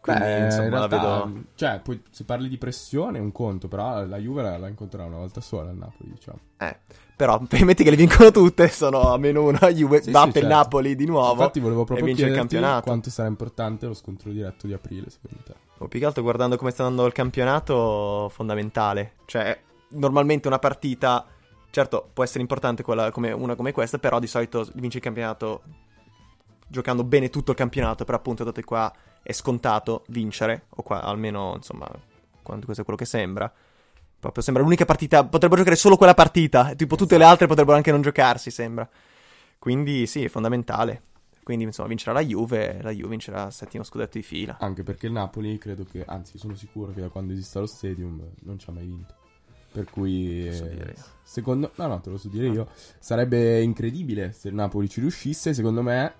Quindi 0.00 0.22
Beh, 0.22 0.38
insomma 0.44 0.64
in 0.66 0.70
la 0.70 0.86
realtà, 0.86 1.24
vedo... 1.24 1.42
cioè, 1.56 1.80
poi 1.82 2.00
se 2.10 2.24
parli 2.24 2.48
di 2.48 2.58
pressione 2.58 3.18
è 3.18 3.20
un 3.20 3.32
conto, 3.32 3.66
però 3.66 4.04
la 4.04 4.18
Juve 4.18 4.42
la, 4.42 4.56
la 4.56 4.68
incontrerà 4.68 5.04
una 5.06 5.16
volta 5.16 5.40
sola 5.40 5.70
al 5.70 5.76
Napoli, 5.76 6.10
diciamo. 6.12 6.38
Eh, 6.58 6.76
però 7.16 7.40
metti 7.64 7.82
che 7.82 7.90
le 7.90 7.96
vincono 7.96 8.30
tutte, 8.30 8.68
sono 8.68 9.12
a 9.12 9.18
meno 9.18 9.42
una, 9.42 9.68
Juve 9.72 10.02
Sì, 10.02 10.12
batte 10.12 10.32
sì, 10.32 10.38
certo. 10.40 10.54
Napoli 10.54 10.94
di 10.94 11.06
nuovo. 11.06 11.32
Infatti 11.32 11.58
volevo 11.58 11.82
proprio 11.84 12.06
vince 12.06 12.26
il 12.26 12.34
campionato. 12.36 12.82
quanto 12.84 13.10
sarà 13.10 13.26
importante 13.26 13.86
lo 13.86 13.94
scontro 13.94 14.30
diretto 14.30 14.68
di 14.68 14.74
aprile, 14.74 15.10
secondo 15.10 15.42
te. 15.44 15.54
O 15.78 15.88
più 15.88 15.98
che 15.98 16.06
altro 16.06 16.22
guardando 16.22 16.56
come 16.56 16.70
sta 16.70 16.84
andando 16.84 17.04
il 17.06 17.12
campionato, 17.12 18.28
fondamentale. 18.32 19.14
Cioè, 19.24 19.58
normalmente 19.90 20.48
una 20.48 20.58
partita, 20.58 21.26
certo, 21.70 22.10
può 22.12 22.24
essere 22.24 22.40
importante 22.40 22.82
quella 22.82 23.10
come, 23.10 23.32
una 23.32 23.54
come 23.54 23.72
questa, 23.72 23.98
però 23.98 24.18
di 24.18 24.26
solito 24.26 24.68
vince 24.74 24.98
il 24.98 25.02
campionato 25.02 25.62
giocando 26.68 27.04
bene 27.04 27.30
tutto 27.30 27.52
il 27.52 27.56
campionato, 27.56 28.04
però 28.04 28.16
appunto 28.18 28.44
dato 28.44 28.60
che 28.60 28.66
qua 28.66 28.92
è 29.22 29.32
scontato 29.32 30.04
vincere, 30.08 30.66
o 30.68 30.82
qua 30.82 31.02
almeno, 31.02 31.54
insomma, 31.56 31.88
questo 32.42 32.82
è 32.82 32.84
quello 32.84 32.98
che 32.98 33.04
sembra. 33.04 33.52
Proprio 34.18 34.42
sembra 34.42 34.62
l'unica 34.62 34.84
partita, 34.84 35.24
potrebbero 35.24 35.60
giocare 35.60 35.76
solo 35.76 35.96
quella 35.96 36.14
partita, 36.14 36.74
tipo 36.74 36.96
tutte 36.96 37.18
le 37.18 37.24
altre 37.24 37.46
potrebbero 37.46 37.76
anche 37.76 37.90
non 37.90 38.02
giocarsi, 38.02 38.50
sembra. 38.50 38.88
Quindi 39.58 40.06
sì, 40.06 40.24
è 40.24 40.28
fondamentale. 40.28 41.02
Quindi, 41.42 41.64
insomma, 41.64 41.88
vincerà 41.88 42.12
la 42.12 42.24
Juve, 42.24 42.80
la 42.82 42.90
Juve 42.90 43.10
vincerà 43.10 43.46
il 43.46 43.52
settimo 43.52 43.84
scudetto 43.84 44.18
di 44.18 44.24
fila. 44.24 44.56
Anche 44.58 44.82
perché 44.82 45.06
il 45.06 45.12
Napoli 45.12 45.58
credo 45.58 45.84
che, 45.84 46.04
anzi 46.04 46.38
sono 46.38 46.56
sicuro 46.56 46.92
che 46.92 47.00
da 47.00 47.08
quando 47.08 47.32
esiste 47.32 47.60
lo 47.60 47.66
stadium 47.66 48.20
non 48.42 48.58
ci 48.58 48.68
ha 48.68 48.72
mai 48.72 48.84
vinto. 48.84 49.14
Per 49.76 49.90
cui, 49.90 50.48
eh, 50.48 50.94
secondo 51.22 51.70
no, 51.74 51.86
no, 51.86 52.00
te 52.00 52.08
lo 52.08 52.16
so 52.16 52.28
dire 52.28 52.46
io. 52.46 52.66
Sarebbe 52.98 53.60
incredibile 53.60 54.32
se 54.32 54.48
il 54.48 54.54
Napoli 54.54 54.88
ci 54.88 55.00
riuscisse. 55.00 55.52
Secondo 55.52 55.82
me, 55.82 56.14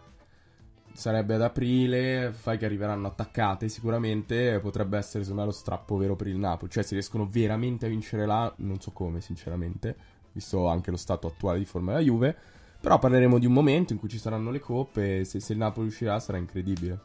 sarebbe 0.92 1.36
ad 1.36 1.40
aprile. 1.40 2.34
Fai 2.34 2.58
che 2.58 2.66
arriveranno 2.66 3.06
attaccate. 3.06 3.70
Sicuramente 3.70 4.60
potrebbe 4.60 4.98
essere, 4.98 5.22
secondo 5.22 5.44
me, 5.44 5.46
lo 5.46 5.54
strappo 5.54 5.96
vero 5.96 6.16
per 6.16 6.26
il 6.26 6.36
Napoli. 6.36 6.70
Cioè, 6.70 6.82
se 6.82 6.92
riescono 6.92 7.26
veramente 7.26 7.86
a 7.86 7.88
vincere 7.88 8.26
là, 8.26 8.52
non 8.58 8.78
so 8.78 8.90
come, 8.90 9.22
sinceramente, 9.22 9.96
visto 10.32 10.66
anche 10.66 10.90
lo 10.90 10.98
stato 10.98 11.26
attuale 11.26 11.58
di 11.58 11.64
forma 11.64 11.92
della 11.92 12.04
Juve. 12.04 12.36
Però 12.78 12.98
parleremo 12.98 13.38
di 13.38 13.46
un 13.46 13.54
momento 13.54 13.94
in 13.94 13.98
cui 13.98 14.10
ci 14.10 14.18
saranno 14.18 14.50
le 14.50 14.60
coppe. 14.60 15.20
E 15.20 15.24
se, 15.24 15.40
se 15.40 15.54
il 15.54 15.58
Napoli 15.58 15.86
uscirà, 15.86 16.20
sarà 16.20 16.36
incredibile. 16.36 17.00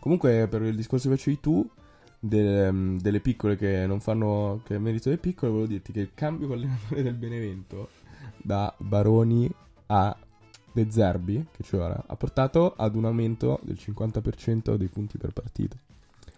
Comunque, 0.00 0.48
per 0.48 0.62
il 0.62 0.74
discorso 0.74 1.08
che 1.08 1.14
facevi 1.14 1.38
tu, 1.38 1.70
de- 2.24 2.96
delle 3.00 3.18
piccole 3.20 3.56
che 3.56 3.84
non 3.86 4.00
fanno 4.00 4.60
che 4.64 4.78
merito 4.78 5.08
delle 5.08 5.20
piccole, 5.20 5.50
volevo 5.50 5.68
dirti 5.68 5.90
che 5.92 6.00
il 6.00 6.10
cambio 6.14 6.46
con 6.46 6.56
l'allenatore 6.60 7.02
del 7.02 7.14
Benevento 7.14 7.88
da 8.36 8.72
Baroni 8.78 9.50
a 9.86 10.16
De 10.72 10.86
Zerbi, 10.90 11.46
che 11.50 11.62
c'è 11.64 11.76
ora, 11.78 12.02
ha 12.06 12.16
portato 12.16 12.74
ad 12.76 12.94
un 12.94 13.04
aumento 13.06 13.58
del 13.62 13.76
50% 13.78 14.74
dei 14.76 14.88
punti 14.88 15.18
per 15.18 15.32
partita. 15.32 15.76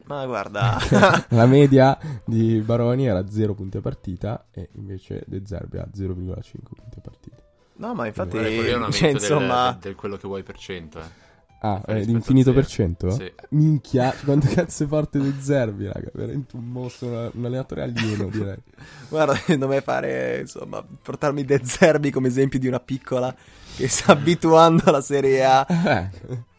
Ma 0.07 0.25
guarda, 0.27 0.77
La 1.31 1.47
media 1.47 1.99
di 2.25 2.61
Baroni 2.61 3.07
era 3.07 3.27
0 3.29 3.55
punti 3.55 3.77
a 3.79 3.81
partita 3.81 4.47
e 4.51 4.69
invece 4.73 5.23
De 5.27 5.43
Zerbi 5.45 5.79
ha 5.79 5.89
0,5 5.95 6.13
punti 6.13 6.99
a 6.99 7.01
partita. 7.01 7.37
no, 7.75 7.95
ma 7.95 8.07
infatti, 8.07 8.39
quello 8.39 8.49
è 8.49 8.75
un 8.75 8.83
aumento 8.85 8.93
cioè, 8.93 9.13
del- 9.13 9.21
insomma, 9.21 9.71
del, 9.73 9.81
del 9.81 9.95
quello 9.95 10.17
che 10.17 10.27
vuoi 10.27 10.43
per 10.43 10.57
cento, 10.59 10.99
eh. 11.01 11.23
Ah, 11.67 11.81
rispetto 11.87 12.11
l'infinito 12.11 12.53
per 12.53 12.67
cento? 12.67 13.11
Sì. 13.11 13.33
Minchia, 13.51 14.13
quanto 14.23 14.49
cazzo 14.49 14.85
è 14.85 14.87
forte 14.87 15.19
De 15.19 15.33
Zerbi, 15.41 15.87
raga. 15.87 16.11
Veramente 16.13 16.57
un 16.57 16.67
mostro, 16.67 17.09
una- 17.09 17.31
un 17.33 17.45
allenatore 17.47 17.83
alieno, 17.85 18.27
direi. 18.29 18.59
guarda, 19.09 19.35
me 19.67 19.81
fare, 19.81 20.41
insomma, 20.41 20.85
portarmi 20.85 21.43
De 21.43 21.63
Zerbi 21.65 22.11
come 22.11 22.29
esempio 22.29 22.59
di 22.59 22.69
una 22.69 22.81
piccola 22.81 23.35
che 23.77 23.89
sta 23.89 24.13
abituando 24.13 24.83
alla 24.85 25.01
Serie 25.01 25.43
A. 25.43 25.67
Eh, 25.67 26.11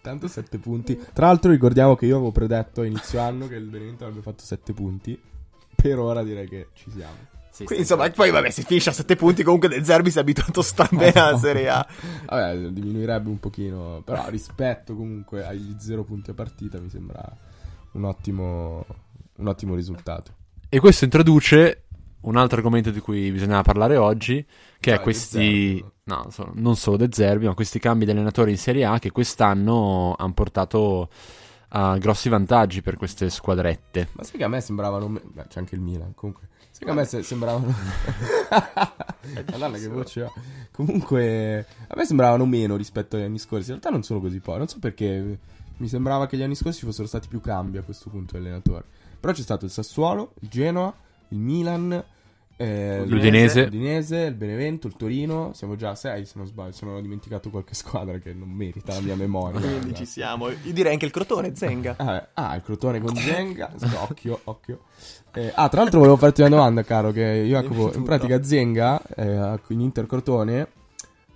tanto 0.01 0.27
7 0.27 0.57
punti. 0.57 0.99
Tra 1.13 1.27
l'altro 1.27 1.51
ricordiamo 1.51 1.95
che 1.95 2.07
io 2.07 2.15
avevo 2.15 2.31
predetto 2.31 2.81
a 2.81 2.85
inizio 2.87 3.19
anno 3.19 3.47
che 3.47 3.55
il 3.55 3.67
Benevento 3.67 4.05
avrebbe 4.05 4.23
fatto 4.23 4.43
7 4.43 4.73
punti. 4.73 5.21
Per 5.75 5.99
ora 5.99 6.23
direi 6.23 6.47
che 6.49 6.69
ci 6.73 6.89
siamo. 6.89 7.34
Sì, 7.55 7.63
Quindi, 7.63 7.85
sì, 7.85 7.93
insomma, 7.93 8.11
poi 8.11 8.31
vabbè, 8.31 8.49
si 8.49 8.63
finisce 8.63 8.89
a 8.89 8.91
7 8.91 9.15
punti, 9.15 9.41
comunque 9.41 9.69
De 9.69 9.81
Zerbi 9.81 10.11
si 10.11 10.17
è 10.17 10.21
abituato 10.21 10.61
strabene 10.61 11.13
alla 11.13 11.37
Serie 11.39 11.69
A. 11.69 11.87
Vabbè, 12.25 12.57
diminuirebbe 12.67 13.29
un 13.29 13.39
pochino. 13.39 14.01
Però 14.03 14.27
rispetto 14.27 14.93
comunque 14.93 15.45
agli 15.45 15.73
0 15.79 16.03
punti 16.03 16.31
a 16.31 16.33
partita 16.33 16.81
mi 16.81 16.89
sembra 16.89 17.23
un 17.93 18.03
ottimo, 18.03 18.85
un 19.37 19.47
ottimo 19.47 19.73
risultato. 19.73 20.33
E 20.67 20.79
questo 20.81 21.05
introduce 21.05 21.83
un 22.23 22.35
altro 22.35 22.57
argomento 22.57 22.91
di 22.91 22.99
cui 22.99 23.31
bisognava 23.31 23.61
parlare 23.61 23.95
oggi, 23.95 24.43
che 24.43 24.89
Cioè, 24.89 24.95
è 24.95 24.99
questi... 24.99 25.81
No, 26.03 26.27
non 26.55 26.75
solo 26.75 26.97
De 26.97 27.07
Zerbi, 27.09 27.45
ma 27.45 27.53
questi 27.53 27.79
cambi 27.79 28.03
di 28.03 28.11
allenatori 28.11 28.51
in 28.51 28.57
Serie 28.57 28.83
A 28.83 28.99
che 28.99 29.11
quest'anno 29.11 30.13
hanno 30.17 30.33
portato 30.33 31.07
a 31.69 31.97
grossi 31.99 32.27
vantaggi 32.27 32.81
per 32.81 32.97
queste 32.97 33.29
squadrette. 33.29 34.09
Ma 34.11 34.23
sai 34.23 34.39
che 34.39 34.43
a 34.43 34.49
me 34.49 34.59
sembravano. 34.59 35.21
c'è 35.47 35.59
anche 35.59 35.75
il 35.75 35.81
Milan. 35.81 36.13
Comunque. 36.13 36.49
A 36.85 36.93
me 36.93 37.05
se- 37.05 37.23
sembravano. 37.23 37.73
Madonna, 39.49 39.77
che 39.77 39.87
voce 39.87 40.21
ho. 40.23 40.33
Comunque, 40.71 41.65
a 41.87 41.93
me 41.95 42.05
sembravano 42.05 42.45
meno 42.45 42.75
rispetto 42.75 43.15
agli 43.15 43.23
anni 43.23 43.39
scorsi. 43.39 43.65
In 43.71 43.77
realtà 43.79 43.89
non 43.89 44.03
sono 44.03 44.19
così 44.19 44.39
pochi. 44.39 44.57
Non 44.57 44.67
so 44.67 44.79
perché. 44.79 45.37
Mi 45.77 45.87
sembrava 45.89 46.25
che 46.27 46.37
gli 46.37 46.41
anni 46.43 46.55
scorsi 46.55 46.85
fossero 46.85 47.05
stati 47.07 47.27
più 47.27 47.41
cambi 47.41 47.77
a 47.77 47.81
questo 47.81 48.09
punto 48.09 48.37
di 48.37 48.43
allenatori. 48.45 48.83
Però 49.19 49.33
c'è 49.33 49.41
stato 49.41 49.65
il 49.65 49.71
Sassuolo, 49.71 50.33
il 50.41 50.47
Genoa, 50.49 50.93
il 51.29 51.37
Milan, 51.37 52.03
Eh, 52.57 53.03
L'Udinese. 53.05 53.65
l'Udinese, 53.65 54.17
il 54.19 54.35
Benevento, 54.35 54.87
il 54.87 54.95
Torino. 54.95 55.51
Siamo 55.53 55.75
già 55.75 55.89
a 55.89 55.95
6 55.95 56.25
se 56.25 56.33
non 56.37 56.45
sbaglio. 56.47 56.71
Se 56.71 56.85
non 56.85 56.95
ho 56.95 57.01
dimenticato 57.01 57.49
qualche 57.49 57.73
squadra 57.73 58.17
che 58.19 58.33
non 58.33 58.47
merita 58.49 58.93
la 58.93 59.01
mia 59.01 59.15
memoria. 59.17 59.59
Quindi 59.59 59.93
ci 59.95 60.05
siamo. 60.05 60.47
Io 60.49 60.71
direi 60.71 60.93
anche 60.93 61.03
il 61.05 61.11
Crotone, 61.11 61.53
Zenga. 61.53 61.95
Ah, 61.97 62.27
ah, 62.33 62.55
il 62.55 62.61
Crotone 62.61 63.01
con 63.01 63.13
Zenga. 63.15 63.73
occhio, 64.07 64.39
occhio. 64.45 64.83
Eh, 65.35 65.51
ah, 65.53 65.67
tra 65.67 65.81
l'altro 65.81 65.99
volevo 65.99 66.17
farti 66.17 66.41
una 66.41 66.49
domanda, 66.49 66.83
caro, 66.83 67.11
che 67.11 67.43
Jacopo, 67.45 67.93
in 67.93 68.03
pratica 68.03 68.41
Zenga, 68.41 69.01
eh, 69.15 69.59
in 69.67 69.81
Inter 69.81 70.05
Crotone, 70.05 70.67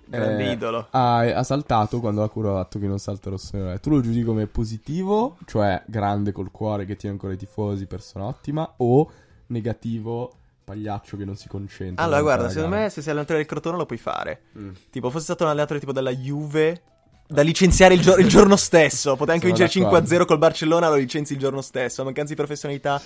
Grande 0.06 0.44
eh, 0.44 0.52
idolo. 0.52 0.86
ha, 0.90 1.18
ha 1.18 1.42
saltato 1.44 2.00
quando 2.00 2.20
la 2.20 2.28
cura 2.28 2.54
ha 2.54 2.62
detto 2.62 2.78
che 2.78 2.86
non 2.86 2.98
salta 2.98 3.30
rosso. 3.30 3.78
Tu 3.80 3.90
lo 3.90 4.00
giudichi 4.00 4.24
come 4.24 4.46
positivo, 4.46 5.36
cioè 5.46 5.82
grande 5.86 6.32
col 6.32 6.50
cuore 6.50 6.84
che 6.84 6.96
tiene 6.96 7.14
ancora 7.14 7.34
i 7.34 7.36
tifosi, 7.36 7.86
persona 7.86 8.24
ottima, 8.24 8.74
o 8.78 9.10
negativo, 9.48 10.32
pagliaccio 10.64 11.16
che 11.16 11.24
non 11.24 11.36
si 11.36 11.46
concentra? 11.46 12.02
Allora, 12.02 12.22
guarda, 12.22 12.48
secondo 12.48 12.70
gara? 12.70 12.82
me 12.82 12.90
se 12.90 13.02
sei 13.02 13.10
allenatore 13.10 13.38
del 13.38 13.46
Crotone 13.46 13.76
lo 13.76 13.86
puoi 13.86 13.98
fare. 13.98 14.42
Mm. 14.58 14.70
Tipo, 14.90 15.10
fosse 15.10 15.24
stato 15.24 15.44
un 15.44 15.50
allenatore 15.50 15.78
tipo 15.78 15.92
della 15.92 16.12
Juve, 16.12 16.82
da 17.30 17.42
licenziare 17.42 17.94
il, 17.94 18.00
gio- 18.00 18.16
il 18.16 18.26
giorno 18.26 18.56
stesso. 18.56 19.12
Poteva 19.14 19.34
anche 19.34 19.46
vincere 19.46 19.70
d'accordo. 19.72 20.14
5-0 20.14 20.24
col 20.24 20.38
Barcellona, 20.38 20.88
lo 20.88 20.96
licenzi 20.96 21.34
il 21.34 21.38
giorno 21.38 21.60
stesso. 21.60 22.02
Mancanza 22.02 22.30
di 22.30 22.36
professionalità 22.36 23.00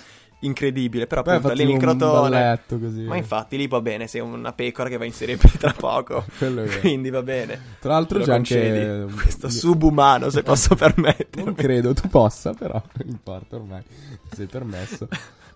incredibile. 0.45 1.07
Però 1.07 1.21
Poi 1.21 1.35
appunto 1.35 1.53
alleni 1.53 1.73
il 1.73 1.79
Crotone. 1.79 2.61
così. 2.67 3.01
Ma 3.01 3.17
infatti 3.17 3.57
lì 3.57 3.67
va 3.67 3.81
bene, 3.81 4.07
sei 4.07 4.21
una 4.21 4.53
pecora 4.53 4.89
che 4.89 4.97
va 4.97 5.05
in 5.05 5.13
Serie 5.13 5.37
B 5.37 5.57
tra 5.57 5.73
poco. 5.73 6.25
Quello 6.37 6.61
è 6.61 6.65
vero. 6.65 6.79
Quindi 6.79 7.09
va 7.09 7.21
bene. 7.21 7.59
Tra 7.79 7.93
l'altro 7.93 8.19
c'è 8.19 8.33
anche... 8.33 9.07
Questo 9.13 9.49
subumano, 9.49 10.29
se 10.29 10.43
posso 10.43 10.73
permettermi. 10.75 11.45
Non 11.45 11.55
credo 11.55 11.93
tu 11.93 12.07
possa, 12.07 12.53
però 12.53 12.81
non 12.97 13.07
importa 13.07 13.55
ormai, 13.55 13.83
ti 14.29 14.35
sei 14.35 14.45
permesso. 14.47 15.07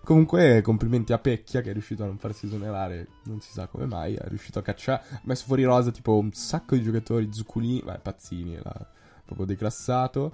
Comunque, 0.02 0.60
complimenti 0.62 1.12
a 1.12 1.18
Pecchia 1.18 1.60
che 1.60 1.70
è 1.70 1.72
riuscito 1.72 2.02
a 2.02 2.06
non 2.06 2.18
farsi 2.18 2.46
esonerare, 2.46 3.06
non 3.24 3.40
si 3.40 3.52
sa 3.52 3.66
come 3.66 3.86
mai, 3.86 4.14
è 4.14 4.26
riuscito 4.28 4.58
a 4.58 4.62
cacciare, 4.62 5.02
ha 5.12 5.20
messo 5.24 5.44
fuori 5.46 5.62
rosa 5.62 5.90
tipo 5.90 6.16
un 6.18 6.32
sacco 6.32 6.74
di 6.74 6.82
giocatori, 6.82 7.28
Zuccolini, 7.30 7.82
beh, 7.84 7.98
Pazzini, 8.02 8.54
era 8.54 8.72
proprio 9.24 9.46
declassato. 9.46 10.32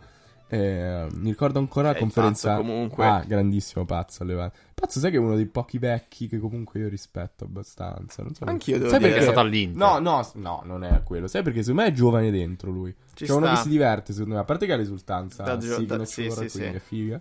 Eh, 0.48 1.06
mi 1.12 1.30
ricordo 1.30 1.58
ancora 1.58 1.88
la 1.88 1.96
conferenza... 1.96 2.50
pazzo 2.50 2.60
comunque. 2.62 3.04
Ah, 3.04 3.24
grandissimo 3.26 3.84
pazzo. 3.84 4.22
allora. 4.22 4.50
Pazzo, 4.74 5.00
sai 5.00 5.10
che 5.10 5.16
è 5.16 5.20
uno 5.20 5.34
dei 5.34 5.46
pochi 5.46 5.78
vecchi 5.78 6.28
che 6.28 6.38
comunque 6.38 6.80
io 6.80 6.88
rispetto 6.88 7.44
abbastanza. 7.44 8.22
Non 8.22 8.34
so 8.34 8.44
Anch'io 8.44 8.78
devo 8.78 8.90
sai 8.90 8.98
dire. 8.98 9.10
perché 9.10 9.24
È 9.24 9.30
stato 9.30 9.46
all'Inter. 9.46 9.76
No, 9.76 9.98
no, 9.98 10.28
no, 10.34 10.62
non 10.64 10.84
è 10.84 11.02
quello. 11.02 11.26
Sai 11.26 11.42
perché 11.42 11.62
secondo 11.62 11.82
me 11.82 11.88
è 11.88 11.92
giovane 11.92 12.30
dentro 12.30 12.70
lui. 12.70 12.94
Ci 13.14 13.26
Cioè 13.26 13.36
uno 13.36 13.50
che 13.50 13.56
si 13.56 13.68
diverte, 13.68 14.12
secondo 14.12 14.34
me. 14.34 14.40
A 14.40 14.44
parte 14.44 14.66
che 14.66 14.72
ha 14.72 14.76
risultanza, 14.76 15.42
Da 15.42 15.56
gio- 15.56 15.76
sì, 15.76 15.86
da- 15.86 16.04
sì, 16.04 16.22
ci 16.22 16.28
vorrà, 16.28 16.40
sì, 16.42 16.48
sì. 16.48 16.62
è 16.62 16.78
figa. 16.78 17.20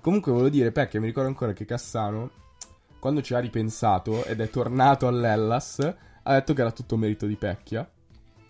Comunque 0.00 0.32
volevo 0.32 0.50
dire, 0.50 0.72
Pecchia, 0.72 0.98
mi 1.00 1.06
ricordo 1.06 1.28
ancora 1.28 1.52
che 1.52 1.64
Cassano, 1.64 2.30
quando 2.98 3.22
ci 3.22 3.34
ha 3.34 3.38
ripensato 3.38 4.24
ed 4.24 4.40
è 4.40 4.48
tornato 4.50 5.06
all'Ellas, 5.06 5.94
ha 6.22 6.32
detto 6.32 6.52
che 6.54 6.60
era 6.60 6.70
tutto 6.72 6.96
merito 6.96 7.26
di 7.26 7.36
Pecchia, 7.36 7.88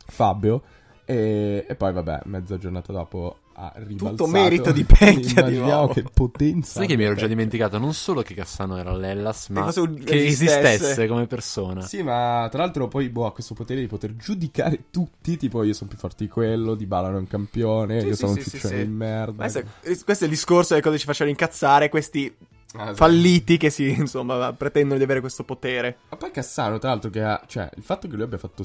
Fabio, 0.06 0.62
e, 1.04 1.64
e 1.68 1.74
poi 1.74 1.92
vabbè, 1.92 2.20
mezza 2.24 2.56
giornata 2.58 2.92
dopo 2.92 3.38
ha 3.58 3.72
ribalzato. 3.76 4.26
merito 4.26 4.70
di 4.70 4.84
Pecchia 4.84 5.42
di 5.42 5.54
Immaginiamo 5.54 5.72
nuovo. 5.72 5.92
che 5.94 6.04
potenza. 6.12 6.72
Sai 6.72 6.86
che 6.86 6.96
mi 6.96 7.04
ero 7.04 7.14
già 7.14 7.26
dimenticato 7.26 7.78
non 7.78 7.94
solo 7.94 8.20
che 8.20 8.34
Cassano 8.34 8.76
era 8.76 8.90
all'Ellas, 8.90 9.48
ma 9.48 9.72
che 9.72 9.80
esistesse. 10.26 10.68
esistesse 10.74 11.06
come 11.06 11.26
persona. 11.26 11.80
Sì, 11.80 12.02
ma 12.02 12.46
tra 12.50 12.62
l'altro 12.62 12.86
poi 12.88 13.08
boh, 13.08 13.26
ha 13.26 13.32
questo 13.32 13.54
potere 13.54 13.80
di 13.80 13.86
poter 13.86 14.14
giudicare 14.16 14.84
tutti, 14.90 15.36
tipo 15.38 15.62
io 15.62 15.72
sono 15.72 15.88
più 15.88 15.98
forte 15.98 16.24
di 16.24 16.30
quello, 16.30 16.74
di 16.74 16.84
Bala 16.86 17.08
non 17.08 17.16
è 17.16 17.20
un 17.20 17.26
campione, 17.28 18.00
Sì, 18.00 18.06
io 18.08 18.12
sì, 18.14 18.18
sono 18.18 18.32
sì, 18.32 18.38
un 18.38 18.44
sì, 18.44 18.50
ciccione 18.50 18.76
sì. 18.76 18.84
di 18.84 18.90
merda. 18.90 19.42
Questo 19.42 19.58
è, 19.58 19.64
questo 20.04 20.24
è 20.24 20.26
il 20.26 20.32
discorso 20.32 20.68
delle 20.70 20.82
cose 20.82 20.94
che 20.96 21.00
ci 21.00 21.06
facevano 21.06 21.36
incazzare, 21.38 21.88
questi 21.88 22.34
Ah, 22.78 22.94
falliti 22.94 23.56
che 23.56 23.70
si, 23.70 23.88
insomma, 23.96 24.52
pretendono 24.52 24.98
di 24.98 25.04
avere 25.04 25.20
questo 25.20 25.44
potere. 25.44 25.96
Ma 26.10 26.16
poi 26.18 26.30
Cassano, 26.30 26.78
tra 26.78 26.90
l'altro, 26.90 27.08
che 27.08 27.22
ha, 27.22 27.40
cioè, 27.46 27.70
il 27.74 27.82
fatto 27.82 28.06
che 28.06 28.14
lui 28.16 28.24
abbia 28.24 28.36
fatto 28.36 28.64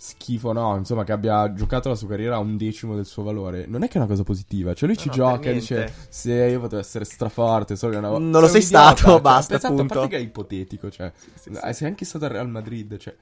schifo, 0.00 0.52
no, 0.52 0.76
insomma, 0.76 1.02
che 1.02 1.10
abbia 1.10 1.52
giocato 1.52 1.88
la 1.88 1.96
sua 1.96 2.06
carriera 2.06 2.36
a 2.36 2.38
un 2.38 2.56
decimo 2.56 2.94
del 2.94 3.04
suo 3.04 3.24
valore, 3.24 3.66
non 3.66 3.82
è 3.82 3.88
che 3.88 3.94
è 3.94 3.96
una 3.98 4.06
cosa 4.06 4.22
positiva. 4.22 4.72
Cioè, 4.72 4.88
lui 4.88 4.96
ci 4.96 5.08
no, 5.08 5.14
gioca 5.14 5.50
e 5.50 5.54
dice. 5.54 5.92
Se 6.08 6.32
io 6.32 6.60
potevo 6.60 6.80
essere 6.80 7.04
straforte, 7.04 7.74
solo 7.74 7.92
che 7.92 7.98
una 7.98 8.10
volta. 8.10 8.24
Non 8.24 8.40
lo 8.40 8.46
sei 8.46 8.62
idiota, 8.62 8.94
stato, 8.94 9.10
cioè, 9.10 9.20
basta, 9.20 9.56
esatto, 9.56 9.74
appunto. 9.74 9.94
A 9.94 9.96
parte 9.96 10.16
che 10.16 10.22
è 10.22 10.24
ipotetico, 10.24 10.90
cioè, 10.90 11.12
sì, 11.34 11.50
eh, 11.50 11.72
sei 11.72 11.88
anche 11.88 12.04
stato 12.04 12.24
al 12.26 12.30
Real 12.30 12.48
Madrid, 12.48 12.96
cioè. 12.96 13.14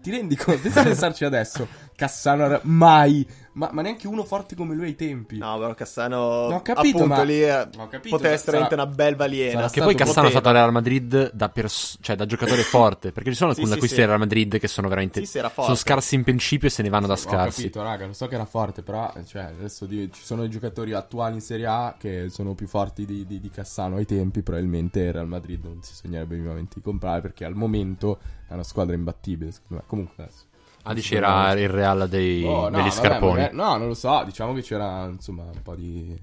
Ti 0.00 0.10
rendi 0.10 0.36
conto? 0.36 0.60
Pensa 0.60 0.80
a 0.80 0.84
pensarci 0.84 1.24
adesso. 1.24 1.66
Cassano 1.96 2.60
mai. 2.64 3.26
Ma, 3.54 3.68
ma 3.70 3.82
neanche 3.82 4.06
uno 4.06 4.24
forte 4.24 4.56
come 4.56 4.74
lui 4.74 4.86
ai 4.86 4.94
tempi. 4.96 5.36
No, 5.36 5.58
però 5.58 5.74
Cassano, 5.74 6.48
No, 6.48 6.54
ho 6.56 6.62
capito, 6.62 6.96
appunto, 6.98 7.06
ma- 7.06 7.22
lì 7.22 7.42
eh, 7.42 7.60
Ho 7.76 7.86
capito, 7.88 8.16
poteva 8.16 8.32
essere 8.34 8.58
sarà- 8.58 8.74
una 8.74 8.86
bel 8.86 9.14
baliena. 9.14 9.52
sarà 9.60 9.70
Che 9.70 9.80
poi 9.82 9.94
Cassano 9.94 10.26
è 10.28 10.30
poteva. 10.30 10.30
stato 10.30 10.48
al 10.48 10.54
Real 10.54 10.72
Madrid 10.72 11.30
da, 11.34 11.48
pers- 11.50 11.98
cioè, 12.00 12.16
da 12.16 12.24
giocatore 12.24 12.62
forte. 12.64 13.12
Perché 13.12 13.30
ci 13.30 13.36
sono 13.36 13.50
Sì, 13.52 13.60
alcuni 13.60 13.72
sì, 13.72 13.74
acquisti 13.74 13.94
sì. 13.94 14.00
del 14.00 14.06
Real 14.08 14.18
Madrid 14.20 14.58
che 14.58 14.68
sono 14.68 14.88
veramente. 14.88 15.20
Sì, 15.20 15.26
sì, 15.26 15.38
era 15.38 15.52
sono 15.54 15.74
scarsi 15.74 16.14
in 16.14 16.22
principio 16.24 16.68
e 16.68 16.70
se 16.70 16.82
ne 16.82 16.88
vanno 16.88 17.06
da 17.06 17.12
Ho 17.12 17.16
scarsi. 17.16 17.60
capito, 17.60 17.82
raga, 17.82 18.06
lo 18.06 18.12
so 18.14 18.26
che 18.26 18.34
era 18.36 18.46
forte, 18.46 18.82
però 18.82 19.12
cioè, 19.26 19.42
adesso 19.42 19.84
di- 19.84 20.10
ci 20.10 20.22
sono 20.24 20.44
i 20.44 20.48
giocatori 20.48 20.94
attuali 20.94 21.34
in 21.34 21.40
Serie 21.42 21.66
A 21.66 21.94
che 21.98 22.28
sono 22.30 22.54
più 22.54 22.66
forti 22.66 23.04
di, 23.04 23.26
di- 23.26 23.38
di 23.38 23.50
Cassano 23.50 23.96
ai 23.96 24.06
tempi, 24.06 24.42
probabilmente 24.42 25.00
il 25.00 25.12
Real 25.12 25.28
Madrid 25.28 25.62
non 25.62 25.82
si 25.82 25.94
sognerebbe 25.94 26.36
vivamente 26.36 26.76
di 26.76 26.80
comprare 26.80 27.20
perché 27.20 27.44
al 27.44 27.54
momento 27.54 28.18
è 28.48 28.54
una 28.54 28.62
squadra 28.64 28.94
imbattibile, 28.94 29.50
secondo 29.52 29.82
me. 29.82 29.82
Comunque 29.86 30.22
adesso. 30.24 30.44
Ah, 30.84 30.94
dici 30.94 31.14
era 31.14 31.52
il 31.52 31.68
Real 31.68 32.08
dei, 32.08 32.42
Oh, 32.44 32.62
no, 32.62 32.70
degli 32.70 32.78
vabbè, 32.80 32.90
scarponi. 32.90 33.32
magari- 33.34 33.54
no, 33.56 33.76
non 33.76 33.86
lo 33.88 33.94
so, 33.94 34.22
diciamo 34.24 34.52
che 34.52 34.62
c'era 34.62 35.04
insomma 35.06 35.44
un 35.44 35.62
po' 35.62 35.74
di 35.76 36.18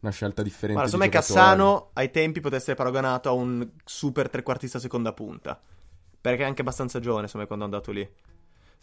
una 0.00 0.10
scelta 0.12 0.42
differente. 0.42 0.82
Di 0.82 0.90
giocatori. 0.90 1.10
Cassano 1.10 1.90
ai 1.94 2.10
tempi 2.10 2.40
potesse 2.40 2.62
essere 2.72 2.76
paragonato 2.76 3.28
a 3.28 3.32
un 3.32 3.66
super 3.84 4.28
trequartista 4.28 4.78
seconda 4.78 5.12
punta. 5.12 5.58
Perché 6.20 6.42
è 6.42 6.46
anche 6.46 6.60
abbastanza 6.60 7.00
giovane, 7.00 7.22
insomma, 7.24 7.46
quando 7.46 7.64
è 7.64 7.68
andato 7.68 7.90
lì. 7.90 8.08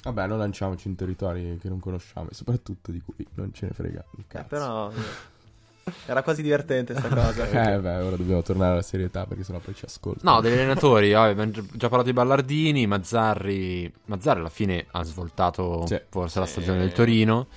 Vabbè, 0.03 0.27
non 0.27 0.37
lanciamoci 0.39 0.87
in 0.87 0.95
territori 0.95 1.57
che 1.61 1.67
non 1.69 1.79
conosciamo 1.79 2.29
e 2.29 2.33
soprattutto 2.33 2.91
di 2.91 3.01
cui 3.01 3.25
non 3.35 3.53
ce 3.53 3.65
ne 3.67 3.71
frega 3.73 4.03
un 4.11 4.21
Eh, 4.21 4.25
cazzo. 4.27 4.47
però 4.47 4.91
era 6.05 6.23
quasi 6.23 6.41
divertente 6.41 6.95
sta 6.95 7.07
cosa. 7.07 7.47
Eh, 7.73 7.79
beh, 7.79 7.95
ora 8.01 8.15
dobbiamo 8.15 8.41
tornare 8.41 8.73
alla 8.73 8.81
serietà 8.81 9.25
perché 9.25 9.43
sennò 9.43 9.59
poi 9.59 9.73
ci 9.75 9.85
ascolta. 9.85 10.19
No, 10.23 10.41
degli 10.41 10.53
allenatori, 10.53 11.11
vabbè, 11.11 11.29
abbiamo 11.31 11.51
già- 11.51 11.87
parlato 11.87 12.07
di 12.09 12.13
Ballardini, 12.13 12.87
Mazzarri. 12.87 13.91
Mazzarri 14.05 14.39
alla 14.39 14.49
fine 14.49 14.85
ha 14.91 15.03
svoltato 15.03 15.85
Sì. 15.87 15.99
forse 16.09 16.39
la 16.39 16.45
Sì. 16.45 16.51
stagione 16.53 16.79
del 16.79 16.91
Torino. 16.93 17.47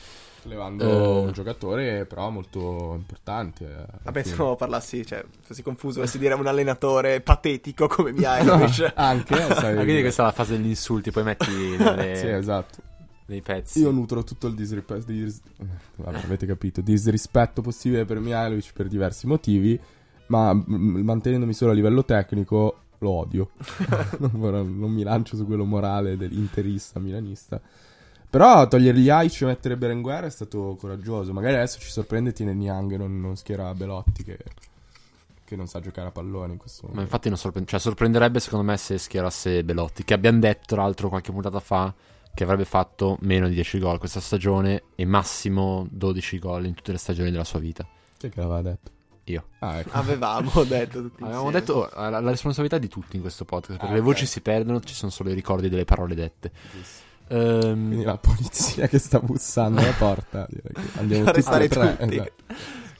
Levando 0.44 0.84
Eh. 0.84 1.26
un 1.26 1.32
giocatore 1.32 2.04
però 2.04 2.28
molto 2.28 2.94
importante. 2.96 3.64
eh, 3.64 3.86
Vabbè, 4.02 4.22
se 4.24 4.34
parlassi, 4.58 5.06
cioè, 5.06 5.24
fossi 5.40 5.62
confuso, 5.62 6.00
volessi 6.00 6.18
dire 6.18 6.34
un 6.34 6.46
allenatore 6.48 7.20
patetico 7.20 7.86
come 7.86 8.10
Mihailovic. 8.10 8.92
Anche, 8.96 9.36
sai, 9.36 9.76
Ah, 9.78 9.82
quindi 9.84 10.00
questa 10.00 10.22
è 10.22 10.26
la 10.26 10.32
fase 10.32 10.56
degli 10.56 10.66
insulti, 10.66 11.12
poi 11.12 11.22
metti 11.22 11.46
delle- 11.78 12.16
Sì, 12.16 12.26
esatto. 12.26 12.78
Dei 13.26 13.40
pezzi. 13.42 13.80
Io 13.80 13.90
nutro 13.90 14.24
tutto 14.24 14.46
il 14.46 14.54
disrispetto. 14.54 15.10
dis- 15.12 15.40
Vabbè, 15.96 16.18
avete 16.24 16.46
capito. 16.46 16.80
Disrispetto 16.80 17.62
possibile 17.62 18.04
per 18.04 18.18
Mihailovic 18.20 18.72
per 18.72 18.88
diversi 18.88 19.26
motivi. 19.26 19.78
Ma 20.26 20.52
m- 20.54 20.64
mantenendomi 21.02 21.52
solo 21.52 21.72
a 21.72 21.74
livello 21.74 22.04
tecnico, 22.04 22.76
lo 22.98 23.10
odio. 23.10 23.50
non, 24.18 24.30
vorrò- 24.34 24.62
non 24.62 24.90
mi 24.92 25.02
lancio 25.02 25.36
su 25.36 25.46
quello 25.46 25.64
morale 25.64 26.16
dell'interista 26.16 26.98
milanista. 27.00 27.60
Però 28.30 28.66
togliergli 28.66 29.10
Aic 29.10 29.42
e 29.42 29.44
mettere 29.44 29.76
Berenguer 29.76 30.24
è 30.24 30.30
stato 30.30 30.74
coraggioso. 30.80 31.32
Magari 31.34 31.56
adesso 31.56 31.78
ci 31.78 31.90
sorprende 31.90 32.30
e 32.30 32.32
tiene 32.32 32.54
Niang 32.54 32.92
e 32.92 32.96
non, 32.96 33.20
non 33.20 33.36
schiera 33.36 33.74
Belotti 33.74 34.24
che, 34.24 34.38
che 35.44 35.54
non 35.56 35.66
sa 35.66 35.80
giocare 35.80 36.08
a 36.08 36.12
pallone 36.12 36.52
in 36.52 36.58
questo 36.58 36.82
Ma 36.84 36.88
momento. 36.88 37.10
infatti 37.10 37.28
non 37.28 37.36
sorpre- 37.36 37.64
cioè, 37.66 37.78
sorprenderebbe 37.78 38.40
secondo 38.40 38.64
me 38.64 38.78
se 38.78 38.96
schierasse 38.96 39.62
Belotti, 39.64 40.02
che 40.04 40.14
abbiamo 40.14 40.38
detto 40.38 40.62
tra 40.68 40.82
l'altro 40.82 41.10
qualche 41.10 41.30
puntata 41.30 41.60
fa 41.60 41.92
che 42.34 42.44
avrebbe 42.44 42.64
fatto 42.64 43.16
meno 43.20 43.48
di 43.48 43.54
10 43.54 43.78
gol 43.78 43.98
questa 43.98 44.20
stagione 44.20 44.82
e 44.94 45.04
massimo 45.04 45.86
12 45.90 46.38
gol 46.38 46.66
in 46.66 46.74
tutte 46.74 46.92
le 46.92 46.98
stagioni 46.98 47.30
della 47.30 47.44
sua 47.44 47.58
vita. 47.58 47.86
Chi 48.16 48.26
è 48.26 48.30
che 48.30 48.40
l'aveva 48.40 48.62
detto? 48.62 48.90
Io. 49.24 49.44
Ah, 49.60 49.78
ecco. 49.78 49.90
Avevamo 49.92 50.50
detto 50.64 51.02
tutti 51.02 51.22
Avevamo 51.22 51.50
insieme. 51.50 51.60
detto 51.60 51.72
oh, 51.94 52.10
la, 52.10 52.20
la 52.20 52.30
responsabilità 52.30 52.78
di 52.78 52.88
tutti 52.88 53.16
in 53.16 53.22
questo 53.22 53.44
podcast, 53.44 53.78
perché 53.78 53.86
Ah, 53.92 53.94
le 53.94 54.00
ok. 54.00 54.04
voci 54.06 54.26
si 54.26 54.40
perdono, 54.40 54.80
ci 54.80 54.94
sono 54.94 55.10
solo 55.10 55.30
i 55.30 55.34
ricordi 55.34 55.68
delle 55.68 55.84
parole 55.84 56.14
dette. 56.14 56.50
Ehm, 57.28 57.86
Quindi 57.86 58.04
la 58.04 58.16
polizia 58.18 58.88
che 58.88 58.98
sta 58.98 59.20
bussando 59.20 59.80
alla 59.80 59.92
porta. 59.92 60.46
direi 60.50 60.72
che 60.72 60.80
Andiamo 60.98 61.24
tutti 61.30 61.38
e 61.40 61.68
tre. 61.68 61.96
tutti. 61.96 62.14
esatto. 62.14 62.32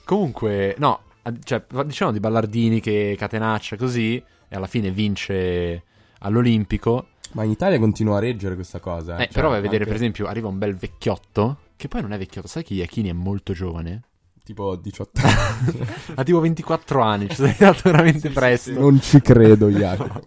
Comunque, 0.05 0.75
no, 0.79 1.01
cioè, 1.43 1.63
diciamo 1.85 2.11
di 2.11 2.19
Ballardini 2.19 2.79
che 2.79 3.15
catenaccia 3.17 3.75
così 3.77 4.15
e 4.47 4.55
alla 4.55 4.67
fine 4.67 4.91
vince 4.91 5.83
all'Olimpico. 6.19 7.07
Ma 7.33 7.43
in 7.43 7.51
Italia 7.51 7.79
continua 7.79 8.17
a 8.17 8.19
reggere 8.19 8.55
questa 8.55 8.79
cosa. 8.79 9.17
Eh, 9.17 9.23
eh. 9.23 9.27
però 9.31 9.49
vai 9.49 9.57
a 9.57 9.61
Cioè, 9.61 9.69
vedere, 9.69 9.83
anche 9.83 9.85
per 9.85 9.95
esempio, 9.95 10.27
arriva 10.27 10.47
un 10.47 10.57
bel 10.57 10.75
vecchiotto, 10.75 11.57
che 11.75 11.87
poi 11.87 12.01
non 12.01 12.13
è 12.13 12.17
vecchiotto, 12.17 12.47
sai 12.47 12.63
che 12.63 12.73
Iachini 12.75 13.09
è 13.09 13.13
molto 13.13 13.53
giovane? 13.53 14.03
Tipo 14.43 14.75
18 14.75 15.21
anni. 15.23 15.87
Ha 16.15 16.23
tipo 16.23 16.39
24 16.41 17.01
anni, 17.01 17.29
ci 17.29 17.35
sei 17.35 17.49
arrivato 17.51 17.81
veramente 17.83 18.29
presto. 18.29 18.71
non 18.77 18.99
ci 19.01 19.21
credo, 19.21 19.69
Jacopo. 19.71 20.21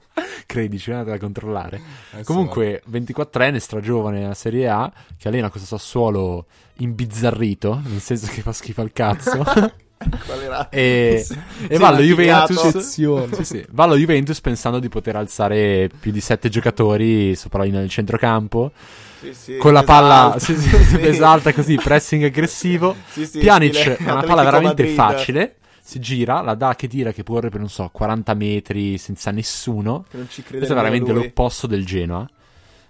Credici, 0.47 0.91
andate 0.91 1.13
a 1.13 1.19
controllare. 1.19 1.81
Adesso 2.13 2.25
Comunque, 2.33 2.83
24enne, 2.91 3.57
stragiovane 3.57 4.21
nella 4.21 4.35
Serie 4.35 4.69
A, 4.69 4.91
che 5.19 5.29
allena 5.29 5.51
questo 5.51 5.69
Sassuolo 5.69 6.47
imbizzarrito, 6.79 7.81
nel 7.85 8.01
senso 8.01 8.29
che 8.33 8.41
fa 8.41 8.53
schifo 8.53 8.81
al 8.81 8.93
cazzo. 8.93 9.43
Qual 9.47 10.41
era? 10.43 10.69
E, 10.71 11.23
Sì, 11.25 11.39
e 11.69 11.79
va 11.79 11.89
allo. 11.89 12.01
Juventus. 12.03 12.79
Sì, 12.79 13.45
sì. 13.45 13.65
Va 13.71 13.85
allo 13.85 13.97
Juventus 13.97 14.41
pensando 14.41 14.79
di 14.79 14.89
poter 14.89 15.17
alzare 15.17 15.91
più 16.01 16.11
di 16.11 16.21
sette 16.21 16.49
giocatori 16.49 17.35
sopra 17.35 17.65
nel 17.65 17.89
centrocampo. 17.91 18.73
Sì, 19.21 19.33
sì, 19.35 19.57
con 19.57 19.73
la 19.73 19.83
esatto. 19.83 19.99
palla 20.01 20.37
sì, 20.41 20.55
sì, 20.57 20.69
Sì. 20.85 21.01
esalta 21.07 21.53
così, 21.53 21.77
pressing 21.77 22.25
aggressivo. 22.25 22.95
Sì, 23.11 23.27
sì, 23.27 23.39
Pjanic 23.39 23.75
stile 23.75 23.97
è 23.97 24.11
una 24.11 24.23
palla 24.23 24.43
veramente 24.45 24.83
Madrid. 24.83 24.95
facile. 24.95 25.57
Si 25.81 26.01
gira, 26.01 26.41
la 26.41 26.55
dà 26.55 26.75
che 26.75 26.89
tira 26.89 27.13
che 27.13 27.23
corre 27.23 27.49
per 27.49 27.61
non 27.61 27.69
so 27.69 27.89
40 27.93 28.35
metri 28.35 28.99
senza 28.99 29.31
nessuno. 29.31 30.05
Che 30.11 30.17
non 30.17 30.29
ci 30.29 30.43
crede 30.43 30.57
Questo 30.59 30.73
è 30.73 30.77
veramente 30.77 31.13
lui. 31.13 31.23
l'opposto 31.23 31.67
del 31.69 31.87
Genoa. 31.87 32.29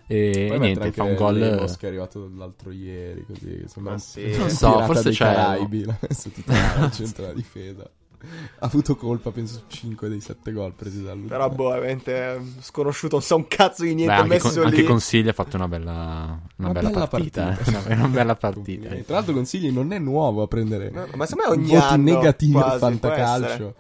E, 0.09 0.49
e 0.53 0.59
niente, 0.59 0.93
fa 0.93 1.03
un 1.03 1.15
gol. 1.15 1.37
Lemos 1.39 1.77
che 1.77 1.87
è 1.87 1.89
arrivato 1.89 2.31
l'altro 2.37 2.71
ieri, 2.71 3.25
così. 3.27 3.65
Sembra 3.67 3.95
Ah, 3.95 3.99
sì. 3.99 4.35
Non 4.37 4.49
so, 4.51 4.81
forse 4.85 5.11
c'è- 5.11 5.25
Caraibi, 5.25 5.85
l'ha 5.87 5.97
messo 6.09 6.31
titolare 6.31 6.81
al 6.81 6.93
centro 6.93 7.23
della 7.23 7.35
difesa. 7.35 7.91
Ha 8.59 8.67
avuto 8.67 8.97
colpa, 8.97 9.31
penso, 9.31 9.55
su 9.55 9.63
5 9.77 10.09
dei 10.09 10.21
7 10.21 10.53
gol 10.53 10.73
presi 10.73 11.03
da 11.03 11.13
lui. 11.15 11.27
Però, 11.27 11.49
boh, 11.51 11.71
veramente 11.71 12.15
eh, 12.35 12.41
sconosciuto, 12.61 13.17
non 13.17 13.25
sa 13.25 13.35
un 13.35 13.47
cazzo 13.47 13.83
di 13.83 13.91
Beh, 13.91 13.95
niente, 13.95 14.15
anche, 14.15 14.29
messo 14.29 14.49
con, 14.49 14.71
lì. 14.71 14.77
anche 14.77 14.83
Consigli 14.85 15.29
ha 15.29 15.33
fatto 15.33 15.57
una 15.57 15.69
bella, 15.69 15.93
una 15.93 16.41
Una 16.57 16.73
bella 16.73 16.89
bella 16.91 17.07
partita. 17.07 17.45
partita. 17.47 17.85
eh. 17.89 17.95
Una 17.95 18.09
bella 18.09 18.37
partita. 18.37 18.89
Tra 19.05 19.15
l'altro, 19.17 19.35
Consigli 19.35 19.71
non 19.71 19.93
è 19.93 19.99
nuovo 19.99 20.43
a 20.43 20.47
prendere 20.47 20.91
No, 20.91 21.07
ma 21.15 21.27
secondo 21.27 21.51
me 21.51 21.57
ogni 21.63 21.71
voti 21.75 21.93
anno 21.95 22.03
negativi 22.05 22.53
quasi, 22.53 22.73
al 22.73 22.79
fantacalcio. 22.79 23.75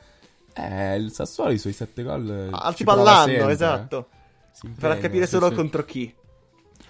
Eh, 0.53 0.97
il 0.97 1.13
Sassuolo 1.13 1.51
i 1.53 1.59
suoi 1.59 1.73
7 1.73 2.03
gol. 2.03 2.49
Ah, 2.53 2.71
ci 2.71 2.77
tipo 2.79 2.91
all'anno, 2.93 3.25
sempre, 3.27 3.53
esatto. 3.53 3.99
eh. 3.99 4.15
Si 4.53 4.61
Per 4.63 4.71
impegna, 4.73 4.97
capire 4.99 5.25
sì, 5.27 5.31
solo 5.33 5.49
sì. 5.49 5.55
contro 5.55 5.85
chi. 5.85 6.15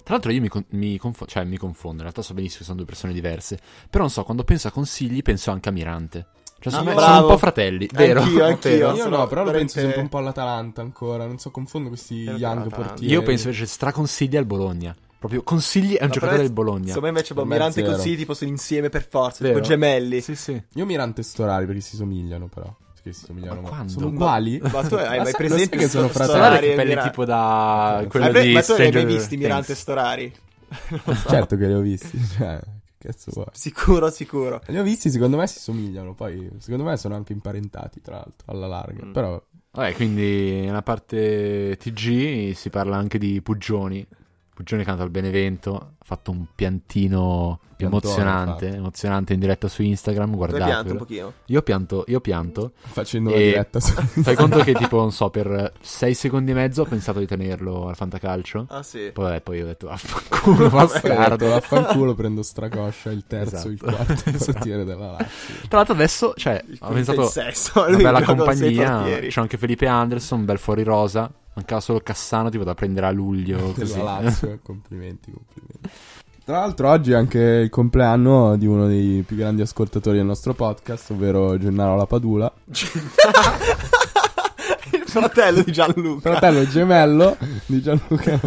Tra 0.05 0.15
l'altro 0.15 0.31
io 0.31 0.41
mi, 0.41 0.49
mi 0.71 0.99
confo- 0.99 1.27
cioè, 1.27 1.45
mi 1.45 1.57
confondo, 1.57 1.97
in 1.97 2.03
realtà 2.03 2.23
so 2.23 2.33
benissimo 2.33 2.61
che 2.61 2.65
sono 2.67 2.77
due 2.77 2.87
persone 2.87 3.13
diverse, 3.13 3.59
però 3.91 4.05
non 4.05 4.13
so, 4.13 4.23
quando 4.23 4.45
penso 4.45 4.69
a 4.69 4.71
consigli 4.71 5.21
penso 5.23 5.51
anche 5.51 5.69
a 5.69 5.73
Mirante. 5.73 6.27
Cioè, 6.59 6.73
secondo 6.73 6.91
Ah, 6.93 6.95
me 6.95 7.01
sono 7.01 7.21
un 7.21 7.27
po' 7.27 7.39
fratelli, 7.39 7.89
vero? 7.93 8.21
Anch'io, 8.23 8.45
anch'io. 8.45 8.71
Vero? 8.77 8.91
Io 8.95 9.03
sono 9.03 9.17
no, 9.19 9.27
però 9.27 9.41
lo 9.43 9.47
veramente- 9.47 9.73
penso 9.75 9.81
sempre 9.81 10.01
un 10.01 10.09
po' 10.09 10.19
all'Atalanta 10.19 10.81
ancora. 10.81 11.27
Non 11.27 11.39
so, 11.39 11.51
confondo 11.51 11.89
questi 11.89 12.25
Sempre 12.25 12.33
young 12.41 12.59
all'Atalanta. 12.61 12.89
portieri. 12.91 13.13
Io 13.13 13.23
penso 13.23 13.47
invece 13.49 13.67
straconsigli 13.67 14.37
al 14.37 14.47
Bologna. 14.47 14.95
Proprio 15.19 15.43
consigli 15.43 15.95
è 15.95 16.03
un 16.03 16.09
No, 16.09 16.13
giocatore 16.13 16.39
del 16.43 16.53
Bologna. 16.53 16.87
Secondo 16.87 17.03
me 17.03 17.09
invece 17.09 17.35
boh, 17.35 17.45
Mirante 17.45 17.81
e. 17.81 17.85
Consigli 17.85 18.17
tipo 18.17 18.35
sono 18.35 18.51
insieme 18.51 18.89
per 18.89 19.07
forza, 19.09 19.43
Vero? 19.45 19.55
tipo 19.57 19.67
gemelli. 19.67 20.21
Sì, 20.21 20.35
sì. 20.35 20.63
Io 20.75 20.85
Mirante 20.87 21.21
e 21.21 21.25
Storari 21.25 21.67
perché 21.67 21.81
si 21.81 21.97
somigliano, 21.97 22.47
però. 22.49 22.75
Perché 22.95 23.13
si 23.13 23.25
somigliano 23.27 23.61
Ma 23.61 23.69
quando? 23.69 23.93
Sono 23.93 24.07
Ma- 24.07 24.13
uguali? 24.13 24.59
Ma 24.63 24.83
tu 24.87 24.95
hai 24.95 25.17
Ma 25.19 25.23
mai 25.25 25.33
presente 25.33 25.77
che 25.77 25.89
sono 25.89 26.09
fratelli? 26.09 26.75
Mirante? 26.75 27.11
tipo 27.11 27.25
da 27.25 27.99
Ma 28.03 28.07
quello 28.09 28.33
Ma, 28.33 28.41
di 28.41 28.53
ma 28.53 28.63
tu 28.63 28.75
li 28.77 28.83
hai 28.83 28.93
mai 28.93 29.05
visti 29.05 29.37
Mirante 29.37 29.73
e. 29.73 29.75
Storari? 29.75 30.33
Certo 31.29 31.57
che 31.57 31.67
li 31.67 31.73
ho 31.75 31.81
visti. 31.81 32.19
Cioè, 32.37 32.59
che 32.59 32.65
cazzo 33.07 33.31
vuoi? 33.33 33.47
Sicuro, 33.53 34.11
sicuro. 34.11 34.61
Li 34.67 34.79
ho 34.79 34.83
visti, 34.83 35.11
secondo 35.11 35.37
me 35.37 35.47
si 35.47 35.59
somigliano. 35.59 36.15
Poi, 36.15 36.51
secondo 36.59 36.85
me 36.85 36.97
sono 36.97 37.15
anche 37.15 37.33
imparentati, 37.33 38.01
tra 38.01 38.17
l'altro, 38.17 38.53
alla 38.53 38.67
larga. 38.67 39.05
Mm. 39.07 39.13
Però, 39.13 39.43
Vabbè, 39.77 39.95
quindi 39.95 40.61
nella 40.63 40.83
parte 40.83 41.77
TG 41.79 42.53
si 42.53 42.71
parla 42.71 42.97
anche 42.97 43.19
di 43.19 43.43
Puggioni. 43.43 44.07
Puggioni 44.57 44.85
canta 44.85 45.03
al 45.03 45.11
Benevento, 45.11 45.75
ha 45.77 45.87
fatto 46.03 46.31
un 46.31 46.47
piantino 46.55 47.61
Piantone, 47.77 48.03
emozionante, 48.05 48.65
infatti. 48.65 48.79
emozionante 48.81 49.33
in 49.35 49.39
diretta 49.41 49.69
su 49.69 49.83
Instagram, 49.83 50.35
Tu 50.35 50.43
hai 50.45 50.63
pianto 50.63 50.93
un 50.93 50.97
pochino. 50.97 51.33
Io 51.45 51.61
pianto, 51.61 52.05
io 52.09 52.21
pianto. 52.23 52.73
facendo 52.75 53.29
la 53.29 53.37
diretta 53.37 53.81
su... 53.81 53.93
Fai 54.23 54.35
conto 54.35 54.61
che 54.61 54.73
tipo, 54.73 54.97
non 54.97 55.13
so, 55.13 55.29
per 55.29 55.75
6 55.79 56.15
secondi 56.15 56.53
e 56.53 56.55
mezzo 56.55 56.81
ho 56.81 56.85
pensato 56.87 57.19
di 57.19 57.27
tenerlo 57.27 57.87
al 57.89 57.97
fantacalcio. 57.97 58.65
Ah 58.71 58.83
sì. 58.83 59.11
Poi, 59.13 59.25
vabbè, 59.25 59.41
poi 59.43 59.61
ho 59.61 59.67
detto, 59.67 59.89
vaffanculo, 59.93 60.71
bastardo. 60.71 61.49
Vaffanculo, 61.49 62.15
prendo 62.17 62.43
Stracoscia, 62.43 63.11
il 63.11 63.25
terzo, 63.27 63.69
il 63.69 63.75
Esatto. 63.75 63.93
quarto 63.95 64.31
Esatto. 64.31 64.53
portiere 64.53 64.85
della 64.87 65.11
Lazio. 65.11 65.27
Tra 65.69 65.77
l'altro 65.77 65.95
adesso, 65.95 66.33
cioè, 66.35 66.65
Il 66.67 66.79
ho 66.81 66.89
pensato 66.89 67.21
il 67.25 67.29
sesto. 67.29 67.85
una 67.87 67.97
bella 67.99 68.17
sei 68.25 68.27
compagnia, 68.27 69.03
c'è 69.21 69.41
anche 69.43 69.59
Felipe 69.59 69.87
Anderson, 69.87 70.39
un 70.39 70.45
bel 70.47 70.59
fuori 70.59 70.83
rosa, 70.83 71.31
mancava 71.57 71.81
solo 71.81 72.01
Cassano 72.01 72.49
tipo 72.51 72.63
da 72.65 72.75
prendere 72.75 73.07
a 73.07 73.11
luglio, 73.11 73.73
così. 73.75 73.95
della 73.97 74.21
Lazio. 74.21 74.59
complimenti, 74.63 75.33
complimenti. 75.33 75.89
Tra 76.45 76.61
l'altro 76.61 76.89
oggi 76.91 77.11
è 77.11 77.17
anche 77.17 77.41
il 77.41 77.71
compleanno 77.71 78.57
di 78.57 78.67
uno 78.67 78.87
dei 78.87 79.25
più 79.27 79.35
grandi 79.35 79.63
ascoltatori 79.63 80.19
del 80.19 80.27
nostro 80.27 80.55
podcast, 80.55 81.11
ovvero 81.11 81.59
Gennaro 81.59 81.97
Lapadula, 81.97 82.53
Il 84.93 85.03
fratello 85.07 85.63
di 85.63 85.73
Gianluca. 85.73 86.31
fratello 86.31 86.67
gemello 86.69 87.37
di 87.67 87.81
Gianluca. 87.83 88.39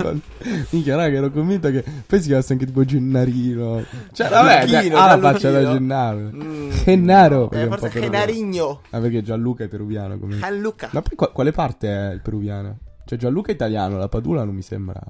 Minchia, 0.70 0.96
raga, 0.96 1.18
ero 1.18 1.30
convinto 1.32 1.70
che 1.72 1.84
poi 2.06 2.22
si 2.22 2.28
chiamasse 2.28 2.54
anche 2.54 2.66
tipo 2.66 2.86
Gennarino. 2.86 3.84
Cioè, 4.14 4.30
vabbè, 4.30 4.66
Gianluchino, 4.66 4.98
ha 4.98 5.06
la 5.16 5.20
faccia 5.20 5.52
da. 5.52 5.62
Gennaro. 5.74 6.30
Mm. 6.34 6.70
Gennaro, 6.86 7.52
Eh, 7.52 7.68
forse. 7.68 8.00
Genarigno. 8.00 8.82
Ah, 8.92 9.00
perché 9.00 9.22
Gianluca 9.24 9.64
è 9.64 9.68
peruviano 9.68 10.18
come... 10.20 10.38
Gianluca. 10.38 10.90
Ma 10.94 11.02
poi 11.02 11.16
qua- 11.18 11.32
quale 11.32 11.52
parte 11.52 11.88
è 11.90 12.14
il 12.14 12.22
peruviano? 12.22 12.78
Cioè 13.10 13.18
Gianluca 13.18 13.50
è 13.50 13.56
italiano, 13.56 13.98
la 13.98 14.08
Padula 14.08 14.44
non 14.44 14.54
mi 14.54 14.62
sembra... 14.62 15.02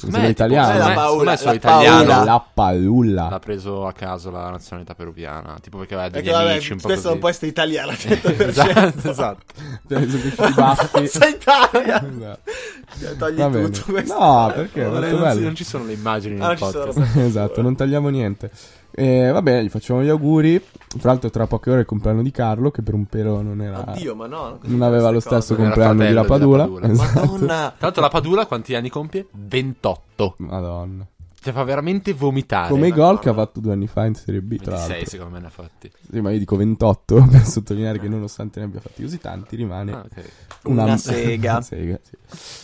Me, 0.00 0.10
tipo, 0.12 0.26
italiano. 0.28 0.72
me- 0.74 1.24
La 1.24 1.34
la 1.44 1.52
italiano. 1.54 2.24
La 2.24 2.46
Padula. 2.54 3.28
L'ha 3.30 3.38
preso 3.40 3.84
a 3.86 3.92
caso 3.92 4.30
la 4.30 4.48
nazionalità 4.50 4.94
peruviana, 4.94 5.56
tipo 5.60 5.78
perché 5.78 5.94
aveva 5.94 6.08
degli 6.10 6.22
Perché 6.22 6.38
vabbè, 6.38 6.52
amici 6.52 6.72
un 6.72 6.78
po' 6.78 6.86
questo 6.86 7.02
così. 7.08 7.08
non 7.14 7.18
può 7.18 7.28
essere 7.30 7.46
italiano 7.48 7.90
al 7.90 7.96
100%. 7.96 8.48
esatto, 8.48 9.10
esatto. 9.10 9.44
Cioè. 9.88 11.06
Sei 11.08 11.30
Italia. 11.32 12.04
Esatto. 12.94 13.16
Togli 13.18 13.36
Va 13.38 13.48
bene. 13.48 13.70
tutto 13.70 13.92
questo. 13.92 14.18
No, 14.18 14.52
perché 14.54 14.84
è 14.84 14.88
Non, 14.88 15.38
non 15.42 15.54
ci 15.56 15.64
sono 15.64 15.84
le 15.84 15.92
immagini 15.94 16.40
Ah, 16.40 16.48
nel 16.48 16.58
ci 16.58 16.64
sono. 16.70 16.84
podcast. 16.92 17.16
esatto, 17.18 17.62
non 17.62 17.74
tagliamo 17.74 18.08
niente. 18.08 18.50
Va 19.32 19.42
bene, 19.42 19.64
gli 19.64 19.68
facciamo 19.68 20.02
gli 20.02 20.08
auguri. 20.08 20.60
Tra 20.98 21.10
l'altro, 21.10 21.30
tra 21.30 21.46
poche 21.46 21.68
ore 21.70 21.78
è 21.78 21.82
il 21.82 21.86
compleanno 21.86 22.22
di 22.22 22.30
Carlo, 22.30 22.70
che 22.70 22.82
per 22.82 22.94
un 22.94 23.04
pelo 23.06 23.42
non 23.42 23.60
era. 23.60 23.84
Oddio, 23.88 24.14
ma 24.14 24.26
no. 24.26 24.58
non 24.62 24.82
aveva 24.82 25.10
lo 25.10 25.20
stesso 25.20 25.54
era 25.54 25.62
compleanno 25.62 26.06
di 26.06 26.12
La 26.12 26.22
di 26.22 26.26
Padula. 26.26 26.66
Lapadula. 26.66 26.88
Esatto. 26.88 27.20
Madonna. 27.20 27.46
Tra 27.46 27.74
l'altro 27.78 28.02
la 28.02 28.08
Padula 28.08 28.46
quanti 28.46 28.74
anni 28.74 28.88
compie? 28.88 29.26
28. 29.30 30.34
Madonna. 30.38 31.06
Ti 31.40 31.52
fa 31.52 31.62
veramente 31.62 32.12
vomitare. 32.14 32.68
Come 32.68 32.88
i 32.88 32.92
gol 32.92 33.20
che 33.20 33.28
ha 33.28 33.34
fatto 33.34 33.60
due 33.60 33.72
anni 33.72 33.86
fa 33.86 34.06
in 34.06 34.14
Serie 34.14 34.40
B, 34.40 34.56
tra 34.56 34.72
26 34.72 34.88
l'altro. 34.88 35.10
secondo 35.10 35.32
me 35.34 35.40
ne 35.40 35.46
ha 35.46 35.50
fatti. 35.50 35.92
Sì, 36.10 36.20
ma 36.20 36.30
io 36.32 36.38
dico 36.38 36.56
28 36.56 37.26
per 37.30 37.44
sottolineare 37.44 38.00
che 38.00 38.08
nonostante 38.08 38.58
ne 38.58 38.66
abbia 38.66 38.80
fatti 38.80 39.02
così 39.02 39.18
tanti, 39.18 39.54
rimane 39.54 39.92
Ah, 39.92 40.04
ok. 40.04 40.24
Una 40.64 40.96
sega. 40.98 41.52
una 41.52 41.60
sega, 41.60 42.00
sì. 42.02 42.16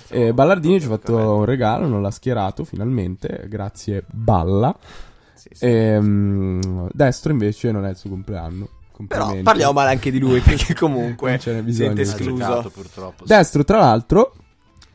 Eh, 0.08 0.32
Ballardini 0.34 0.80
ci 0.80 0.86
ha 0.86 0.90
fatto 0.90 1.14
un 1.36 1.44
regalo, 1.44 1.86
non 1.86 2.02
l'ha 2.02 2.10
schierato 2.10 2.64
finalmente, 2.64 3.46
grazie 3.48 4.02
Balla. 4.10 4.76
Sì, 5.34 5.48
sì. 5.52 5.64
Ehm, 5.66 6.88
Destro 6.92 7.32
invece 7.32 7.70
non 7.72 7.84
è 7.86 7.90
il 7.90 7.96
suo 7.96 8.10
compleanno. 8.10 8.68
Però 9.08 9.34
parliamo 9.42 9.72
male 9.72 9.90
anche 9.90 10.10
di 10.12 10.18
lui, 10.20 10.38
perché 10.44 10.72
comunque 10.74 11.30
Non 11.30 11.38
ce 11.40 11.52
n'è 11.52 11.62
bisogno. 11.62 11.88
sente 11.96 12.02
Ha 12.02 12.04
Ha 12.04 12.16
escluso. 12.16 12.70
giocato. 12.92 13.24
Destro, 13.24 13.64
tra 13.64 13.78
l'altro, 13.78 14.34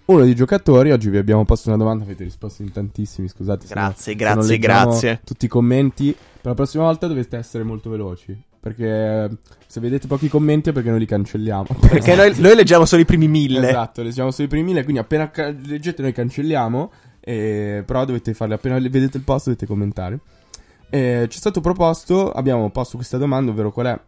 uno 0.05 0.23
dei 0.23 0.33
giocatori, 0.35 0.91
oggi 0.91 1.09
vi 1.09 1.17
abbiamo 1.17 1.43
posto 1.45 1.67
una 1.69 1.77
domanda, 1.77 2.05
avete 2.05 2.23
risposto 2.23 2.61
in 2.61 2.71
tantissimi, 2.71 3.27
scusate. 3.27 3.67
se 3.67 3.73
no- 3.75 3.81
Grazie, 3.81 4.01
se 4.01 4.23
non 4.23 4.33
grazie, 4.35 4.57
grazie. 4.57 5.21
Tutti 5.25 5.45
i 5.45 5.49
commenti. 5.49 6.11
Per 6.13 6.45
la 6.51 6.53
prossima 6.53 6.83
volta 6.83 7.07
dovete 7.07 7.35
essere 7.37 7.63
molto 7.63 7.89
veloci. 7.89 8.47
Perché 8.61 9.29
se 9.67 9.79
vedete 9.79 10.07
pochi 10.07 10.27
commenti 10.29 10.69
è 10.69 10.73
perché 10.73 10.89
noi 10.89 10.99
li 10.99 11.05
cancelliamo. 11.05 11.65
Perché 11.79 12.15
noi, 12.15 12.33
noi 12.39 12.55
leggiamo 12.55 12.85
solo 12.85 13.01
i 13.01 13.05
primi 13.05 13.27
mille. 13.27 13.67
Esatto, 13.69 14.01
leggiamo 14.01 14.31
sui 14.31 14.47
primi 14.47 14.63
mille, 14.65 14.83
quindi 14.83 14.99
appena 15.01 15.29
ca- 15.29 15.49
leggete 15.49 16.01
noi 16.01 16.11
cancelliamo, 16.13 16.91
eh, 17.29 17.83
però 17.85 18.05
dovete 18.05 18.33
farle, 18.33 18.55
appena 18.55 18.79
vedete 18.79 19.17
il 19.17 19.23
post 19.23 19.45
dovete 19.45 19.67
commentare. 19.67 20.19
Eh, 20.89 21.27
ci 21.29 21.37
è 21.37 21.39
stato 21.39 21.61
proposto, 21.61 22.31
abbiamo 22.31 22.71
posto 22.71 22.97
questa 22.97 23.17
domanda, 23.19 23.51
ovvero 23.51 23.71
qual 23.71 23.85
è, 23.85 23.99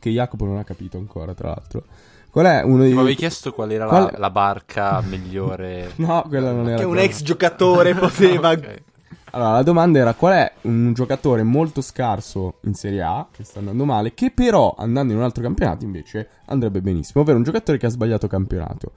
che 0.00 0.10
Jacopo 0.10 0.44
non 0.44 0.56
ha 0.56 0.64
capito 0.64 0.98
ancora 0.98 1.34
tra 1.34 1.50
l'altro, 1.50 1.84
qual 2.30 2.46
è 2.46 2.62
uno 2.64 2.82
dei... 2.82 2.92
Mi 2.94 2.98
avevi 2.98 3.14
chiesto 3.14 3.52
qual 3.52 3.70
era 3.70 3.86
Qual- 3.86 4.10
La, 4.10 4.18
la 4.18 4.30
barca 4.30 5.00
migliore. 5.02 5.92
No, 5.98 6.24
quella 6.26 6.50
non 6.50 6.68
era... 6.68 6.78
Che 6.78 6.84
un 6.84 6.98
ex 6.98 7.22
giocatore 7.22 7.94
poteva. 7.96 8.50
Ok. 8.50 8.82
Allora, 9.30 9.52
la 9.52 9.62
domanda 9.62 10.00
era 10.00 10.14
qual 10.14 10.32
è 10.32 10.52
un 10.62 10.94
giocatore 10.94 11.44
molto 11.44 11.80
scarso 11.80 12.58
in 12.62 12.74
Serie 12.74 13.02
A, 13.02 13.28
che 13.30 13.44
sta 13.44 13.60
andando 13.60 13.84
male, 13.84 14.14
che 14.14 14.32
però 14.32 14.74
andando 14.76 15.12
in 15.12 15.18
un 15.18 15.24
altro 15.24 15.44
campionato 15.44 15.84
invece 15.84 16.28
andrebbe 16.46 16.80
benissimo, 16.80 17.22
ovvero 17.22 17.36
un 17.36 17.44
giocatore 17.44 17.78
che 17.78 17.86
ha 17.86 17.90
sbagliato 17.90 18.26
campionato. 18.26 18.90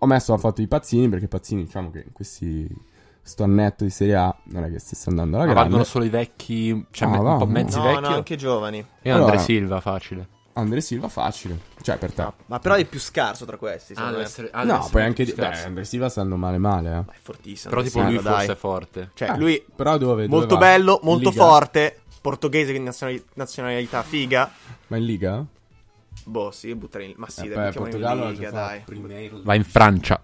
Ho 0.00 0.06
messo 0.06 0.32
la 0.32 0.38
foto 0.38 0.60
di 0.60 0.66
Pazzini 0.66 1.08
perché 1.08 1.28
Pazzini, 1.28 1.64
diciamo 1.64 1.90
che 1.90 2.02
in 2.04 2.12
questi 2.12 2.68
sto 3.26 3.42
annetto 3.42 3.84
di 3.84 3.90
Serie 3.90 4.14
A 4.14 4.34
non 4.44 4.64
è 4.64 4.70
che 4.70 4.78
stesse 4.78 5.08
andando 5.08 5.36
alla 5.36 5.46
Ma 5.46 5.52
grande. 5.52 5.68
valgono 5.70 5.88
solo 5.88 6.04
i 6.04 6.08
vecchi, 6.08 6.86
cioè 6.90 7.08
Ah, 7.08 7.20
un 7.20 7.38
po' 7.38 7.46
mezzi 7.46 7.76
No, 7.76 7.82
vecchi. 7.82 8.00
no, 8.00 8.08
anche 8.08 8.36
giovani. 8.36 8.86
E 9.02 9.10
Allora- 9.10 9.32
Andre 9.32 9.42
Silva, 9.44 9.80
facile. 9.80 10.28
Andre 10.54 10.80
Silva 10.80 11.08
facile, 11.08 11.58
cioè 11.82 11.98
per 11.98 12.12
te. 12.12 12.22
No, 12.22 12.32
ma 12.46 12.58
però 12.60 12.76
è 12.76 12.78
il 12.78 12.86
più 12.86 12.98
scarso 12.98 13.44
tra 13.44 13.58
questi. 13.58 13.94
secondo 13.94 14.18
me. 14.18 14.64
no, 14.64 14.88
poi 14.90 15.02
anche 15.02 15.24
di... 15.24 15.32
Beh, 15.32 15.64
Andre 15.64 15.84
Silva 15.84 16.08
stanno 16.08 16.36
male 16.36 16.56
male, 16.56 16.88
eh. 16.88 16.94
Ma 17.06 17.12
è 17.12 17.18
fortissimo. 17.20 17.70
Però 17.70 17.82
tipo 17.82 17.98
Sì, 17.98 18.04
lui 18.06 18.14
dai. 18.22 18.22
forse 18.32 18.52
è 18.52 18.56
forte. 18.56 19.10
Cioè, 19.12 19.30
Eh, 19.32 19.36
lui 19.36 19.62
Però 19.76 19.98
dove? 19.98 20.22
dove 20.22 20.28
molto 20.28 20.54
va? 20.54 20.60
bello, 20.60 20.92
In 21.02 21.08
molto 21.08 21.28
Liga? 21.28 21.42
forte. 21.44 22.00
Portoghese, 22.22 22.70
quindi 22.70 22.84
nazionali- 22.86 23.24
nazionalità 23.34 24.02
figa. 24.02 24.50
Ma 24.86 24.96
in 24.96 25.04
Liga? 25.04 25.44
Boh, 26.24 26.50
sì, 26.50 26.74
buttare 26.74 27.04
in. 27.04 27.12
Ma 27.16 27.28
sì, 27.28 27.44
Eh, 27.44 27.48
dai, 27.50 27.66
beh, 27.70 27.78
Portogallo 27.78 28.24
in 28.24 28.30
Liga, 28.32 28.50
dai. 28.50 28.80
prima. 28.80 29.08
Va 29.42 29.54
in 29.54 29.64
Francia. 29.64 30.20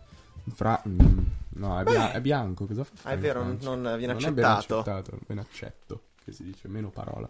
Fra... 0.55 0.81
mm, 0.89 1.19
No, 1.55 1.79
è, 1.81 1.85
bia- 1.85 2.13
è 2.13 2.21
bianco, 2.21 2.67
cosa 2.67 2.85
fa? 2.85 2.93
Ah, 3.03 3.13
è 3.13 3.19
vero, 3.19 3.43
non- 3.43 3.59
non 3.61 3.83
viene 3.99 4.15
Non 4.15 4.25
è 4.25 4.33
ben 4.33 4.45
accettato. 4.45 4.79
accettato, 4.79 5.19
ben 5.27 5.39
accetto, 5.39 6.01
che 6.25 6.33
si 6.33 6.45
dice, 6.45 6.69
meno 6.69 6.91
parola. 6.91 7.29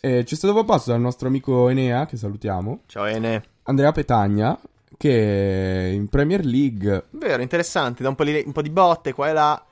E 0.00 0.24
ci 0.24 0.34
è 0.34 0.36
stato 0.36 0.52
proposto 0.54 0.90
dal 0.90 1.00
nostro 1.00 1.28
amico 1.28 1.68
Enea, 1.68 2.04
che 2.06 2.16
salutiamo, 2.16 2.80
Ciao 2.86 3.04
Ene. 3.06 3.42
Andrea 3.64 3.92
Petagna, 3.92 4.58
che 4.96 5.90
in 5.94 6.08
Premier 6.08 6.44
League... 6.44 7.04
Vero, 7.10 7.42
interessante, 7.42 8.02
da 8.02 8.08
un 8.10 8.14
po' 8.14 8.24
di, 8.24 8.42
un 8.44 8.52
po' 8.52 8.62
di 8.62 8.70
botte 8.70 9.12
qua 9.12 9.28
e 9.28 9.32
là. 9.32 9.64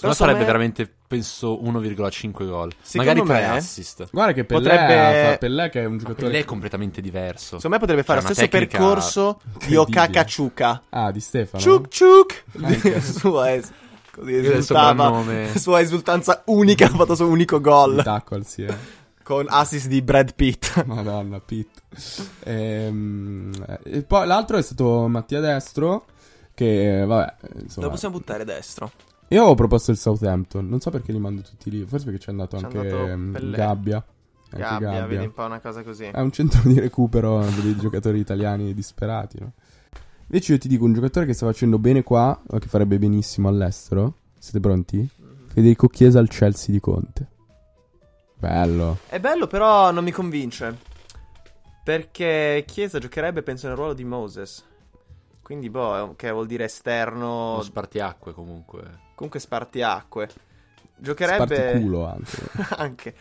Però 0.00 0.12
farebbe 0.12 0.40
me- 0.40 0.44
veramente, 0.44 0.94
penso, 1.06 1.60
1,5 1.62 2.46
gol. 2.46 2.72
Secondo 2.80 3.12
Magari 3.22 3.40
3 3.40 3.48
me- 3.50 3.56
assist. 3.56 4.08
Guarda 4.10 4.32
che 4.32 4.44
Pellè, 4.44 4.60
Potrebbe- 4.60 5.30
fa- 5.30 5.36
Pellè 5.38 5.70
che 5.70 5.80
è 5.82 5.84
un 5.84 5.98
giocatore... 5.98 6.32
Lei 6.32 6.40
è 6.42 6.44
completamente 6.44 7.00
diverso. 7.00 7.56
Secondo 7.56 7.68
me 7.70 7.78
potrebbe 7.78 8.02
fare 8.02 8.20
Cioè, 8.20 8.28
lo 8.28 8.34
una 8.34 8.46
stesso 8.46 8.48
tecnica 8.50 8.78
percorso 8.78 9.40
di. 9.66 9.76
Okaka 9.76 10.24
Chuka. 10.24 10.82
Ah, 10.90 11.10
di 11.12 11.20
Stefano? 11.20 11.62
Ciuk 11.62 11.88
ciuk! 11.88 12.44
Anche. 12.62 13.00
sua 13.02 13.52
es- 13.54 13.70
così 14.10 14.34
esultava. 14.34 15.22
Sua 15.56 15.80
esultanza 15.80 16.42
unica, 16.46 16.86
ha 16.86 16.90
fatto 16.90 17.12
il 17.12 17.18
suo 17.18 17.28
unico 17.28 17.60
gol. 17.60 18.02
tackle, 18.02 18.44
sì, 18.44 18.64
eh. 18.64 18.74
Con 19.22 19.44
assist 19.48 19.88
di 19.88 20.00
Brad 20.02 20.34
Pitt. 20.34 20.82
Madonna, 20.86 21.40
Pitt. 21.40 21.80
Ehm, 22.44 23.52
e 23.82 24.02
poi 24.02 24.26
l'altro 24.26 24.56
è 24.56 24.62
stato 24.62 25.06
Mattia 25.08 25.40
Destro, 25.40 26.06
che, 26.54 27.04
vabbè, 27.04 27.34
insomma... 27.62 27.86
Lo 27.86 27.92
possiamo 27.92 28.16
buttare 28.18 28.44
destro. 28.44 28.90
Io 29.28 29.40
avevo 29.40 29.54
proposto 29.56 29.90
il 29.90 29.96
Southampton, 29.96 30.68
non 30.68 30.80
so 30.80 30.90
perché 30.90 31.10
li 31.10 31.18
mando 31.18 31.42
tutti 31.42 31.68
lì, 31.68 31.84
forse 31.84 32.04
perché 32.04 32.20
c'è 32.20 32.30
andato 32.30 32.56
C'è 32.56 32.64
anche 32.64 32.78
andato 32.78 33.06
ehm. 33.06 33.50
Gabbia. 33.50 33.96
Anche 33.96 34.58
Gabbia, 34.58 34.90
Gabbia. 34.90 35.06
vedi 35.06 35.24
un 35.24 35.32
po' 35.32 35.44
una 35.44 35.58
cosa 35.58 35.82
così. 35.82 36.04
È 36.04 36.20
un 36.20 36.30
centro 36.30 36.60
di 36.64 36.78
recupero 36.78 37.44
dei 37.60 37.74
giocatori 37.80 38.20
italiani 38.20 38.72
disperati, 38.72 39.38
no? 39.40 39.52
Invece 40.28 40.52
io 40.52 40.58
ti 40.58 40.68
dico 40.68 40.84
un 40.84 40.92
giocatore 40.92 41.26
che 41.26 41.32
sta 41.32 41.46
facendo 41.46 41.78
bene 41.78 42.04
qua, 42.04 42.40
ma 42.48 42.58
che 42.58 42.68
farebbe 42.68 42.98
benissimo 42.98 43.48
all'estero. 43.48 44.14
Siete 44.38 44.60
pronti? 44.60 44.98
Mhm. 44.98 45.48
Federico 45.48 45.88
Chiesa 45.88 46.20
al 46.20 46.28
Chelsea 46.28 46.72
di 46.72 46.80
Conte. 46.80 47.28
Bello. 48.38 48.98
È 49.08 49.18
bello, 49.18 49.48
però 49.48 49.90
non 49.90 50.04
mi 50.04 50.12
convince. 50.12 50.78
Perché 51.82 52.64
Chiesa 52.66 52.98
giocherebbe, 52.98 53.42
penso, 53.42 53.66
nel 53.66 53.76
ruolo 53.76 53.94
di 53.94 54.04
Moses. 54.04 54.64
Quindi, 55.42 55.70
boh, 55.70 56.14
che 56.16 56.30
vuol 56.30 56.46
dire 56.46 56.64
esterno. 56.64 57.54
Uno 57.54 57.62
spartiacque 57.62 58.32
comunque. 58.32 59.04
Comunque 59.16 59.40
spartiacque. 59.40 60.28
Giocherebbe. 60.94 61.56
Sparticulo 61.56 62.06
anche. 62.06 62.42
anche. 62.76 63.14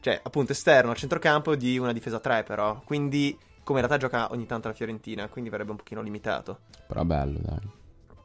Cioè, 0.00 0.20
appunto, 0.22 0.52
esterno 0.52 0.92
a 0.92 0.94
centrocampo 0.94 1.54
di 1.54 1.76
una 1.76 1.92
difesa 1.92 2.18
3, 2.18 2.44
però. 2.44 2.80
Quindi, 2.84 3.36
come 3.62 3.80
in 3.80 3.86
realtà 3.86 4.04
gioca 4.04 4.32
ogni 4.32 4.46
tanto 4.46 4.68
la 4.68 4.74
Fiorentina, 4.74 5.28
quindi 5.28 5.50
verrebbe 5.50 5.72
un 5.72 5.76
pochino 5.76 6.00
limitato. 6.00 6.60
Però 6.86 7.04
bello, 7.04 7.38
dai. 7.42 7.60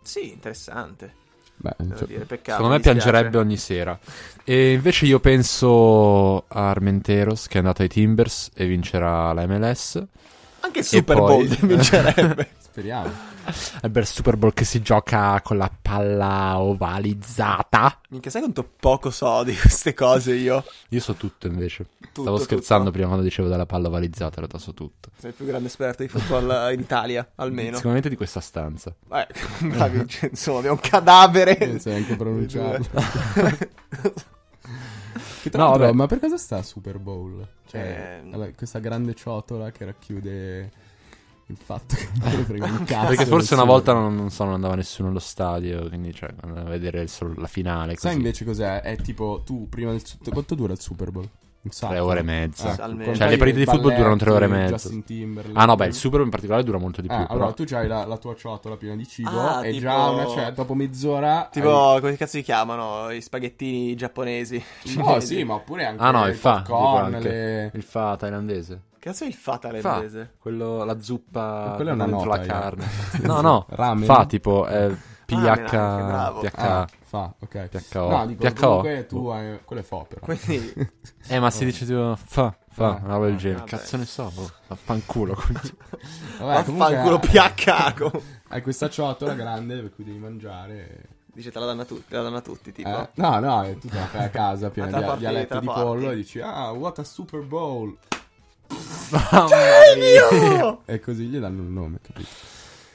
Sì, 0.01 0.31
interessante. 0.31 1.25
Beh, 1.59 1.75
cioè, 1.97 2.07
dire, 2.07 2.25
peccato. 2.25 2.57
Secondo 2.63 2.75
me 2.75 2.79
piangerebbe 2.79 3.37
ogni 3.37 3.57
sera. 3.57 3.97
E 4.43 4.73
invece 4.73 5.05
io 5.05 5.19
penso 5.19 6.45
a 6.47 6.69
Armenteros 6.69 7.47
che 7.47 7.55
è 7.55 7.57
andato 7.57 7.81
ai 7.81 7.87
Timbers 7.89 8.51
e 8.53 8.65
vincerà 8.67 9.33
la 9.33 9.45
MLS. 9.47 10.03
Anche 10.61 10.79
il 10.79 10.85
Super 10.85 11.17
poi- 11.17 11.47
Bowl 11.47 11.57
vincerebbe. 11.67 12.49
speriamo. 12.77 13.11
È 13.81 13.89
per 13.89 14.05
Super 14.05 14.37
Bowl 14.37 14.53
che 14.53 14.63
si 14.63 14.81
gioca 14.83 15.41
con 15.41 15.57
la 15.57 15.71
palla 15.81 16.59
ovalizzata. 16.59 18.01
Minchia, 18.09 18.29
sai 18.29 18.41
quanto 18.41 18.69
poco 18.79 19.09
so 19.09 19.43
di 19.43 19.55
queste 19.55 19.95
cose 19.95 20.35
io? 20.35 20.63
Io 20.89 20.99
so 20.99 21.15
tutto 21.15 21.47
invece. 21.47 21.87
Tutto, 21.99 22.21
Stavo 22.21 22.37
scherzando 22.37 22.83
tutto. 22.83 22.91
prima 22.91 23.07
quando 23.07 23.23
dicevo 23.25 23.47
della 23.47 23.65
palla 23.65 23.87
ovalizzata, 23.87 24.39
in 24.39 24.47
realtà 24.47 24.59
so 24.59 24.73
tutto. 24.75 25.09
Sei 25.17 25.31
il 25.31 25.35
più 25.35 25.45
grande 25.47 25.67
esperto 25.67 26.03
di 26.03 26.09
football 26.09 26.71
in 26.73 26.79
Italia, 26.79 27.27
almeno. 27.35 27.75
Sicuramente 27.77 28.09
di 28.09 28.15
questa 28.15 28.41
stanza. 28.41 28.93
Beh, 29.07 29.27
bravi, 29.69 30.07
cioè, 30.07 30.29
insomma, 30.29 30.59
abbiamo 30.59 30.79
un 30.81 30.87
cadavere. 30.87 31.57
Non 31.65 31.79
sai 31.79 31.93
neanche 31.93 32.15
pronunciarlo. 32.15 32.85
Che 35.41 35.49
tra 35.51 35.63
No, 35.63 35.69
vabbè. 35.77 35.91
ma 35.93 36.07
per 36.07 36.19
cosa 36.19 36.37
sta 36.37 36.61
Super 36.61 36.99
Bowl? 36.99 37.47
Cioè, 37.67 38.21
Eh, 38.33 38.53
questa 38.55 38.79
grande 38.79 39.13
ciotola 39.13 39.71
che 39.71 39.85
racchiude 39.85 40.71
il 41.49 41.57
fatto 41.63 41.95
che 41.95 42.07
non 42.19 42.29
me 42.29 42.35
ne 42.37 42.43
frega 42.43 42.65
un 42.65 42.83
cazzo. 42.85 43.07
Perché 43.07 43.25
forse 43.25 43.53
una 43.53 43.63
volta 43.63 43.93
non, 43.93 44.15
non 44.15 44.29
so, 44.29 44.43
non 44.43 44.53
andava 44.53 44.75
nessuno 44.75 45.09
allo 45.09 45.19
stadio, 45.19 45.87
quindi 45.87 46.13
cioè, 46.13 46.29
andava 46.41 46.67
a 46.67 46.69
vedere 46.69 47.07
solo 47.07 47.33
la 47.37 47.47
finale. 47.47 47.95
Sai 47.95 48.11
Così. 48.11 48.15
invece 48.15 48.45
cos'è? 48.45 48.81
È 48.81 48.95
tipo 48.97 49.41
tu 49.45 49.67
prima 49.69 49.91
del 49.91 50.01
quanto 50.29 50.55
dura 50.55 50.73
il 50.73 50.79
Super 50.81 51.11
Bowl? 51.11 51.27
Sacco. 51.69 51.91
Tre 51.91 51.99
ore 52.01 52.19
e 52.19 52.23
mezza. 52.23 52.69
Ecco, 52.71 52.81
quando 52.83 53.03
Cioè, 53.03 53.17
le 53.17 53.25
hai 53.25 53.37
partite 53.37 53.59
di 53.59 53.65
football 53.65 53.93
durano 53.95 54.15
tre 54.15 54.31
ore 54.31 54.45
e 54.45 54.47
mezza. 54.47 54.89
Ah 55.51 55.65
no, 55.65 55.75
beh, 55.75 55.87
il 55.87 55.93
Super 55.93 56.11
Bowl 56.19 56.23
in 56.25 56.29
particolare 56.29 56.63
dura 56.63 56.77
molto 56.77 57.01
di 57.01 57.07
più. 57.07 57.15
Eh, 57.17 57.21
però... 57.23 57.33
allora 57.33 57.51
tu 57.51 57.65
c'hai 57.65 57.87
la, 57.87 58.05
la 58.05 58.17
tua 58.17 58.35
ciotola 58.35 58.77
piena 58.77 58.95
di 58.95 59.05
cibo 59.05 59.29
Ah, 59.37 59.65
e 59.65 59.71
tipo- 59.71 59.81
già 59.81 60.09
una, 60.09 60.27
cioè, 60.27 60.51
dopo 60.53 60.73
mezz'ora 60.75 61.49
Tipo, 61.51 61.91
hai- 61.91 61.99
come 61.99 62.15
cazzo 62.15 62.37
si 62.37 62.41
chiamano? 62.43 63.09
I 63.11 63.19
spaghettini 63.21 63.95
giapponesi. 63.95 64.55
No, 64.95 65.03
cinesi. 65.03 65.35
sì, 65.35 65.43
ma 65.43 65.55
oppure 65.55 65.85
anche 65.87 66.01
Ah 66.01 66.11
no, 66.11 66.25
il 66.27 66.35
fa, 66.35 66.61
popcorn, 66.65 67.05
dico 67.05 67.15
anche. 67.17 67.29
le- 67.29 67.71
il 67.73 67.83
fa 67.83 68.15
thailandese. 68.15 68.81
Cazzo 68.99 69.23
è 69.23 69.27
il 69.27 69.33
fa 69.33 69.53
Fa, 69.53 69.57
thailandese? 69.69 70.33
quello, 70.39 70.83
la 70.83 70.99
zuppa 71.01 71.73
Quella 71.75 71.91
è 71.91 71.93
una 71.93 72.05
nota, 72.05 72.25
la 72.27 72.39
carne. 72.39 72.85
No, 73.23 73.41
no, 73.41 73.65
Ramen? 73.69 74.05
fa 74.05 74.25
tipo 74.25 74.67
eh, 74.67 74.95
PH, 75.25 75.69
bravo. 75.69 76.39
PH, 76.41 76.51
Ah, 76.55 76.87
fa, 77.03 77.33
ok. 77.39 77.67
PHO. 77.67 78.09
No, 78.09 78.25
dico, 78.25 78.43
PHO. 78.43 78.53
comunque 78.67 79.05
tu 79.05 79.27
hai... 79.27 79.59
Quello 79.63 79.81
è 79.81 79.85
fo, 79.85 80.05
però. 80.07 80.21
Quindi, 80.25 80.73
Eh, 81.27 81.39
ma 81.39 81.49
si 81.51 81.65
dice 81.65 81.85
tipo 81.85 82.15
fa, 82.15 82.55
fa, 82.69 82.85
Ah, 82.87 82.99
una 83.03 83.13
roba 83.15 83.25
del 83.25 83.35
ah, 83.35 83.37
genere. 83.37 83.63
Cazzo 83.65 83.97
ne 83.97 84.05
so, 84.05 84.31
boh, 84.33 84.49
vaffanculo. 84.67 85.33
Vabbè, 86.39 86.63
vaffanculo 86.63 87.19
PH. 87.19 88.21
Hai 88.49 88.61
questa 88.61 88.89
ciotola 88.89 89.33
grande 89.33 89.79
per 89.81 89.93
cui 89.93 90.03
devi 90.03 90.17
mangiare... 90.17 91.09
Dice, 91.37 91.51
te 91.51 91.59
la 91.59 91.65
danno 91.65 91.81
a 91.81 91.85
tutti, 91.85 92.05
te 92.07 92.15
la 92.15 92.23
danno 92.23 92.37
a 92.37 92.41
tutti, 92.41 92.71
tipo. 92.71 92.89
Eh? 92.89 93.09
No, 93.15 93.39
no, 93.39 93.61
è 93.61 93.77
tutta 93.77 93.99
la 93.99 94.05
fai 94.07 94.23
a 94.23 94.29
casa 94.29 94.69
piena 94.71 94.97
Ah, 94.97 95.01
te 95.01 95.11
di, 95.13 95.17
di 95.19 95.25
alette 95.27 95.47
te 95.49 95.53
la 95.53 95.59
di 95.59 95.65
porti. 95.67 95.81
pollo 95.83 96.09
e 96.11 96.15
dici, 96.15 96.39
ah, 96.39 96.71
what 96.71 96.97
a 96.97 97.03
Super 97.03 97.41
Bowl. 97.41 97.95
Genio! 99.47 100.81
E 100.85 100.99
così 100.99 101.25
gli 101.25 101.37
danno 101.37 101.61
un 101.61 101.73
nome, 101.73 101.99
capito? 102.01 102.27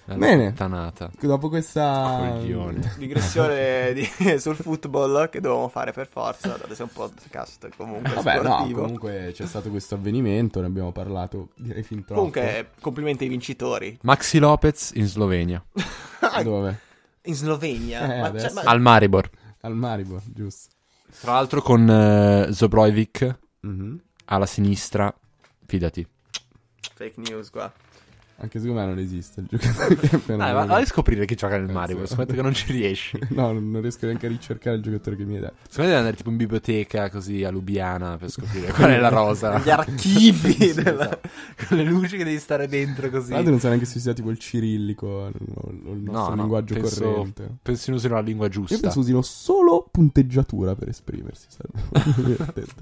È 0.04 0.14
Bene. 0.14 0.34
una 0.42 0.50
puttanata. 0.50 1.10
Dopo 1.20 1.48
questa... 1.48 2.32
Coglione. 2.32 2.94
Digressione 2.98 3.92
di- 3.94 4.08
sul 4.38 4.56
football 4.56 5.28
che 5.30 5.40
dovevamo 5.40 5.68
fare 5.68 5.92
per 5.92 6.08
forza, 6.08 6.54
che 6.58 6.74
sei 6.74 6.86
un 6.86 6.92
podcast 6.92 7.68
comunque 7.76 8.12
Vabbè, 8.14 8.42
no, 8.42 8.42
sportivo. 8.42 8.80
comunque 8.82 9.30
c'è 9.32 9.46
stato 9.46 9.70
questo 9.70 9.94
avvenimento, 9.94 10.60
ne 10.60 10.66
abbiamo 10.66 10.90
parlato, 10.92 11.50
direi 11.56 11.82
fin 11.84 11.98
troppo. 12.04 12.14
Comunque, 12.14 12.70
complimenti 12.80 13.24
ai 13.24 13.30
vincitori. 13.30 13.96
Maxi 14.02 14.38
Lopez 14.38 14.90
in 14.94 15.06
Slovenia, 15.06 15.64
Dove? 16.42 16.78
In 17.22 17.34
Slovenia. 17.34 18.02
Eh, 18.16 18.20
ma, 18.20 18.26
adesso. 18.26 18.46
cioè, 18.54 18.64
ma- 18.64 18.70
al 18.70 18.80
Maribor. 18.80 19.30
Al 19.60 19.76
Maribor, 19.76 20.20
giusto. 20.26 20.70
Tra 21.20 21.32
l'altro 21.34 21.62
con 21.62 21.88
eh, 21.88 22.52
Zobrovic 22.52 23.38
Mhm. 23.60 24.00
alla 24.24 24.46
sinistra, 24.46 25.14
fidati. 25.72 26.06
Fake 26.94 27.18
news 27.18 27.50
qua. 27.50 27.72
Anche 28.36 28.58
secondo 28.58 28.80
me 28.80 28.86
non 28.88 28.98
esiste 28.98 29.40
il 29.40 29.46
giocatore 29.48 29.94
che 30.00 30.10
è 30.10 30.14
appena 30.16 30.44
Dai, 30.44 30.52
venuto. 30.54 30.72
vai 30.72 30.82
a 30.82 30.86
scoprire 30.86 31.26
chi 31.26 31.34
gioca 31.36 31.56
nel 31.58 31.68
Eh, 31.68 31.72
Maribor, 31.72 32.06
sì. 32.06 32.12
scommetto 32.14 32.34
che 32.34 32.42
non 32.42 32.52
ci 32.54 32.72
riesci. 32.72 33.18
No, 33.32 33.52
non 33.52 33.80
riesco 33.80 34.06
neanche 34.06 34.26
a 34.26 34.28
ricercare 34.28 34.76
il 34.76 34.82
giocatore 34.82 35.16
che 35.16 35.24
mi 35.24 35.34
hai 35.36 35.40
detto. 35.40 35.54
Secondo 35.68 35.80
me 35.82 35.86
devi 35.86 35.96
andare 35.98 36.16
tipo 36.16 36.30
in 36.30 36.36
biblioteca 36.36 37.08
così 37.10 37.44
a 37.44 37.50
Lubiana 37.50 38.16
per 38.16 38.30
scoprire 38.30 38.72
qual 38.72 38.90
è 38.90 38.98
la 38.98 39.08
rosa. 39.10 39.58
Gli 39.60 39.70
archivi 39.70 40.72
della... 40.74 41.04
Esatto. 41.04 41.28
Con 41.68 41.76
le 41.76 41.84
luci 41.84 42.16
che 42.16 42.24
devi 42.24 42.38
stare 42.38 42.66
dentro 42.68 43.08
così. 43.10 43.30
L'altro 43.32 43.50
non 43.50 43.60
so 43.60 43.68
neanche 43.68 43.86
se 43.86 44.00
sia 44.00 44.12
tipo 44.12 44.30
il 44.30 44.38
cirillico 44.38 45.06
o 45.06 45.28
il 45.28 46.00
nostro 46.02 46.12
No, 46.12 46.28
no, 46.28 46.34
linguaggio 46.34 46.74
penso- 46.74 47.02
corrente. 47.12 47.48
Penso 47.62 47.92
usino 47.92 48.14
la 48.14 48.20
lingua 48.20 48.46
Io 48.46 48.50
giusta. 48.52 48.78
penso 48.80 48.98
usino 48.98 49.22
solo 49.22 49.86
punteggiatura 49.90 50.74
per 50.74 50.88
esprimersi. 50.88 51.46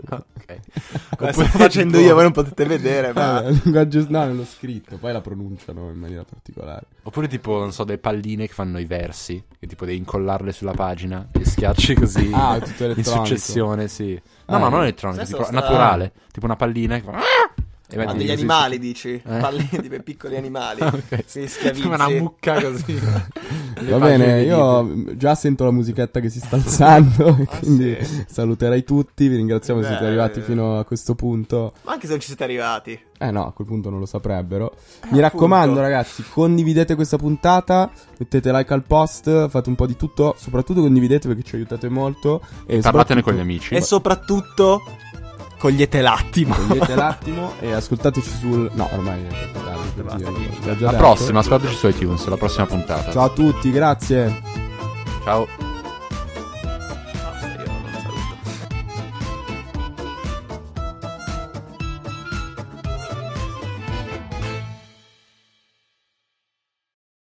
Ok. 0.08 0.60
Come 1.16 1.32
sto 1.32 1.44
facendo 1.44 1.98
io, 1.98 2.14
voi 2.14 2.22
non 2.24 2.32
potete 2.32 2.64
vedere, 2.64 3.12
ma... 3.12 3.44
Eh, 3.44 3.50
il 3.50 3.60
linguaggio 3.64 4.04
no, 4.08 4.24
nello 4.24 4.44
scritto, 4.44 4.96
poi 4.96 5.12
la 5.12 5.20
pronunciano 5.54 5.90
in 5.90 5.98
maniera 5.98 6.24
particolare. 6.24 6.86
Oppure 7.02 7.28
tipo, 7.28 7.58
non 7.58 7.72
so, 7.72 7.84
delle 7.84 7.98
palline 7.98 8.46
che 8.46 8.52
fanno 8.52 8.78
i 8.78 8.84
versi, 8.84 9.42
che 9.58 9.66
tipo 9.66 9.84
devi 9.84 9.98
incollarle 9.98 10.52
sulla 10.52 10.72
pagina 10.72 11.28
e 11.32 11.44
schiacci 11.44 11.94
così 11.94 12.30
Ah, 12.34 12.56
in 12.94 13.04
successione, 13.04 13.88
sì. 13.88 14.20
No, 14.46 14.56
Ah, 14.56 14.58
no, 14.58 14.68
non 14.68 14.82
elettronico, 14.82 15.24
tipo 15.24 15.42
sta- 15.42 15.52
naturale, 15.52 16.12
tipo 16.32 16.46
una 16.46 16.56
pallina 16.56 16.96
che 16.96 17.02
fa... 17.02 17.18
E 17.92 17.96
Ma 17.96 18.04
metti 18.04 18.18
degli 18.18 18.30
animali, 18.30 18.74
su- 18.74 18.80
dici? 18.80 19.08
Eh? 19.14 19.20
Palline 19.38 19.78
di 19.80 19.88
quei 19.88 20.02
piccoli 20.02 20.36
animali. 20.38 20.80
Ok. 20.82 21.22
Sì, 21.26 21.46
schiavizzi. 21.48 21.82
Come 21.88 21.94
una 21.96 22.08
mucca 22.08 22.60
così. 22.62 22.98
Va 23.88 23.98
bene, 23.98 24.42
io 24.42 25.16
già 25.16 25.34
sento 25.34 25.64
la 25.64 25.70
musichetta 25.70 26.20
che 26.20 26.28
si 26.28 26.38
sta 26.38 26.56
alzando, 26.56 27.26
e 27.38 27.46
Ah, 27.48 27.58
quindi 27.58 27.96
sì? 28.02 28.24
saluterai 28.28 28.84
tutti, 28.84 29.26
vi 29.26 29.36
ringraziamo 29.36 29.80
se 29.80 29.86
siete 29.88 30.02
Beh, 30.02 30.08
arrivati 30.08 30.38
eh. 30.40 30.42
fino 30.42 30.78
a 30.78 30.84
questo 30.84 31.14
punto. 31.14 31.72
Ma 31.84 31.92
anche 31.92 32.04
se 32.04 32.10
non 32.12 32.20
ci 32.20 32.26
siete 32.28 32.44
arrivati. 32.44 32.98
Eh 33.18 33.30
no, 33.30 33.46
a 33.46 33.52
quel 33.52 33.66
punto 33.66 33.90
non 33.90 33.98
lo 33.98 34.06
saprebbero. 34.06 34.72
Mi 34.74 35.00
appunto. 35.04 35.20
raccomando 35.20 35.80
ragazzi, 35.80 36.22
condividete 36.28 36.94
questa 36.94 37.16
puntata, 37.18 37.90
mettete 38.18 38.52
like 38.52 38.72
al 38.72 38.82
post, 38.84 39.48
fate 39.48 39.68
un 39.68 39.74
po' 39.74 39.86
di 39.86 39.96
tutto, 39.96 40.34
soprattutto 40.38 40.80
condividete 40.80 41.26
perché 41.28 41.42
ci 41.42 41.54
aiutate 41.56 41.88
molto. 41.88 42.42
E 42.66 42.78
Parlatene 42.80 43.22
con 43.22 43.34
gli 43.34 43.40
amici. 43.40 43.74
E 43.74 43.80
soprattutto, 43.82 44.82
cogliete 45.60 46.00
l'attimo. 46.00 46.54
Togliete 46.54 46.94
l'attimo 46.96 47.52
e 47.60 47.72
ascoltateci 47.72 48.30
sul... 48.30 48.70
No, 48.72 48.88
ormai 48.92 49.22
è 49.22 49.50
tardi 49.52 50.02
Basta, 50.02 50.90
La 50.90 50.92
prossima, 50.94 51.40
ascoltateci 51.40 51.76
su 51.76 51.88
iTunes, 51.88 52.26
la 52.26 52.36
prossima 52.36 52.64
puntata. 52.64 53.12
Ciao 53.12 53.24
a 53.24 53.28
tutti, 53.28 53.70
grazie. 53.70 54.40
Ciao. 55.22 55.69